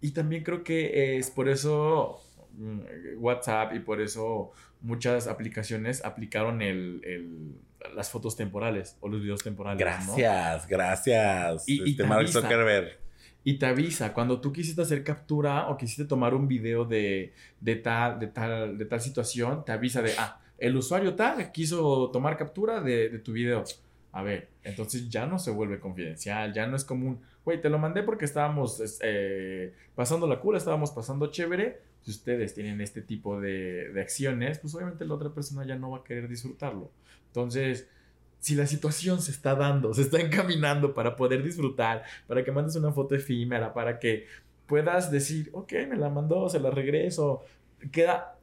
Y 0.00 0.12
también 0.12 0.42
creo 0.42 0.64
que 0.64 1.18
es 1.18 1.30
por 1.30 1.48
eso 1.48 2.20
mm, 2.52 2.80
WhatsApp 3.18 3.74
y 3.74 3.80
por 3.80 4.00
eso 4.00 4.52
muchas 4.80 5.26
aplicaciones 5.26 6.04
aplicaron 6.04 6.62
el, 6.62 7.54
las 7.94 8.10
fotos 8.10 8.36
temporales 8.36 8.96
o 9.00 9.08
los 9.08 9.20
videos 9.20 9.42
temporales. 9.42 9.78
Gracias, 9.78 10.66
gracias. 10.66 11.68
Y, 11.68 11.82
y, 11.82 11.90
este, 11.90 12.04
Mark 12.04 12.28
Zuckerberg. 12.28 12.98
Y 13.42 13.58
te 13.58 13.66
avisa, 13.66 14.12
cuando 14.12 14.40
tú 14.40 14.52
quisiste 14.52 14.82
hacer 14.82 15.02
captura 15.02 15.68
o 15.68 15.76
quisiste 15.76 16.04
tomar 16.04 16.34
un 16.34 16.46
video 16.46 16.84
de, 16.84 17.32
de, 17.60 17.76
tal, 17.76 18.18
de, 18.18 18.26
tal, 18.26 18.76
de 18.76 18.84
tal 18.84 19.00
situación, 19.00 19.64
te 19.64 19.72
avisa 19.72 20.02
de, 20.02 20.12
ah, 20.18 20.40
el 20.58 20.76
usuario 20.76 21.14
tal 21.14 21.50
quiso 21.50 22.10
tomar 22.10 22.36
captura 22.36 22.80
de, 22.80 23.08
de 23.08 23.18
tu 23.18 23.32
video. 23.32 23.64
A 24.12 24.22
ver, 24.22 24.50
entonces 24.62 25.08
ya 25.08 25.24
no 25.26 25.38
se 25.38 25.50
vuelve 25.50 25.80
confidencial, 25.80 26.52
ya 26.52 26.66
no 26.66 26.76
es 26.76 26.84
como 26.84 27.08
un, 27.08 27.20
güey, 27.44 27.60
te 27.60 27.68
lo 27.68 27.78
mandé 27.78 28.02
porque 28.02 28.24
estábamos 28.24 28.82
eh, 29.02 29.74
pasando 29.94 30.26
la 30.26 30.40
cura, 30.40 30.58
estábamos 30.58 30.90
pasando 30.90 31.30
chévere. 31.30 31.80
Si 32.02 32.10
ustedes 32.10 32.54
tienen 32.54 32.80
este 32.80 33.02
tipo 33.02 33.40
de, 33.40 33.90
de 33.92 34.00
acciones, 34.00 34.58
pues 34.58 34.74
obviamente 34.74 35.04
la 35.04 35.14
otra 35.14 35.30
persona 35.30 35.66
ya 35.66 35.76
no 35.76 35.90
va 35.90 35.98
a 35.98 36.04
querer 36.04 36.28
disfrutarlo. 36.28 36.90
Entonces, 37.26 37.88
si 38.40 38.54
la 38.54 38.66
situación 38.66 39.20
se 39.20 39.30
está 39.30 39.54
dando, 39.54 39.92
se 39.94 40.02
está 40.02 40.20
encaminando 40.20 40.94
para 40.94 41.14
poder 41.16 41.42
disfrutar, 41.42 42.04
para 42.26 42.42
que 42.42 42.52
mandes 42.52 42.74
una 42.76 42.92
foto 42.92 43.14
efímera, 43.14 43.72
para 43.72 43.98
que 43.98 44.26
puedas 44.66 45.10
decir, 45.10 45.50
ok, 45.52 45.72
me 45.88 45.96
la 45.96 46.08
mandó, 46.08 46.48
se 46.48 46.60
la 46.60 46.70
regreso, 46.70 47.42
queda 47.92 48.36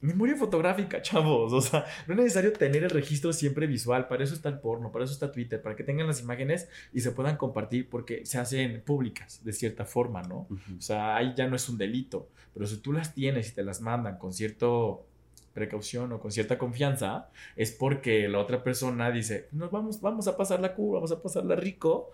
memoria 0.00 0.36
fotográfica, 0.36 1.02
chavos. 1.02 1.52
O 1.52 1.60
sea, 1.60 1.84
no 2.06 2.14
es 2.14 2.20
necesario 2.20 2.52
tener 2.52 2.84
el 2.84 2.90
registro 2.90 3.32
siempre 3.32 3.66
visual. 3.66 4.08
Para 4.08 4.24
eso 4.24 4.34
está 4.34 4.48
el 4.48 4.58
porno, 4.58 4.90
para 4.92 5.04
eso 5.04 5.14
está 5.14 5.32
Twitter, 5.32 5.60
para 5.60 5.76
que 5.76 5.84
tengan 5.84 6.06
las 6.06 6.20
imágenes 6.20 6.68
y 6.92 7.00
se 7.00 7.12
puedan 7.12 7.36
compartir 7.36 7.88
porque 7.88 8.24
se 8.26 8.38
hacen 8.38 8.82
públicas 8.82 9.40
de 9.44 9.52
cierta 9.52 9.84
forma, 9.84 10.22
¿no? 10.22 10.46
O 10.50 10.80
sea, 10.80 11.16
ahí 11.16 11.34
ya 11.36 11.46
no 11.46 11.56
es 11.56 11.68
un 11.68 11.78
delito. 11.78 12.28
Pero 12.54 12.66
si 12.66 12.78
tú 12.78 12.92
las 12.92 13.14
tienes 13.14 13.50
y 13.50 13.54
te 13.54 13.62
las 13.62 13.80
mandan 13.80 14.18
con 14.18 14.32
cierto 14.32 15.06
precaución 15.52 16.12
o 16.12 16.20
con 16.20 16.30
cierta 16.30 16.58
confianza, 16.58 17.28
es 17.56 17.72
porque 17.72 18.28
la 18.28 18.38
otra 18.38 18.62
persona 18.62 19.10
dice, 19.10 19.48
nos 19.52 19.70
vamos, 19.70 20.00
vamos 20.00 20.28
a 20.28 20.36
pasarla 20.36 20.74
cool, 20.74 20.94
vamos 20.94 21.12
a 21.12 21.22
pasarla 21.22 21.56
rico. 21.56 22.10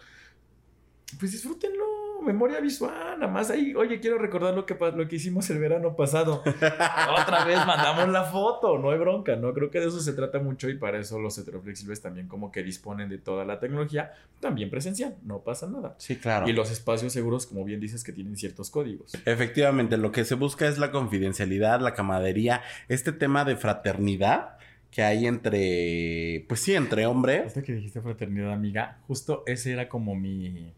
Pues 1.18 1.32
disfrútenlo 1.32 1.95
memoria 2.22 2.60
visual, 2.60 3.18
nada 3.18 3.32
más 3.32 3.50
ahí, 3.50 3.74
oye, 3.74 4.00
quiero 4.00 4.18
recordar 4.18 4.54
lo 4.54 4.66
que, 4.66 4.74
lo 4.74 5.08
que 5.08 5.16
hicimos 5.16 5.48
el 5.50 5.58
verano 5.58 5.96
pasado. 5.96 6.42
Otra 7.22 7.44
vez 7.44 7.58
mandamos 7.66 8.08
la 8.08 8.24
foto, 8.24 8.78
no 8.78 8.90
hay 8.90 8.98
bronca, 8.98 9.36
¿no? 9.36 9.52
Creo 9.54 9.70
que 9.70 9.80
de 9.80 9.88
eso 9.88 10.00
se 10.00 10.12
trata 10.12 10.38
mucho 10.38 10.68
y 10.68 10.76
para 10.76 10.98
eso 10.98 11.18
los 11.18 11.36
heteroflexibles 11.38 12.00
también 12.00 12.28
como 12.28 12.52
que 12.52 12.62
disponen 12.62 13.08
de 13.08 13.18
toda 13.18 13.44
la 13.44 13.60
tecnología, 13.60 14.12
también 14.40 14.70
presencial, 14.70 15.16
no 15.24 15.40
pasa 15.40 15.66
nada. 15.66 15.94
Sí, 15.98 16.16
claro. 16.16 16.48
Y 16.48 16.52
los 16.52 16.70
espacios 16.70 17.12
seguros, 17.12 17.46
como 17.46 17.64
bien 17.64 17.80
dices, 17.80 18.04
que 18.04 18.12
tienen 18.12 18.36
ciertos 18.36 18.70
códigos. 18.70 19.12
Efectivamente, 19.24 19.96
lo 19.96 20.12
que 20.12 20.24
se 20.24 20.34
busca 20.34 20.66
es 20.66 20.78
la 20.78 20.90
confidencialidad, 20.90 21.80
la 21.80 21.94
camadería, 21.94 22.62
este 22.88 23.12
tema 23.12 23.44
de 23.44 23.56
fraternidad 23.56 24.56
que 24.90 25.02
hay 25.02 25.26
entre, 25.26 26.46
pues 26.48 26.60
sí, 26.60 26.74
entre 26.74 27.06
hombres. 27.06 27.48
Hasta 27.48 27.62
que 27.62 27.74
dijiste 27.74 28.00
fraternidad, 28.00 28.52
amiga, 28.52 28.98
justo 29.06 29.42
ese 29.46 29.72
era 29.72 29.88
como 29.88 30.14
mi 30.14 30.72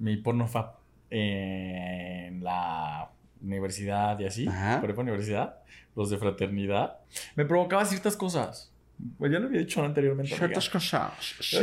mi 0.00 0.16
porno 0.16 0.48
fab 0.48 0.80
en 1.10 2.42
la 2.42 3.10
universidad 3.42 4.18
y 4.18 4.26
así, 4.26 4.46
por 4.80 4.98
universidad, 4.98 5.60
los 5.96 6.10
de 6.10 6.18
fraternidad, 6.18 6.98
me 7.36 7.44
provocaba 7.44 7.84
ciertas 7.84 8.16
cosas. 8.16 8.72
Pues 9.18 9.32
ya 9.32 9.38
lo 9.38 9.46
había 9.46 9.60
dicho 9.60 9.84
anteriormente. 9.84 10.34
Ciertas 10.34 10.68
cosas. 10.68 11.12
ya 11.50 11.60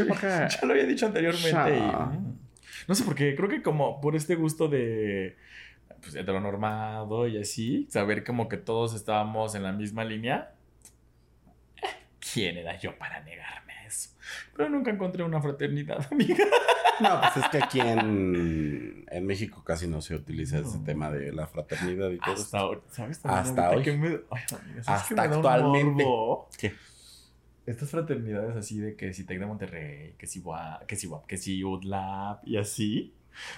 lo 0.64 0.72
había 0.72 0.86
dicho 0.86 1.06
anteriormente. 1.06 1.80
Mm, 1.80 2.34
no 2.88 2.96
sé 2.96 3.04
por 3.04 3.16
qué, 3.16 3.36
creo 3.36 3.50
que 3.50 3.62
como 3.62 4.02
por 4.02 4.16
este 4.16 4.36
gusto 4.36 4.68
de 4.68 5.38
pues, 6.02 6.16
heteronormado 6.16 7.28
y 7.28 7.38
así, 7.38 7.88
saber 7.90 8.24
como 8.24 8.50
que 8.50 8.58
todos 8.58 8.96
estábamos 8.96 9.56
en 9.56 9.64
la 9.64 9.72
misma 9.72 10.04
línea. 10.04 10.52
Eh, 11.78 11.88
¿Quién 12.34 12.58
era 12.58 12.78
yo 12.80 12.98
para 12.98 13.22
negarme 13.22 13.74
a 13.74 13.86
eso? 13.86 14.10
Pero 14.56 14.70
nunca 14.70 14.92
encontré 14.92 15.24
una 15.24 15.42
fraternidad, 15.42 16.08
amiga. 16.12 16.46
No, 17.00 17.22
pues 17.22 17.38
es 17.38 17.50
que 17.50 17.58
aquí 17.64 17.80
en, 17.80 19.06
en 19.10 19.26
México 19.26 19.64
casi 19.64 19.88
no 19.88 20.02
se 20.02 20.16
utiliza 20.16 20.60
ese 20.60 20.80
tema 20.80 21.12
de 21.12 21.32
la 21.32 21.48
fraternidad 21.48 22.10
y 22.10 22.18
todo. 22.18 22.34
Hasta 22.34 22.66
hoy, 22.66 22.80
¿sabes? 22.92 23.20
Hasta 23.24 23.70
hoy. 23.72 23.98
Me... 23.98 24.20
Hasta 24.86 25.22
actualmente. 25.24 26.06
¿Qué? 26.58 26.74
Estas 27.66 27.90
fraternidades 27.90 28.56
así 28.56 28.80
de 28.80 28.96
que 28.96 29.14
si 29.14 29.26
Tec 29.26 29.40
de 29.40 29.46
Monterrey, 29.46 30.16
que 30.18 30.26
si 30.26 30.40
WAP, 30.40 30.86
que 30.86 30.96
si 30.96 31.08
WAP, 31.08 31.26
que 31.26 31.38
si 31.38 31.64
UDLAB 31.64 32.40
y 32.46 32.58
así. 32.58 33.14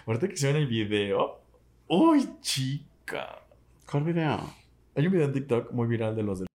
Ahorita 0.05 0.27
que 0.27 0.35
se 0.35 0.47
ve 0.47 0.57
en 0.57 0.63
el 0.63 0.67
video. 0.67 1.41
¡Uy, 1.87 2.27
chica! 2.41 3.43
¿Cuál 3.89 4.03
video? 4.03 4.53
Hay 4.95 5.05
un 5.05 5.13
video 5.13 5.27
en 5.27 5.33
TikTok 5.33 5.71
muy 5.71 5.87
viral 5.87 6.15
de 6.15 6.23
los 6.23 6.39
de 6.39 6.47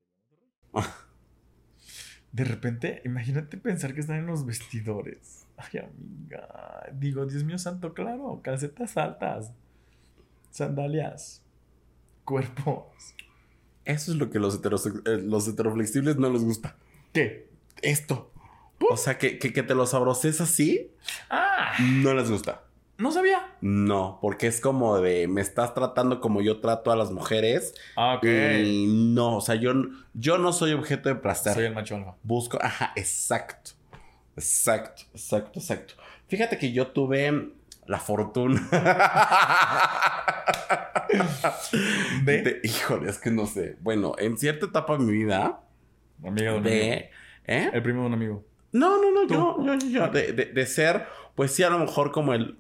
de 2.32 2.44
repente, 2.44 3.00
imagínate 3.04 3.56
pensar 3.56 3.94
que 3.94 4.00
están 4.00 4.16
en 4.16 4.26
los 4.26 4.44
vestidores. 4.44 5.43
Ay, 5.72 5.80
amiga. 5.80 6.86
Digo, 6.92 7.26
Dios 7.26 7.44
mío 7.44 7.58
santo, 7.58 7.94
claro. 7.94 8.40
Calcetas 8.42 8.96
altas. 8.96 9.52
Sandalias. 10.50 11.42
Cuerpos. 12.24 13.14
Eso 13.84 14.12
es 14.12 14.18
lo 14.18 14.30
que 14.30 14.38
los, 14.38 14.56
eh, 14.56 15.18
los 15.22 15.46
heteroflexibles 15.48 16.16
no 16.16 16.30
les 16.30 16.42
gusta. 16.42 16.76
¿Qué? 17.12 17.50
Esto. 17.82 18.32
O 18.90 18.96
sea, 18.96 19.18
que, 19.18 19.38
que, 19.38 19.52
que 19.52 19.62
te 19.62 19.74
los 19.74 19.94
abroces 19.94 20.40
así. 20.40 20.90
Ah. 21.30 21.72
No 21.80 22.14
les 22.14 22.30
gusta. 22.30 22.62
No 22.96 23.10
sabía. 23.10 23.56
No, 23.60 24.18
porque 24.22 24.46
es 24.46 24.60
como 24.60 25.00
de 25.00 25.26
me 25.26 25.40
estás 25.40 25.74
tratando 25.74 26.20
como 26.20 26.42
yo 26.42 26.60
trato 26.60 26.92
a 26.92 26.96
las 26.96 27.10
mujeres. 27.10 27.74
Ah, 27.96 28.14
ok. 28.16 28.24
Y 28.24 28.86
no, 29.14 29.38
o 29.38 29.40
sea, 29.40 29.56
yo, 29.56 29.72
yo 30.14 30.38
no 30.38 30.52
soy 30.52 30.72
objeto 30.72 31.08
de 31.08 31.16
placer. 31.16 31.54
Soy 31.54 31.64
el 31.64 31.74
macho 31.74 31.96
alfa. 31.96 32.14
Busco, 32.22 32.58
ajá, 32.62 32.92
exacto. 32.94 33.72
Exacto, 34.36 35.02
exacto, 35.12 35.58
exacto. 35.58 35.94
Fíjate 36.28 36.58
que 36.58 36.72
yo 36.72 36.88
tuve 36.88 37.52
la 37.86 37.98
fortuna. 37.98 38.68
¿De? 42.24 42.60
híjole, 42.64 43.10
es 43.10 43.18
que 43.18 43.30
no 43.30 43.46
sé. 43.46 43.76
Bueno, 43.80 44.14
en 44.18 44.38
cierta 44.38 44.66
etapa 44.66 44.96
de 44.96 45.04
mi 45.04 45.12
vida. 45.12 45.60
Amiga 46.24 46.52
de 46.52 46.58
un 46.58 46.66
amigo. 46.66 46.94
¿Eh? 47.46 47.70
El 47.72 47.82
primo 47.82 48.00
de 48.02 48.06
un 48.06 48.14
amigo. 48.14 48.44
No, 48.72 49.00
no, 49.00 49.12
no, 49.12 49.28
yo, 49.28 49.64
yo, 49.64 49.78
yo, 49.88 50.08
de, 50.08 50.32
de, 50.32 50.46
de, 50.46 50.66
ser, 50.66 51.06
pues 51.36 51.52
sí, 51.52 51.62
a 51.62 51.70
lo 51.70 51.78
mejor 51.78 52.10
como 52.10 52.34
el 52.34 52.56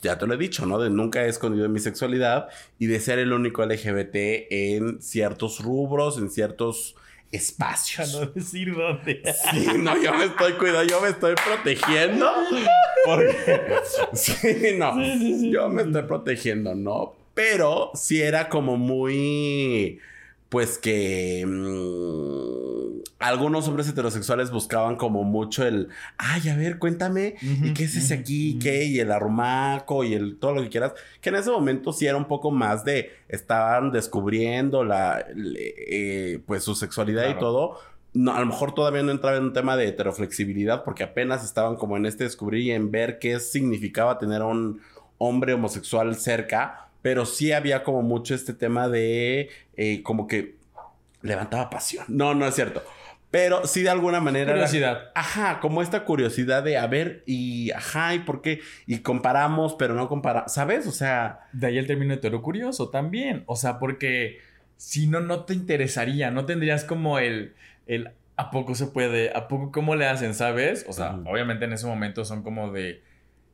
ya, 0.00 0.18
te 0.18 0.26
lo 0.26 0.34
he 0.34 0.38
dicho, 0.38 0.66
¿no? 0.66 0.78
De 0.78 0.90
nunca 0.90 1.24
he 1.24 1.28
escondido 1.28 1.68
mi 1.68 1.80
sexualidad 1.80 2.48
y 2.78 2.86
de 2.86 3.00
ser 3.00 3.18
el 3.18 3.32
único 3.32 3.64
LGBT 3.64 4.14
en 4.50 5.02
ciertos 5.02 5.62
rubros, 5.62 6.18
en 6.18 6.30
ciertos 6.30 6.96
espacios. 7.32 8.14
A 8.14 8.18
no 8.20 8.26
decir 8.26 8.74
dónde. 8.74 9.22
Sí, 9.50 9.66
no, 9.78 10.00
yo 10.02 10.14
me 10.14 10.24
estoy 10.26 10.52
cuidando, 10.54 10.84
yo 10.84 11.00
me 11.00 11.08
estoy 11.08 11.34
protegiendo. 11.34 12.30
Porque. 13.04 13.70
Sí, 14.12 14.76
no. 14.76 14.94
yo 15.50 15.68
me 15.68 15.82
estoy 15.82 16.02
protegiendo, 16.02 16.74
¿no? 16.74 17.14
Pero 17.34 17.90
sí 17.94 18.20
era 18.20 18.48
como 18.48 18.76
muy 18.76 20.00
pues 20.48 20.78
que 20.78 21.44
mm, 21.46 22.87
algunos 23.18 23.68
hombres 23.68 23.88
heterosexuales 23.88 24.50
buscaban 24.50 24.96
como 24.96 25.24
mucho 25.24 25.66
el, 25.66 25.88
ay, 26.16 26.48
a 26.48 26.56
ver, 26.56 26.78
cuéntame, 26.78 27.36
¿y 27.40 27.72
qué 27.74 27.84
es 27.84 27.96
ese 27.96 28.14
aquí? 28.14 28.58
¿Qué? 28.58 28.84
Y 28.84 29.00
el 29.00 29.10
arrumaco 29.10 30.04
y 30.04 30.14
el 30.14 30.36
todo 30.38 30.54
lo 30.54 30.62
que 30.62 30.68
quieras. 30.68 30.92
Que 31.20 31.30
en 31.30 31.36
ese 31.36 31.50
momento 31.50 31.92
sí 31.92 32.06
era 32.06 32.16
un 32.16 32.26
poco 32.26 32.50
más 32.50 32.84
de, 32.84 33.12
estaban 33.28 33.92
descubriendo 33.92 34.84
la, 34.84 35.24
eh, 35.36 36.40
pues 36.46 36.64
su 36.64 36.74
sexualidad 36.74 37.28
y 37.28 37.38
todo. 37.38 37.78
No, 38.14 38.34
a 38.34 38.40
lo 38.40 38.46
mejor 38.46 38.74
todavía 38.74 39.02
no 39.02 39.12
entraba 39.12 39.36
en 39.36 39.44
un 39.44 39.52
tema 39.52 39.76
de 39.76 39.88
heteroflexibilidad 39.88 40.82
porque 40.82 41.04
apenas 41.04 41.44
estaban 41.44 41.76
como 41.76 41.96
en 41.96 42.06
este 42.06 42.24
descubrir 42.24 42.62
y 42.62 42.70
en 42.72 42.90
ver 42.90 43.18
qué 43.18 43.38
significaba 43.38 44.18
tener 44.18 44.42
a 44.42 44.46
un 44.46 44.80
hombre 45.18 45.52
homosexual 45.52 46.14
cerca 46.16 46.88
pero 47.02 47.26
sí 47.26 47.52
había 47.52 47.84
como 47.84 48.02
mucho 48.02 48.34
este 48.34 48.52
tema 48.52 48.88
de 48.88 49.50
eh, 49.76 50.02
como 50.02 50.26
que 50.26 50.56
levantaba 51.22 51.70
pasión. 51.70 52.04
No, 52.08 52.34
no 52.34 52.46
es 52.46 52.54
cierto. 52.54 52.82
Pero 53.30 53.66
sí 53.66 53.82
de 53.82 53.90
alguna 53.90 54.20
manera. 54.20 54.52
Curiosidad. 54.52 55.10
ajá, 55.14 55.60
como 55.60 55.82
esta 55.82 56.04
curiosidad 56.04 56.62
de 56.62 56.78
a 56.78 56.86
ver 56.86 57.22
y 57.26 57.70
ajá, 57.72 58.14
y 58.14 58.20
por 58.20 58.40
qué. 58.40 58.60
Y 58.86 58.98
comparamos, 59.00 59.74
pero 59.74 59.94
no 59.94 60.08
comparamos. 60.08 60.52
¿Sabes? 60.52 60.86
O 60.86 60.92
sea. 60.92 61.40
De 61.52 61.66
ahí 61.66 61.78
el 61.78 61.86
término 61.86 62.14
hetero 62.14 62.40
curioso 62.40 62.88
también. 62.88 63.44
O 63.46 63.56
sea, 63.56 63.78
porque 63.78 64.38
si 64.76 65.08
no, 65.08 65.20
no 65.20 65.44
te 65.44 65.52
interesaría. 65.52 66.30
No 66.30 66.46
tendrías 66.46 66.84
como 66.84 67.18
el. 67.18 67.54
el 67.86 68.10
¿A 68.36 68.50
poco 68.50 68.74
se 68.74 68.86
puede? 68.86 69.32
¿A 69.34 69.48
poco 69.48 69.72
cómo 69.72 69.94
le 69.94 70.06
hacen? 70.06 70.32
¿Sabes? 70.32 70.86
O 70.88 70.92
sea, 70.92 71.18
obviamente 71.26 71.66
en 71.66 71.72
ese 71.74 71.86
momento 71.86 72.24
son 72.24 72.42
como 72.42 72.72
de. 72.72 73.02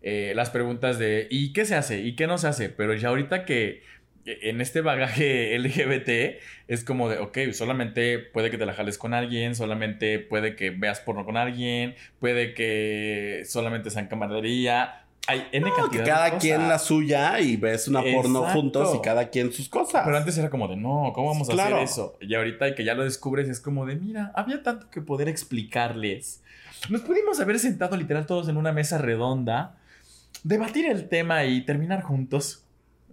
Eh, 0.07 0.35
las 0.37 0.51
preguntas 0.51 0.99
de 0.99 1.29
¿y 1.31 1.55
qué 1.55 1.65
se 1.65 1.75
hace? 1.75 2.03
¿y 2.03 2.15
qué 2.15 2.27
no 2.27 2.37
se 2.37 2.47
hace? 2.47 2.69
Pero 2.69 2.93
ya 2.93 3.09
ahorita 3.09 3.47
que 3.47 3.83
en 4.27 4.61
este 4.61 4.81
bagaje 4.81 5.59
LGBT 5.59 6.41
es 6.69 6.85
como 6.85 7.09
de, 7.09 7.19
ok, 7.19 7.39
solamente 7.53 8.19
puede 8.19 8.51
que 8.51 8.59
te 8.59 8.67
la 8.67 8.75
jales 8.75 8.99
con 8.99 9.15
alguien, 9.15 9.55
solamente 9.55 10.19
puede 10.19 10.57
que 10.57 10.71
veas 10.71 11.01
porno 11.01 11.25
con 11.25 11.37
alguien, 11.37 11.95
puede 12.21 12.55
que 12.55 13.43
solamente 13.47 13.91
sea 13.91 14.03
en 14.03 14.09
camaradería. 14.09 15.01
Hay 15.27 15.47
N 15.53 15.71
cantidad 15.75 16.05
cada 16.05 16.39
quien 16.39 16.69
la 16.69 16.79
suya 16.79 17.41
y 17.41 17.57
ves 17.57 17.89
una 17.89 18.03
porno 18.03 18.43
juntos 18.51 18.95
y 18.95 19.01
cada 19.01 19.31
quien 19.31 19.53
sus 19.53 19.71
cosas. 19.71 20.03
Pero 20.05 20.19
antes 20.19 20.37
era 20.37 20.51
como 20.51 20.69
de, 20.69 20.77
no, 20.77 21.13
¿cómo 21.15 21.29
vamos 21.29 21.49
a 21.49 21.53
hacer 21.53 21.79
eso? 21.79 22.19
Y 22.21 22.35
ahorita 22.35 22.75
que 22.75 22.85
ya 22.85 22.95
lo 22.95 23.05
descubres 23.05 23.49
es 23.49 23.61
como 23.61 23.87
de, 23.87 23.97
mira, 23.97 24.33
había 24.35 24.63
tanto 24.63 24.91
que 24.91 25.01
poder 25.01 25.29
explicarles. 25.29 26.43
Nos 26.91 27.01
pudimos 27.01 27.41
haber 27.41 27.59
sentado 27.59 27.97
literal 27.97 28.27
todos 28.27 28.49
en 28.49 28.59
una 28.59 28.73
mesa 28.73 28.99
redonda, 28.99 29.77
debatir 30.43 30.85
el 30.87 31.09
tema 31.09 31.45
y 31.47 31.63
terminar 31.63 32.03
juntos. 32.03 32.64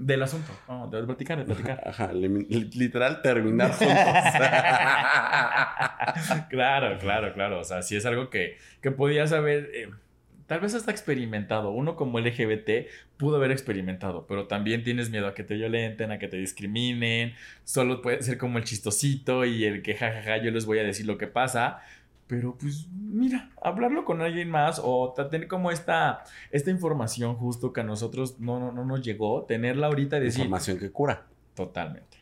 Del 0.01 0.23
asunto. 0.23 0.51
Oh, 0.67 0.87
de 0.87 1.03
platicar, 1.03 1.37
de 1.37 1.45
platicar. 1.45 1.79
Ajá, 1.85 2.11
literal 2.11 3.21
terminar 3.21 3.71
juntos. 3.71 3.95
claro, 6.49 6.97
claro, 6.97 7.33
claro. 7.33 7.59
O 7.59 7.63
sea, 7.63 7.83
si 7.83 7.95
es 7.95 8.03
algo 8.07 8.31
que, 8.31 8.57
que 8.81 8.89
podías 8.89 9.31
haber, 9.31 9.69
eh, 9.75 9.91
tal 10.47 10.59
vez 10.59 10.73
hasta 10.73 10.89
experimentado. 10.89 11.69
Uno 11.69 11.95
como 11.95 12.19
LGBT 12.19 12.87
pudo 13.17 13.35
haber 13.35 13.51
experimentado, 13.51 14.25
pero 14.25 14.47
también 14.47 14.83
tienes 14.83 15.11
miedo 15.11 15.27
a 15.27 15.35
que 15.35 15.43
te 15.43 15.53
violenten, 15.53 16.11
a 16.11 16.17
que 16.17 16.27
te 16.27 16.37
discriminen. 16.37 17.35
Solo 17.63 18.01
puede 18.01 18.23
ser 18.23 18.39
como 18.39 18.57
el 18.57 18.63
chistosito 18.63 19.45
y 19.45 19.65
el 19.65 19.83
que 19.83 19.93
jajaja, 19.93 20.37
yo 20.37 20.49
les 20.49 20.65
voy 20.65 20.79
a 20.79 20.83
decir 20.83 21.05
lo 21.05 21.19
que 21.19 21.27
pasa. 21.27 21.83
Pero 22.31 22.55
pues 22.57 22.87
mira, 22.93 23.49
hablarlo 23.61 24.05
con 24.05 24.21
alguien 24.21 24.49
más 24.49 24.79
o 24.81 25.13
tener 25.29 25.49
como 25.49 25.69
esta, 25.69 26.23
esta 26.49 26.71
información 26.71 27.35
justo 27.35 27.73
que 27.73 27.81
a 27.81 27.83
nosotros 27.83 28.39
no, 28.39 28.71
no, 28.71 28.85
nos 28.85 29.03
llegó, 29.03 29.43
tenerla 29.43 29.87
ahorita 29.87 30.15
y 30.15 30.21
decir... 30.21 30.45
Información 30.45 30.79
que 30.79 30.91
cura. 30.91 31.25
Totalmente. 31.55 32.19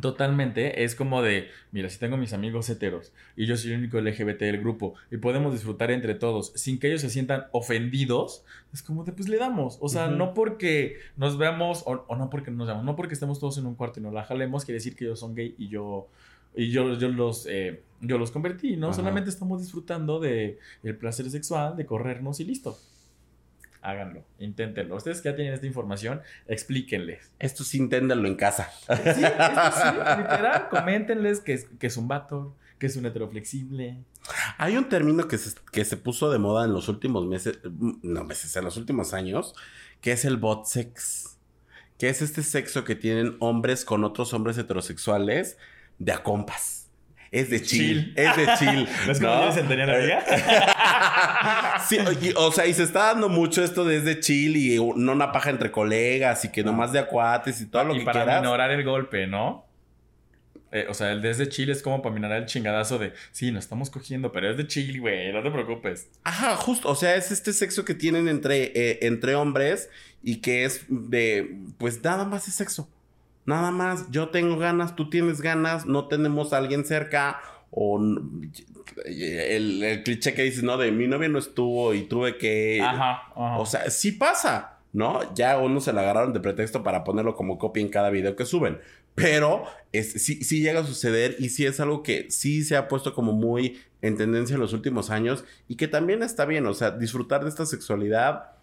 Totalmente, 0.00 0.82
es 0.82 0.96
como 0.96 1.22
de, 1.22 1.48
mira, 1.70 1.88
si 1.88 2.00
tengo 2.00 2.16
mis 2.16 2.32
amigos 2.32 2.68
heteros 2.68 3.12
y 3.36 3.46
yo 3.46 3.56
soy 3.56 3.70
el 3.70 3.78
único 3.78 4.00
LGBT 4.00 4.40
del 4.40 4.58
grupo 4.58 4.94
y 5.12 5.18
podemos 5.18 5.52
disfrutar 5.52 5.92
entre 5.92 6.16
todos 6.16 6.50
sin 6.56 6.80
que 6.80 6.88
ellos 6.88 7.02
se 7.02 7.08
sientan 7.08 7.44
ofendidos, 7.52 8.44
es 8.74 8.82
como 8.82 9.04
de, 9.04 9.12
pues 9.12 9.28
le 9.28 9.36
damos. 9.36 9.78
O 9.80 9.88
sea, 9.88 10.08
no 10.08 10.34
porque 10.34 10.96
nos 11.16 11.38
veamos 11.38 11.84
o, 11.86 12.04
o, 12.08 12.16
no 12.16 12.30
porque 12.30 12.50
nos 12.50 12.66
veamos, 12.66 12.84
no 12.84 12.96
porque 12.96 13.14
estemos 13.14 13.38
todos 13.38 13.58
en 13.58 13.66
un 13.66 13.76
cuarto 13.76 14.00
y 14.00 14.02
nos 14.02 14.12
la 14.12 14.24
jalemos, 14.24 14.64
quiere 14.64 14.78
decir 14.78 14.96
que 14.96 15.04
ellos 15.04 15.20
son 15.20 15.36
gay 15.36 15.54
y 15.56 15.68
yo 15.68 16.08
y 16.56 16.70
yo, 16.70 16.94
yo, 16.94 17.08
los, 17.10 17.46
eh, 17.46 17.82
yo 18.00 18.18
los 18.18 18.30
convertí, 18.30 18.76
¿no? 18.76 18.92
Solamente 18.92 19.30
estamos 19.30 19.60
disfrutando 19.60 20.20
de 20.20 20.58
el 20.82 20.96
placer 20.96 21.30
sexual, 21.30 21.76
de 21.76 21.86
corrernos 21.86 22.40
y 22.40 22.44
listo. 22.44 22.78
Háganlo, 23.82 24.24
inténtenlo. 24.40 24.96
Ustedes 24.96 25.20
que 25.20 25.28
ya 25.28 25.36
tienen 25.36 25.54
esta 25.54 25.66
información, 25.66 26.20
explíquenles. 26.48 27.30
Esto 27.38 27.62
sí, 27.62 27.78
inténtenlo 27.78 28.26
en 28.26 28.34
casa. 28.34 28.70
Sí, 28.80 29.22
esto 29.22 29.72
sí, 29.74 29.96
literal. 30.18 30.68
Coméntenles 30.68 31.40
que 31.40 31.54
es, 31.54 31.66
que 31.78 31.86
es 31.86 31.96
un 31.96 32.08
vato, 32.08 32.56
que 32.78 32.86
es 32.86 32.96
un 32.96 33.06
heteroflexible. 33.06 33.98
Hay 34.58 34.76
un 34.76 34.88
término 34.88 35.28
que 35.28 35.38
se, 35.38 35.54
que 35.70 35.84
se 35.84 35.96
puso 35.96 36.30
de 36.30 36.38
moda 36.38 36.64
en 36.64 36.72
los 36.72 36.88
últimos 36.88 37.26
meses, 37.26 37.60
no 38.02 38.24
meses, 38.24 38.56
en 38.56 38.64
los 38.64 38.76
últimos 38.76 39.14
años, 39.14 39.54
que 40.00 40.10
es 40.10 40.24
el 40.24 40.36
bot 40.36 40.66
sex. 40.66 41.38
Que 41.96 42.08
es 42.08 42.22
este 42.22 42.42
sexo 42.42 42.82
que 42.82 42.96
tienen 42.96 43.36
hombres 43.38 43.84
con 43.84 44.02
otros 44.02 44.34
hombres 44.34 44.58
heterosexuales 44.58 45.58
de 45.98 46.12
a 46.12 46.24
compas. 46.24 46.85
Es 47.30 47.50
de 47.50 47.60
chill. 47.62 48.12
Es 48.16 48.36
de 48.36 48.46
chill. 48.58 48.88
¿No 49.06 49.12
es 49.12 49.20
como 49.20 49.34
¿no? 49.34 49.52
la 49.52 50.24
sí, 51.88 51.98
o 52.36 52.52
sea, 52.52 52.66
y 52.66 52.74
se 52.74 52.82
está 52.82 53.06
dando 53.06 53.28
mucho 53.28 53.62
esto 53.62 53.84
desde 53.84 54.20
chill 54.20 54.56
y 54.56 54.76
no 54.76 55.12
una 55.12 55.32
paja 55.32 55.50
entre 55.50 55.70
colegas 55.70 56.44
y 56.44 56.52
que 56.52 56.62
nomás 56.62 56.92
de 56.92 56.98
acuates 57.00 57.60
y 57.60 57.66
todo 57.66 57.84
lo 57.84 57.94
y 57.94 58.00
que 58.00 58.04
para 58.04 58.24
quieras. 58.24 58.42
minorar 58.42 58.70
el 58.70 58.84
golpe, 58.84 59.26
¿no? 59.26 59.66
Eh, 60.72 60.86
o 60.88 60.94
sea, 60.94 61.12
el 61.12 61.22
desde 61.22 61.48
Chile 61.48 61.72
es 61.72 61.80
como 61.82 62.02
para 62.02 62.14
minorar 62.14 62.38
el 62.38 62.46
chingadazo 62.46 62.98
de, 62.98 63.12
sí, 63.30 63.52
nos 63.52 63.64
estamos 63.64 63.88
cogiendo, 63.88 64.32
pero 64.32 64.50
es 64.50 64.56
de 64.56 64.66
Chile, 64.66 64.98
güey, 64.98 65.32
no 65.32 65.42
te 65.42 65.50
preocupes. 65.50 66.08
Ajá, 66.24 66.56
justo, 66.56 66.88
o 66.88 66.94
sea, 66.96 67.14
es 67.14 67.30
este 67.30 67.52
sexo 67.52 67.84
que 67.84 67.94
tienen 67.94 68.28
entre, 68.28 68.72
eh, 68.74 68.98
entre 69.02 69.36
hombres 69.36 69.88
y 70.22 70.36
que 70.42 70.64
es 70.64 70.84
de, 70.88 71.56
pues 71.78 72.02
nada 72.02 72.24
más 72.24 72.48
es 72.48 72.54
sexo. 72.54 72.90
Nada 73.46 73.70
más, 73.70 74.10
yo 74.10 74.28
tengo 74.28 74.58
ganas, 74.58 74.96
tú 74.96 75.08
tienes 75.08 75.40
ganas, 75.40 75.86
no 75.86 76.08
tenemos 76.08 76.52
a 76.52 76.58
alguien 76.58 76.84
cerca 76.84 77.40
o 77.70 78.00
el, 79.04 79.82
el, 79.82 80.02
cliché 80.02 80.34
que 80.34 80.42
dices, 80.42 80.62
no, 80.62 80.76
de 80.76 80.90
mi 80.90 81.06
novia 81.06 81.28
no 81.28 81.38
estuvo 81.38 81.94
y 81.94 82.02
tuve 82.02 82.38
que... 82.38 82.80
Ajá, 82.82 83.28
ajá. 83.34 83.58
O 83.58 83.66
sea, 83.66 83.88
sí 83.90 84.12
pasa, 84.12 84.78
¿no? 84.92 85.34
Ya 85.34 85.58
uno 85.58 85.80
se 85.80 85.92
la 85.92 86.00
agarraron 86.00 86.32
de 86.32 86.40
pretexto 86.40 86.82
para 86.82 87.04
ponerlo 87.04 87.36
como 87.36 87.58
copia 87.58 87.82
en 87.82 87.88
cada 87.88 88.10
video 88.10 88.34
que 88.34 88.44
suben. 88.44 88.80
Pero 89.14 89.64
es, 89.92 90.12
sí, 90.12 90.42
sí 90.42 90.60
llega 90.60 90.80
a 90.80 90.84
suceder 90.84 91.36
y 91.38 91.48
sí 91.48 91.64
es 91.64 91.80
algo 91.80 92.02
que 92.02 92.30
sí 92.30 92.64
se 92.64 92.76
ha 92.76 92.88
puesto 92.88 93.14
como 93.14 93.32
muy 93.32 93.80
en 94.02 94.16
tendencia 94.16 94.54
en 94.54 94.60
los 94.60 94.72
últimos 94.72 95.10
años 95.10 95.44
y 95.68 95.76
que 95.76 95.88
también 95.88 96.22
está 96.22 96.44
bien, 96.44 96.66
o 96.66 96.74
sea, 96.74 96.90
disfrutar 96.90 97.42
de 97.42 97.48
esta 97.48 97.64
sexualidad 97.64 98.55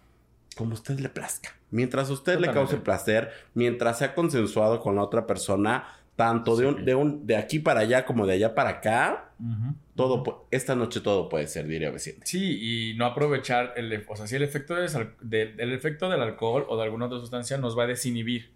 como 0.54 0.74
usted 0.74 0.98
le 1.00 1.08
plazca. 1.08 1.50
Mientras 1.70 2.10
a 2.10 2.12
usted 2.12 2.34
Totalmente. 2.34 2.60
le 2.60 2.66
cause 2.66 2.76
placer, 2.82 3.30
mientras 3.54 3.98
sea 3.98 4.14
consensuado 4.14 4.80
con 4.80 4.96
la 4.96 5.02
otra 5.02 5.26
persona, 5.26 5.84
tanto 6.16 6.56
de, 6.56 6.66
un, 6.66 6.84
de, 6.84 6.94
un, 6.94 7.26
de 7.26 7.36
aquí 7.36 7.58
para 7.58 7.80
allá 7.80 8.04
como 8.04 8.26
de 8.26 8.34
allá 8.34 8.54
para 8.54 8.70
acá, 8.70 9.32
uh 9.40 9.42
-huh. 9.42 9.74
todo, 9.96 10.46
esta 10.50 10.76
noche 10.76 11.00
todo 11.00 11.28
puede 11.28 11.48
ser, 11.48 11.66
diría 11.66 11.90
vecino. 11.90 12.20
Sí, 12.24 12.92
y 12.92 12.96
no 12.96 13.06
aprovechar, 13.06 13.72
el, 13.76 14.04
o 14.08 14.16
sea, 14.16 14.26
si 14.26 14.36
el 14.36 14.42
efecto, 14.42 14.74
de, 14.74 15.10
de, 15.20 15.54
el 15.58 15.72
efecto 15.72 16.08
del 16.08 16.22
alcohol 16.22 16.66
o 16.68 16.76
de 16.76 16.84
alguna 16.84 17.06
otra 17.06 17.18
sustancia 17.18 17.58
nos 17.58 17.76
va 17.76 17.84
a 17.84 17.86
desinhibir, 17.88 18.52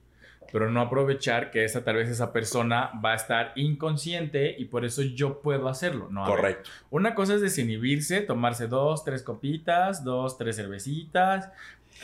pero 0.51 0.71
no 0.71 0.81
aprovechar 0.81 1.51
que 1.51 1.65
esa, 1.65 1.85
tal 1.85 1.97
vez 1.97 2.09
esa 2.09 2.33
persona 2.33 2.91
va 3.05 3.13
a 3.13 3.17
estar 3.17 3.53
inconsciente 3.57 4.55
y 4.59 4.67
por 4.67 4.85
eso 4.85 5.03
yo 5.03 5.43
puedo 5.43 5.69
hacerlo. 5.69 6.09
No, 6.11 6.25
Correcto. 6.25 6.71
Ver, 6.71 6.87
una 6.91 7.15
cosa 7.15 7.35
es 7.35 7.41
desinhibirse, 7.41 8.21
tomarse 8.23 8.67
dos, 8.67 9.05
tres 9.05 9.23
copitas, 9.23 10.05
dos, 10.05 10.39
tres 10.39 10.57
cervecitas, 10.57 11.51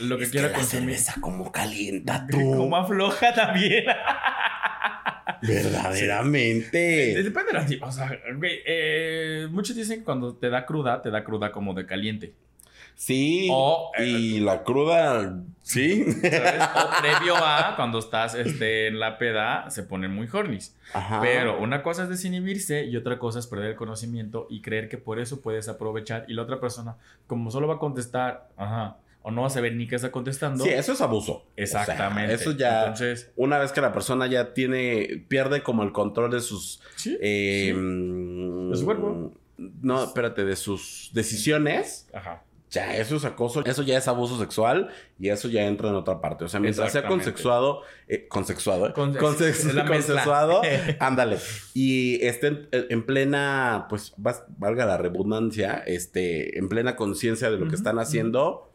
lo 0.00 0.18
que 0.18 0.24
es 0.24 0.30
quiera 0.30 0.48
que 0.48 0.54
consumir. 0.54 0.90
La 0.90 0.96
cerveza 0.98 1.20
como 1.20 1.52
calienta 1.52 2.26
tú. 2.30 2.38
Como 2.56 2.76
afloja 2.76 3.34
también. 3.34 3.84
Verdaderamente. 5.42 7.14
Sí. 7.14 7.22
Depende 7.22 7.52
de 7.52 7.78
la. 7.78 7.86
O 7.86 7.92
sea, 7.92 8.10
eh, 8.42 9.48
muchos 9.50 9.76
dicen 9.76 10.00
que 10.00 10.04
cuando 10.04 10.34
te 10.34 10.50
da 10.50 10.64
cruda, 10.66 11.02
te 11.02 11.10
da 11.10 11.24
cruda 11.24 11.52
como 11.52 11.74
de 11.74 11.86
caliente. 11.86 12.34
Sí. 12.96 13.48
O, 13.50 13.90
y 13.98 14.36
eh, 14.36 14.40
la 14.40 14.62
cruda, 14.62 15.42
sí. 15.62 16.04
¿sabes? 16.12 16.62
O 16.62 16.90
previo 17.00 17.36
a 17.36 17.74
cuando 17.76 17.98
estás 17.98 18.34
este, 18.34 18.86
en 18.86 19.00
la 19.00 19.18
peda, 19.18 19.68
se 19.70 19.82
pone 19.82 20.08
muy 20.08 20.28
hornis. 20.32 20.76
Ajá. 20.92 21.20
Pero 21.20 21.60
una 21.60 21.82
cosa 21.82 22.04
es 22.04 22.08
desinhibirse 22.08 22.84
y 22.84 22.96
otra 22.96 23.18
cosa 23.18 23.40
es 23.40 23.46
perder 23.46 23.70
el 23.70 23.76
conocimiento 23.76 24.46
y 24.48 24.62
creer 24.62 24.88
que 24.88 24.98
por 24.98 25.18
eso 25.18 25.40
puedes 25.40 25.68
aprovechar. 25.68 26.24
Y 26.28 26.34
la 26.34 26.42
otra 26.42 26.60
persona, 26.60 26.96
como 27.26 27.50
solo 27.50 27.66
va 27.66 27.74
a 27.74 27.78
contestar, 27.78 28.48
ajá, 28.56 28.98
o 29.26 29.30
no 29.30 29.42
vas 29.42 29.56
a 29.56 29.62
ver 29.62 29.74
ni 29.74 29.88
qué 29.88 29.96
está 29.96 30.12
contestando. 30.12 30.62
Sí, 30.62 30.70
eso 30.70 30.92
es 30.92 31.00
abuso. 31.00 31.46
Exactamente. 31.56 32.34
O 32.34 32.36
sea, 32.36 32.44
eso 32.44 32.58
ya. 32.58 32.80
Entonces, 32.80 33.32
una 33.36 33.58
vez 33.58 33.72
que 33.72 33.80
la 33.80 33.90
persona 33.90 34.26
ya 34.26 34.52
tiene. 34.52 35.24
pierde 35.28 35.62
como 35.62 35.82
el 35.82 35.92
control 35.92 36.30
de 36.30 36.40
sus. 36.42 36.82
Sí. 36.96 37.16
Eh, 37.22 37.72
sí. 37.74 38.68
De 38.70 38.76
su 38.76 38.84
cuerpo. 38.84 39.32
No, 39.56 40.04
espérate, 40.04 40.44
de 40.44 40.56
sus 40.56 41.10
decisiones. 41.14 42.06
Ajá. 42.12 42.42
Ya, 42.70 42.96
eso 42.96 43.16
es 43.16 43.24
acoso, 43.24 43.64
eso 43.64 43.82
ya 43.82 43.96
es 43.96 44.08
abuso 44.08 44.36
sexual 44.36 44.90
y 45.20 45.28
eso 45.28 45.48
ya 45.48 45.64
entra 45.64 45.88
en 45.88 45.94
otra 45.94 46.20
parte. 46.20 46.44
O 46.44 46.48
sea, 46.48 46.58
mientras 46.58 46.90
sea 46.90 47.06
consexuado, 47.06 47.82
eh, 48.08 48.26
consexuado, 48.26 48.88
¿eh? 48.88 48.92
Con, 48.92 49.14
Consex 49.14 49.72
la 49.72 49.86
consensuado, 49.86 50.60
ándale. 50.98 51.38
Y 51.72 52.22
esté 52.26 52.48
en, 52.48 52.68
en, 52.72 53.06
plena, 53.06 53.86
pues, 53.88 54.12
valga 54.16 54.86
la 54.86 54.96
redundancia, 54.96 55.84
este, 55.86 56.58
en 56.58 56.68
plena 56.68 56.96
conciencia 56.96 57.48
de 57.48 57.58
lo 57.58 57.62
uh 57.62 57.66
-huh, 57.66 57.70
que 57.70 57.76
están 57.76 57.98
haciendo. 58.00 58.50
Uh 58.50 58.70
-huh 58.70 58.73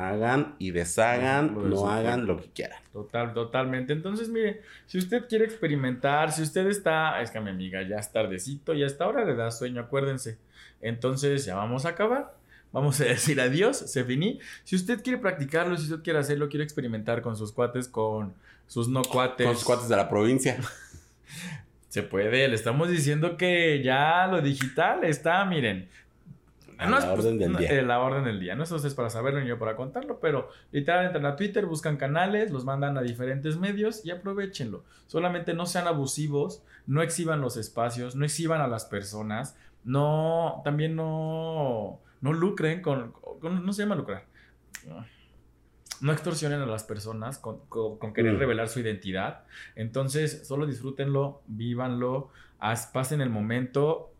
hagan 0.00 0.54
y 0.58 0.70
deshagan, 0.70 1.54
no, 1.54 1.62
no 1.62 1.90
hagan 1.90 2.26
lo 2.26 2.36
que 2.38 2.48
quieran. 2.48 2.80
Total, 2.92 3.34
totalmente. 3.34 3.92
Entonces, 3.92 4.28
mire, 4.28 4.62
si 4.86 4.98
usted 4.98 5.28
quiere 5.28 5.44
experimentar, 5.44 6.32
si 6.32 6.42
usted 6.42 6.66
está, 6.66 7.20
es 7.20 7.30
que 7.30 7.40
mi 7.40 7.50
amiga 7.50 7.82
ya 7.82 7.96
es 7.96 8.10
tardecito, 8.10 8.74
ya 8.74 8.86
hasta 8.86 9.04
ahora 9.04 9.24
le 9.24 9.34
da 9.34 9.50
sueño, 9.50 9.80
acuérdense. 9.80 10.38
Entonces, 10.80 11.44
ya 11.44 11.56
vamos 11.56 11.86
a 11.86 11.90
acabar. 11.90 12.34
Vamos 12.72 13.00
a 13.00 13.04
decir 13.14 13.40
adiós, 13.40 13.76
se 13.76 14.04
finí. 14.04 14.40
Si 14.64 14.76
usted 14.76 15.02
quiere 15.02 15.18
practicarlo, 15.18 15.76
si 15.76 15.84
usted 15.84 16.02
quiere 16.02 16.18
hacerlo, 16.18 16.48
quiere 16.48 16.64
experimentar 16.64 17.22
con 17.22 17.36
sus 17.36 17.52
cuates, 17.52 17.88
con 17.88 18.34
sus 18.66 18.88
no 18.88 19.02
cuates. 19.02 19.46
Con 19.46 19.56
sus 19.56 19.64
cuates 19.64 19.88
de 19.88 19.96
la 19.96 20.08
provincia. 20.08 20.56
Se 21.88 22.04
puede, 22.04 22.46
le 22.46 22.54
estamos 22.54 22.88
diciendo 22.88 23.36
que 23.36 23.82
ya 23.82 24.28
lo 24.28 24.40
digital 24.40 25.02
está, 25.02 25.44
miren. 25.44 25.88
A 26.86 26.88
la 26.88 27.12
orden 27.12 27.38
del 27.38 27.52
no, 27.52 27.58
día. 27.58 27.68
eh, 27.78 27.82
la 27.82 28.00
orden 28.00 28.24
del 28.24 28.40
día. 28.40 28.54
No 28.56 28.62
es 28.64 28.72
ustedes 28.72 28.94
para 28.94 29.10
saberlo 29.10 29.40
ni 29.40 29.46
yo 29.48 29.58
para 29.58 29.76
contarlo, 29.76 30.18
pero 30.20 30.48
literal 30.72 31.04
entran 31.06 31.26
a 31.26 31.36
Twitter, 31.36 31.66
buscan 31.66 31.96
canales, 31.96 32.50
los 32.50 32.64
mandan 32.64 32.96
a 32.96 33.02
diferentes 33.02 33.56
medios 33.58 34.04
y 34.04 34.10
aprovechenlo. 34.10 34.84
Solamente 35.06 35.52
no 35.54 35.66
sean 35.66 35.86
abusivos, 35.86 36.62
no 36.86 37.02
exhiban 37.02 37.40
los 37.40 37.56
espacios, 37.56 38.16
no 38.16 38.24
exhiban 38.24 38.60
a 38.60 38.66
las 38.68 38.84
personas, 38.86 39.56
no, 39.84 40.60
también 40.64 40.96
no, 40.96 42.00
no 42.20 42.32
lucren 42.32 42.80
con, 42.82 43.12
con- 43.40 43.64
no 43.64 43.72
se 43.72 43.82
llama 43.82 43.94
lucrar. 43.96 44.24
No 46.00 46.12
extorsionen 46.12 46.60
a 46.62 46.66
las 46.66 46.84
personas 46.84 47.38
con, 47.38 47.58
con- 47.68 47.98
con 47.98 48.14
querer 48.14 48.34
Mm. 48.34 48.38
revelar 48.38 48.68
su 48.68 48.80
identidad. 48.80 49.42
Entonces, 49.76 50.46
solo 50.48 50.66
disfrútenlo, 50.66 51.42
vívanlo, 51.46 52.30
haz- 52.58 52.90
pasen 52.90 53.20
el 53.20 53.28
momento, 53.28 54.10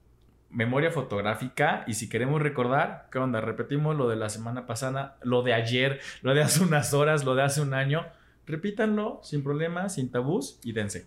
memoria 0.50 0.90
fotográfica. 0.90 1.84
Y 1.86 1.94
si 1.94 2.08
queremos 2.08 2.42
recordar, 2.42 3.08
¿qué 3.12 3.18
onda? 3.18 3.40
Repetimos 3.40 3.96
lo 3.96 4.08
de 4.08 4.16
la 4.16 4.28
semana 4.28 4.66
pasada, 4.66 5.16
lo 5.22 5.42
de 5.42 5.54
ayer, 5.54 6.00
lo 6.22 6.34
de 6.34 6.42
hace 6.42 6.62
unas 6.62 6.92
horas, 6.94 7.24
lo 7.24 7.34
de 7.34 7.42
hace 7.42 7.60
un 7.60 7.74
año. 7.74 8.06
Repítanlo 8.46 9.20
sin 9.22 9.42
problemas, 9.44 9.94
sin 9.94 10.10
tabús 10.10 10.58
y 10.64 10.72
dense. 10.72 11.06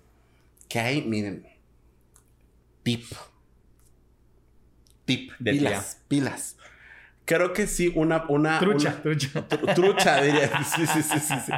Que 0.69 0.79
hay, 0.79 1.01
miren. 1.03 1.45
Tip. 2.83 3.03
Tip. 5.05 5.31
De 5.39 5.51
pilas, 5.51 6.01
pilas. 6.07 6.57
Creo 7.25 7.53
que 7.53 7.67
sí, 7.67 7.91
una. 7.95 8.25
una 8.27 8.59
Trucha, 8.59 8.89
una- 8.89 9.01
trucha. 9.01 9.29
tru- 9.49 9.73
trucha, 9.75 10.21
diría. 10.21 10.63
Sí, 10.63 10.85
sí, 10.85 11.01
sí, 11.03 11.19
sí, 11.19 11.35
sí. 11.45 11.51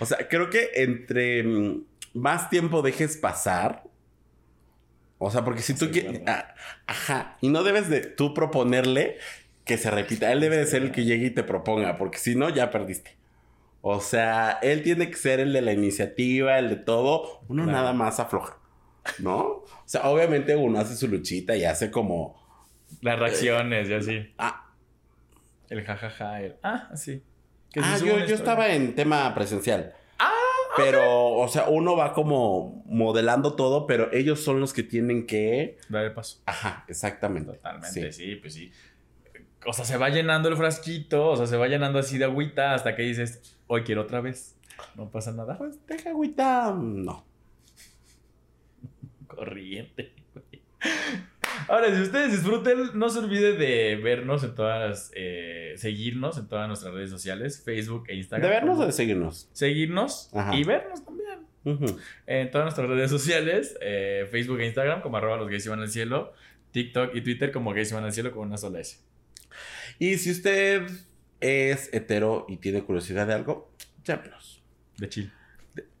O 0.00 0.06
sea, 0.06 0.28
creo 0.28 0.50
que 0.50 0.70
entre 0.74 1.42
mm, 1.42 1.82
más 2.14 2.50
tiempo 2.50 2.82
dejes 2.82 3.16
pasar. 3.16 3.84
O 5.18 5.30
sea, 5.30 5.44
porque 5.44 5.62
si 5.62 5.74
tú 5.74 5.86
Sí, 5.86 5.90
quieres. 5.92 6.12
verdad. 6.20 6.54
ajá. 6.86 7.36
Y 7.40 7.48
no 7.48 7.62
debes 7.64 7.88
de 7.88 8.00
tú 8.02 8.34
proponerle 8.34 9.18
que 9.64 9.76
se 9.76 9.90
repita. 9.90 10.30
Él 10.32 10.40
debe 10.40 10.56
de 10.56 10.66
ser 10.66 10.82
el 10.82 10.92
que 10.92 11.04
llegue 11.04 11.26
y 11.26 11.30
te 11.30 11.42
proponga, 11.42 11.96
porque 11.98 12.18
si 12.18 12.34
no, 12.36 12.48
ya 12.48 12.70
perdiste. 12.70 13.16
O 13.80 14.00
sea, 14.00 14.58
él 14.62 14.82
tiene 14.82 15.08
que 15.10 15.16
ser 15.16 15.40
el 15.40 15.52
de 15.52 15.60
la 15.62 15.72
iniciativa, 15.72 16.58
el 16.58 16.68
de 16.68 16.76
todo. 16.76 17.40
Uno 17.48 17.64
Claro. 17.64 17.78
nada 17.78 17.92
más 17.92 18.18
afloja. 18.20 18.58
¿No? 19.18 19.38
O 19.40 19.66
sea, 19.86 20.08
obviamente 20.10 20.54
uno 20.56 20.78
hace 20.78 20.94
su 20.96 21.08
luchita 21.08 21.56
y 21.56 21.64
hace 21.64 21.90
como. 21.90 22.36
Las 23.00 23.18
reacciones 23.18 23.88
y 23.88 23.94
así. 23.94 24.34
Ah, 24.38 24.66
El 25.70 25.84
jajaja, 25.84 26.40
el. 26.42 26.56
Ah, 26.62 26.90
sí. 26.94 27.22
Que 27.72 27.80
ah, 27.82 27.98
yo, 27.98 28.18
yo 28.24 28.34
estaba 28.34 28.68
en 28.68 28.94
tema 28.94 29.34
presencial. 29.34 29.92
Pero, 30.76 31.30
o 31.32 31.48
sea, 31.48 31.68
uno 31.68 31.96
va 31.96 32.12
como 32.12 32.82
modelando 32.86 33.54
todo, 33.54 33.86
pero 33.86 34.12
ellos 34.12 34.40
son 34.40 34.60
los 34.60 34.72
que 34.72 34.82
tienen 34.82 35.26
que. 35.26 35.78
Dar 35.88 36.04
el 36.04 36.12
paso. 36.12 36.40
Ajá, 36.46 36.84
exactamente. 36.88 37.52
Totalmente, 37.52 38.12
Sí. 38.12 38.24
sí. 38.24 38.36
pues 38.36 38.54
sí. 38.54 38.72
O 39.66 39.72
sea, 39.72 39.84
se 39.84 39.96
va 39.96 40.08
llenando 40.08 40.48
el 40.48 40.56
frasquito, 40.56 41.30
o 41.30 41.36
sea, 41.36 41.46
se 41.46 41.56
va 41.56 41.66
llenando 41.68 41.98
así 41.98 42.18
de 42.18 42.24
agüita 42.26 42.74
hasta 42.74 42.94
que 42.94 43.02
dices, 43.02 43.56
hoy 43.66 43.82
quiero 43.82 44.02
otra 44.02 44.20
vez. 44.20 44.56
No 44.94 45.10
pasa 45.10 45.32
nada. 45.32 45.58
Pues 45.58 45.84
deja 45.86 46.10
agüita. 46.10 46.74
No. 46.78 47.24
Corriente. 49.26 50.12
güey. 50.34 50.62
Ahora, 51.66 51.94
si 51.94 52.02
ustedes 52.02 52.32
disfruten, 52.32 52.90
no 52.94 53.08
se 53.08 53.18
olvide 53.18 53.54
de 53.54 53.96
vernos 53.96 54.44
en 54.44 54.54
todas, 54.54 55.10
eh, 55.14 55.74
seguirnos 55.76 56.38
en 56.38 56.46
todas 56.48 56.68
nuestras 56.68 56.94
redes 56.94 57.10
sociales, 57.10 57.62
Facebook 57.64 58.04
e 58.08 58.12
De 58.12 58.18
Instagram. 58.18 58.50
vernos 58.50 58.78
o 58.78 58.86
de 58.86 58.92
seguirnos. 58.92 59.48
Seguirnos 59.52 60.30
Ajá. 60.34 60.54
y 60.54 60.64
vernos 60.64 61.04
también. 61.04 61.98
En 62.26 62.50
todas 62.50 62.64
nuestras 62.66 62.88
redes 62.88 63.10
sociales, 63.10 63.76
eh, 63.82 64.26
Facebook 64.30 64.60
e 64.60 64.66
Instagram, 64.66 65.02
como 65.02 65.16
arroba 65.18 65.36
los 65.36 65.48
gays 65.48 65.66
iban 65.66 65.80
al 65.80 65.88
cielo, 65.90 66.32
TikTok 66.70 67.14
y 67.14 67.20
Twitter 67.20 67.52
como 67.52 67.72
gays 67.74 67.90
iban 67.90 68.04
al 68.04 68.12
cielo 68.12 68.30
con 68.32 68.46
una 68.46 68.56
sola 68.56 68.80
S. 68.80 68.98
Y 69.98 70.16
si 70.18 70.30
usted 70.30 70.82
es 71.40 71.90
hetero 71.92 72.46
y 72.48 72.56
tiene 72.56 72.82
curiosidad 72.84 73.26
de 73.26 73.34
algo, 73.34 73.70
llámenos. 74.04 74.62
De 74.96 75.08
chill. 75.08 75.32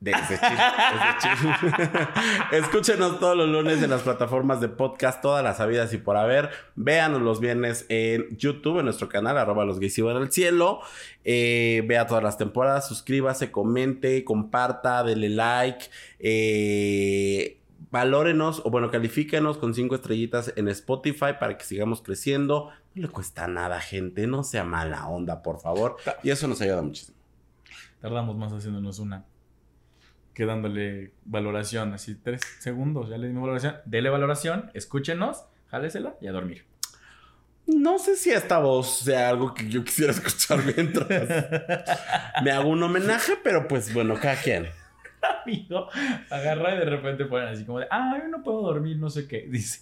De. 0.00 0.12
Escúchenos 2.52 3.18
todos 3.18 3.36
los 3.36 3.48
lunes 3.48 3.82
en 3.82 3.90
las 3.90 4.02
plataformas 4.02 4.60
de 4.60 4.68
podcast, 4.68 5.20
todas 5.20 5.42
las 5.42 5.60
habidas 5.60 5.92
y 5.92 5.98
por 5.98 6.16
haber. 6.16 6.50
Véanos 6.76 7.22
los 7.22 7.40
viernes 7.40 7.86
en 7.88 8.36
YouTube, 8.36 8.78
en 8.78 8.84
nuestro 8.84 9.08
canal, 9.08 9.38
arroba 9.38 9.64
los 9.64 9.80
gays 9.80 9.98
iban 9.98 10.16
al 10.16 10.32
cielo. 10.32 10.80
Eh, 11.24 11.84
vea 11.86 12.06
todas 12.06 12.22
las 12.22 12.38
temporadas, 12.38 12.88
suscríbase, 12.88 13.50
comente, 13.50 14.24
comparta, 14.24 15.02
dele 15.02 15.28
like. 15.28 15.86
Eh, 16.18 17.58
valórenos, 17.90 18.62
o 18.64 18.70
bueno, 18.70 18.90
califíquenos 18.90 19.58
con 19.58 19.74
cinco 19.74 19.94
estrellitas 19.94 20.52
en 20.56 20.68
Spotify 20.68 21.34
para 21.38 21.56
que 21.56 21.64
sigamos 21.64 22.02
creciendo. 22.02 22.70
No 22.94 23.02
le 23.02 23.08
cuesta 23.08 23.46
nada, 23.46 23.80
gente. 23.80 24.26
No 24.26 24.44
sea 24.44 24.64
mala 24.64 25.08
onda, 25.08 25.42
por 25.42 25.60
favor. 25.60 25.96
Y 26.22 26.30
eso 26.30 26.48
nos 26.48 26.60
ayuda 26.60 26.82
muchísimo. 26.82 27.16
Tardamos 28.00 28.36
más 28.36 28.52
haciéndonos 28.52 28.98
una 28.98 29.24
que 30.38 30.46
dándole 30.46 31.10
valoración, 31.24 31.94
así 31.94 32.14
tres 32.14 32.40
segundos, 32.60 33.08
ya 33.10 33.18
le 33.18 33.26
dimos 33.26 33.42
valoración. 33.42 33.74
Dele 33.86 34.08
valoración, 34.08 34.70
escúchenos, 34.72 35.42
jálesela 35.66 36.14
y 36.20 36.28
a 36.28 36.32
dormir. 36.32 36.64
No 37.66 37.98
sé 37.98 38.14
si 38.14 38.30
esta 38.30 38.60
voz 38.60 39.00
sea 39.00 39.30
algo 39.30 39.52
que 39.52 39.68
yo 39.68 39.82
quisiera 39.82 40.12
escuchar 40.18 40.60
mientras 40.64 41.08
me 42.44 42.52
hago 42.52 42.68
un 42.68 42.80
homenaje, 42.84 43.32
pero 43.42 43.66
pues 43.66 43.92
bueno, 43.92 44.14
cada 44.14 44.36
quien. 44.40 44.68
Amigo, 45.44 45.88
agarra 46.30 46.76
y 46.76 46.78
de 46.78 46.84
repente 46.84 47.24
ponen 47.24 47.48
así 47.48 47.64
como 47.64 47.80
de, 47.80 47.88
ah, 47.90 48.16
yo 48.22 48.28
no 48.28 48.40
puedo 48.44 48.62
dormir, 48.62 48.96
no 48.96 49.10
sé 49.10 49.26
qué. 49.26 49.44
Dice, 49.50 49.80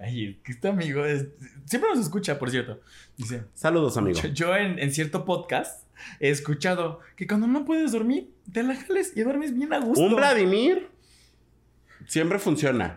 ay, 0.00 0.40
este 0.46 0.68
amigo 0.68 1.04
es- 1.04 1.26
siempre 1.66 1.90
nos 1.90 1.98
escucha, 2.00 2.38
por 2.38 2.48
cierto. 2.50 2.80
Dice, 3.14 3.42
Saludos, 3.52 3.98
amigo. 3.98 4.18
yo, 4.22 4.28
yo 4.30 4.56
en, 4.56 4.78
en 4.78 4.90
cierto 4.90 5.26
podcast 5.26 5.81
he 6.20 6.30
escuchado 6.30 7.00
que 7.16 7.26
cuando 7.26 7.46
no 7.46 7.64
puedes 7.64 7.92
dormir, 7.92 8.30
te 8.52 8.62
la 8.62 8.76
jales 8.76 9.12
y 9.16 9.22
duermes 9.22 9.54
bien 9.54 9.72
a 9.72 9.78
gusto. 9.78 10.02
Un 10.02 10.16
Vladimir 10.16 10.88
siempre 12.06 12.38
funciona. 12.38 12.96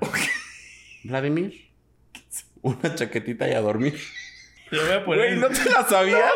Vladimir, 1.04 1.70
una 2.62 2.96
chaquetita 2.96 3.48
y 3.48 3.54
a 3.54 3.62
dormir. 3.62 4.00
Le 4.72 4.82
voy 4.82 4.92
a 4.92 5.06
poner. 5.06 5.28
Güey, 5.28 5.40
¿no 5.40 5.48
te 5.50 5.70
la 5.70 5.88
sabías? 5.88 6.22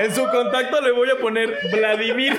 En 0.00 0.14
su 0.14 0.26
contacto 0.26 0.80
le 0.80 0.92
voy 0.92 1.10
a 1.10 1.18
poner 1.18 1.58
Vladimir. 1.70 2.38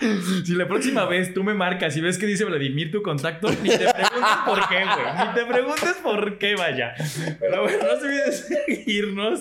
si 0.44 0.54
la 0.54 0.66
próxima 0.66 1.04
vez 1.04 1.32
tú 1.34 1.44
me 1.44 1.54
marcas 1.54 1.96
y 1.96 2.00
ves 2.00 2.18
que 2.18 2.26
dice 2.26 2.44
Vladimir 2.44 2.90
tu 2.90 3.02
contacto, 3.02 3.48
ni 3.62 3.68
te 3.70 3.78
preguntes 3.78 4.36
por 4.46 4.68
qué, 4.68 4.84
güey. 4.84 5.26
Ni 5.28 5.34
te 5.34 5.46
preguntes 5.46 5.94
por 6.02 6.38
qué, 6.38 6.54
vaya. 6.56 6.94
Pero 7.38 7.62
bueno, 7.62 7.78
no 7.82 8.00
se 8.00 8.06
olviden 8.06 8.24
de 8.26 8.32
seguirnos. 8.32 9.40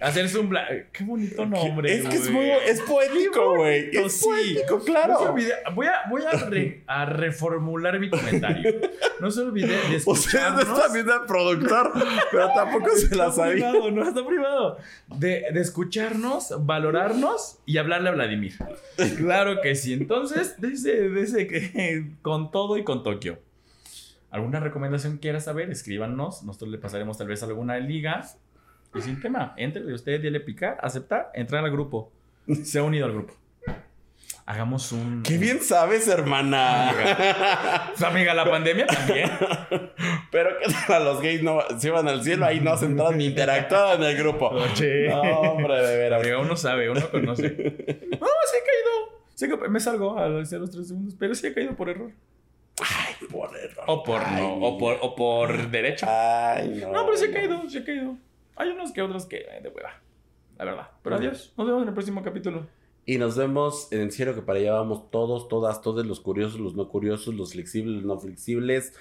Hacerse 0.00 0.38
un... 0.38 0.50
bla- 0.50 0.86
Qué 0.92 1.04
bonito 1.04 1.46
nombre, 1.46 1.94
es 1.94 2.06
que 2.06 2.16
es, 2.16 2.30
güey. 2.30 2.34
muy, 2.50 2.50
es 2.66 2.82
poético, 2.82 3.54
güey. 3.56 3.88
Es 3.96 4.12
sí. 4.20 4.24
poético, 4.26 4.78
No 4.78 4.84
claro. 4.84 5.18
se 5.18 5.24
olvide- 5.24 5.54
voy 5.74 5.86
a, 5.86 5.92
voy 6.10 6.22
a, 6.22 6.32
re- 6.32 6.82
a 6.86 7.06
reformular 7.06 7.98
mi 7.98 8.10
comentario. 8.10 8.74
No 9.20 9.30
se 9.30 9.40
olvide 9.40 9.68
de 9.68 9.96
Ustedes 10.04 10.06
no 10.06 10.12
escucharnos. 10.12 10.78
están 10.78 10.92
viendo 10.92 11.14
al 11.14 11.24
productor, 11.24 11.92
pero 12.30 12.50
tampoco 12.54 12.90
se 12.94 13.14
la 13.16 13.28
Está 13.28 13.36
sabía. 13.36 13.70
privado, 13.70 13.90
no 13.90 14.06
está 14.06 14.26
privado. 14.26 14.78
De, 15.08 15.44
de 15.52 15.60
escucharnos, 15.62 16.52
valorarnos 16.66 17.58
y 17.64 17.78
hablarle 17.78 18.10
a 18.10 18.12
Vladimir. 18.12 18.52
Claro 19.16 19.60
que 19.62 19.74
sí. 19.74 19.95
Entonces, 20.00 20.56
desde, 20.58 21.10
desde 21.10 21.46
que 21.46 22.12
con 22.22 22.50
todo 22.50 22.76
y 22.76 22.84
con 22.84 23.02
Tokio. 23.02 23.38
¿Alguna 24.30 24.60
recomendación 24.60 25.18
quiera 25.18 25.40
saber? 25.40 25.70
Escríbanos. 25.70 26.42
Nosotros 26.42 26.70
le 26.70 26.78
pasaremos 26.78 27.16
tal 27.16 27.28
vez 27.28 27.42
alguna 27.42 27.78
liga. 27.78 28.26
Y 28.94 29.00
sin 29.00 29.20
tema, 29.20 29.54
entre 29.56 29.82
de 29.82 29.94
usted, 29.94 30.20
dile 30.20 30.40
picar, 30.40 30.78
aceptar, 30.80 31.30
entrar 31.34 31.64
al 31.64 31.70
grupo. 31.70 32.12
Se 32.64 32.78
ha 32.78 32.82
unido 32.82 33.06
al 33.06 33.12
grupo. 33.12 33.34
Hagamos 34.48 34.92
un. 34.92 35.24
Qué 35.24 35.38
bien 35.38 35.60
sabes, 35.60 36.06
hermana. 36.06 36.94
Pues, 37.88 38.02
amiga, 38.04 38.32
la 38.32 38.48
pandemia 38.48 38.86
también. 38.86 39.28
Pero 40.30 40.50
que 40.58 40.66
a 40.92 41.00
los 41.00 41.20
gays 41.20 41.42
no 41.42 41.60
se 41.76 41.88
iban 41.88 42.06
al 42.06 42.22
cielo, 42.22 42.46
ahí 42.46 42.60
no 42.60 42.76
sentaron 42.76 43.18
ni 43.18 43.26
interactuaban 43.26 44.02
en 44.02 44.10
el 44.10 44.16
grupo. 44.16 44.48
Oye. 44.50 45.08
No, 45.08 45.22
hombre, 45.40 45.84
de 45.84 45.96
veras. 45.96 46.20
Amiga, 46.20 46.38
uno 46.38 46.56
sabe, 46.56 46.88
uno 46.88 47.00
conoce. 47.10 47.42
No, 47.48 47.56
sí 47.56 48.56
he 48.56 48.62
caído. 48.62 49.05
Sí 49.36 49.46
que 49.48 49.68
me 49.68 49.80
salgo 49.80 50.18
a 50.18 50.28
los 50.28 50.48
0 50.48 50.64
3 50.70 50.88
segundos, 50.88 51.14
pero 51.18 51.34
sí 51.34 51.46
he 51.46 51.52
caído 51.52 51.76
por 51.76 51.90
error. 51.90 52.10
Ay, 52.80 53.14
por 53.30 53.54
error. 53.54 53.84
O 53.86 54.02
por 54.02 54.22
Ay. 54.24 54.40
no, 54.40 54.54
o 54.54 54.78
por, 54.78 54.96
o 55.02 55.14
por 55.14 55.70
derecho. 55.70 56.06
Ay, 56.08 56.80
no. 56.80 56.90
No, 56.90 57.04
pero 57.04 57.18
sí 57.18 57.26
he 57.26 57.30
caído, 57.30 57.68
sí 57.68 57.76
he 57.78 57.84
caído. 57.84 58.16
Hay 58.56 58.70
unos 58.70 58.92
que 58.92 59.02
otros 59.02 59.26
que 59.26 59.36
eh, 59.36 59.60
de 59.62 59.68
hueva. 59.68 60.00
La 60.56 60.64
verdad. 60.64 60.88
Pero 61.02 61.16
adiós. 61.16 61.52
Nos 61.54 61.66
vemos 61.66 61.82
en 61.82 61.88
el 61.88 61.94
próximo 61.94 62.22
capítulo. 62.22 62.66
Y 63.04 63.18
nos 63.18 63.36
vemos 63.36 63.92
en 63.92 64.00
el 64.00 64.10
cielo 64.10 64.34
que 64.34 64.40
para 64.40 64.58
allá 64.58 64.72
vamos 64.72 65.10
todos, 65.10 65.48
todas, 65.48 65.82
todos, 65.82 66.06
los 66.06 66.20
curiosos, 66.20 66.58
los 66.58 66.74
no 66.74 66.88
curiosos, 66.88 67.34
los 67.34 67.52
flexibles, 67.52 67.96
los 67.96 68.04
no 68.04 68.18
flexibles. 68.18 68.94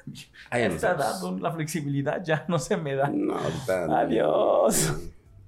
Allá 0.50 0.68
nos 0.68 0.80
vemos. 0.80 1.00
edad, 1.00 1.38
la 1.40 1.52
flexibilidad 1.52 2.24
ya 2.24 2.44
no 2.48 2.60
se 2.60 2.76
me 2.76 2.94
da. 2.94 3.08
No, 3.08 3.34
no. 3.34 3.96
Adiós. 3.96 4.94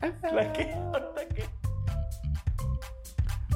¿La 0.00 0.52
qué? 0.52 0.72
¿Ahorita 0.72 1.28
qué? 1.32 1.61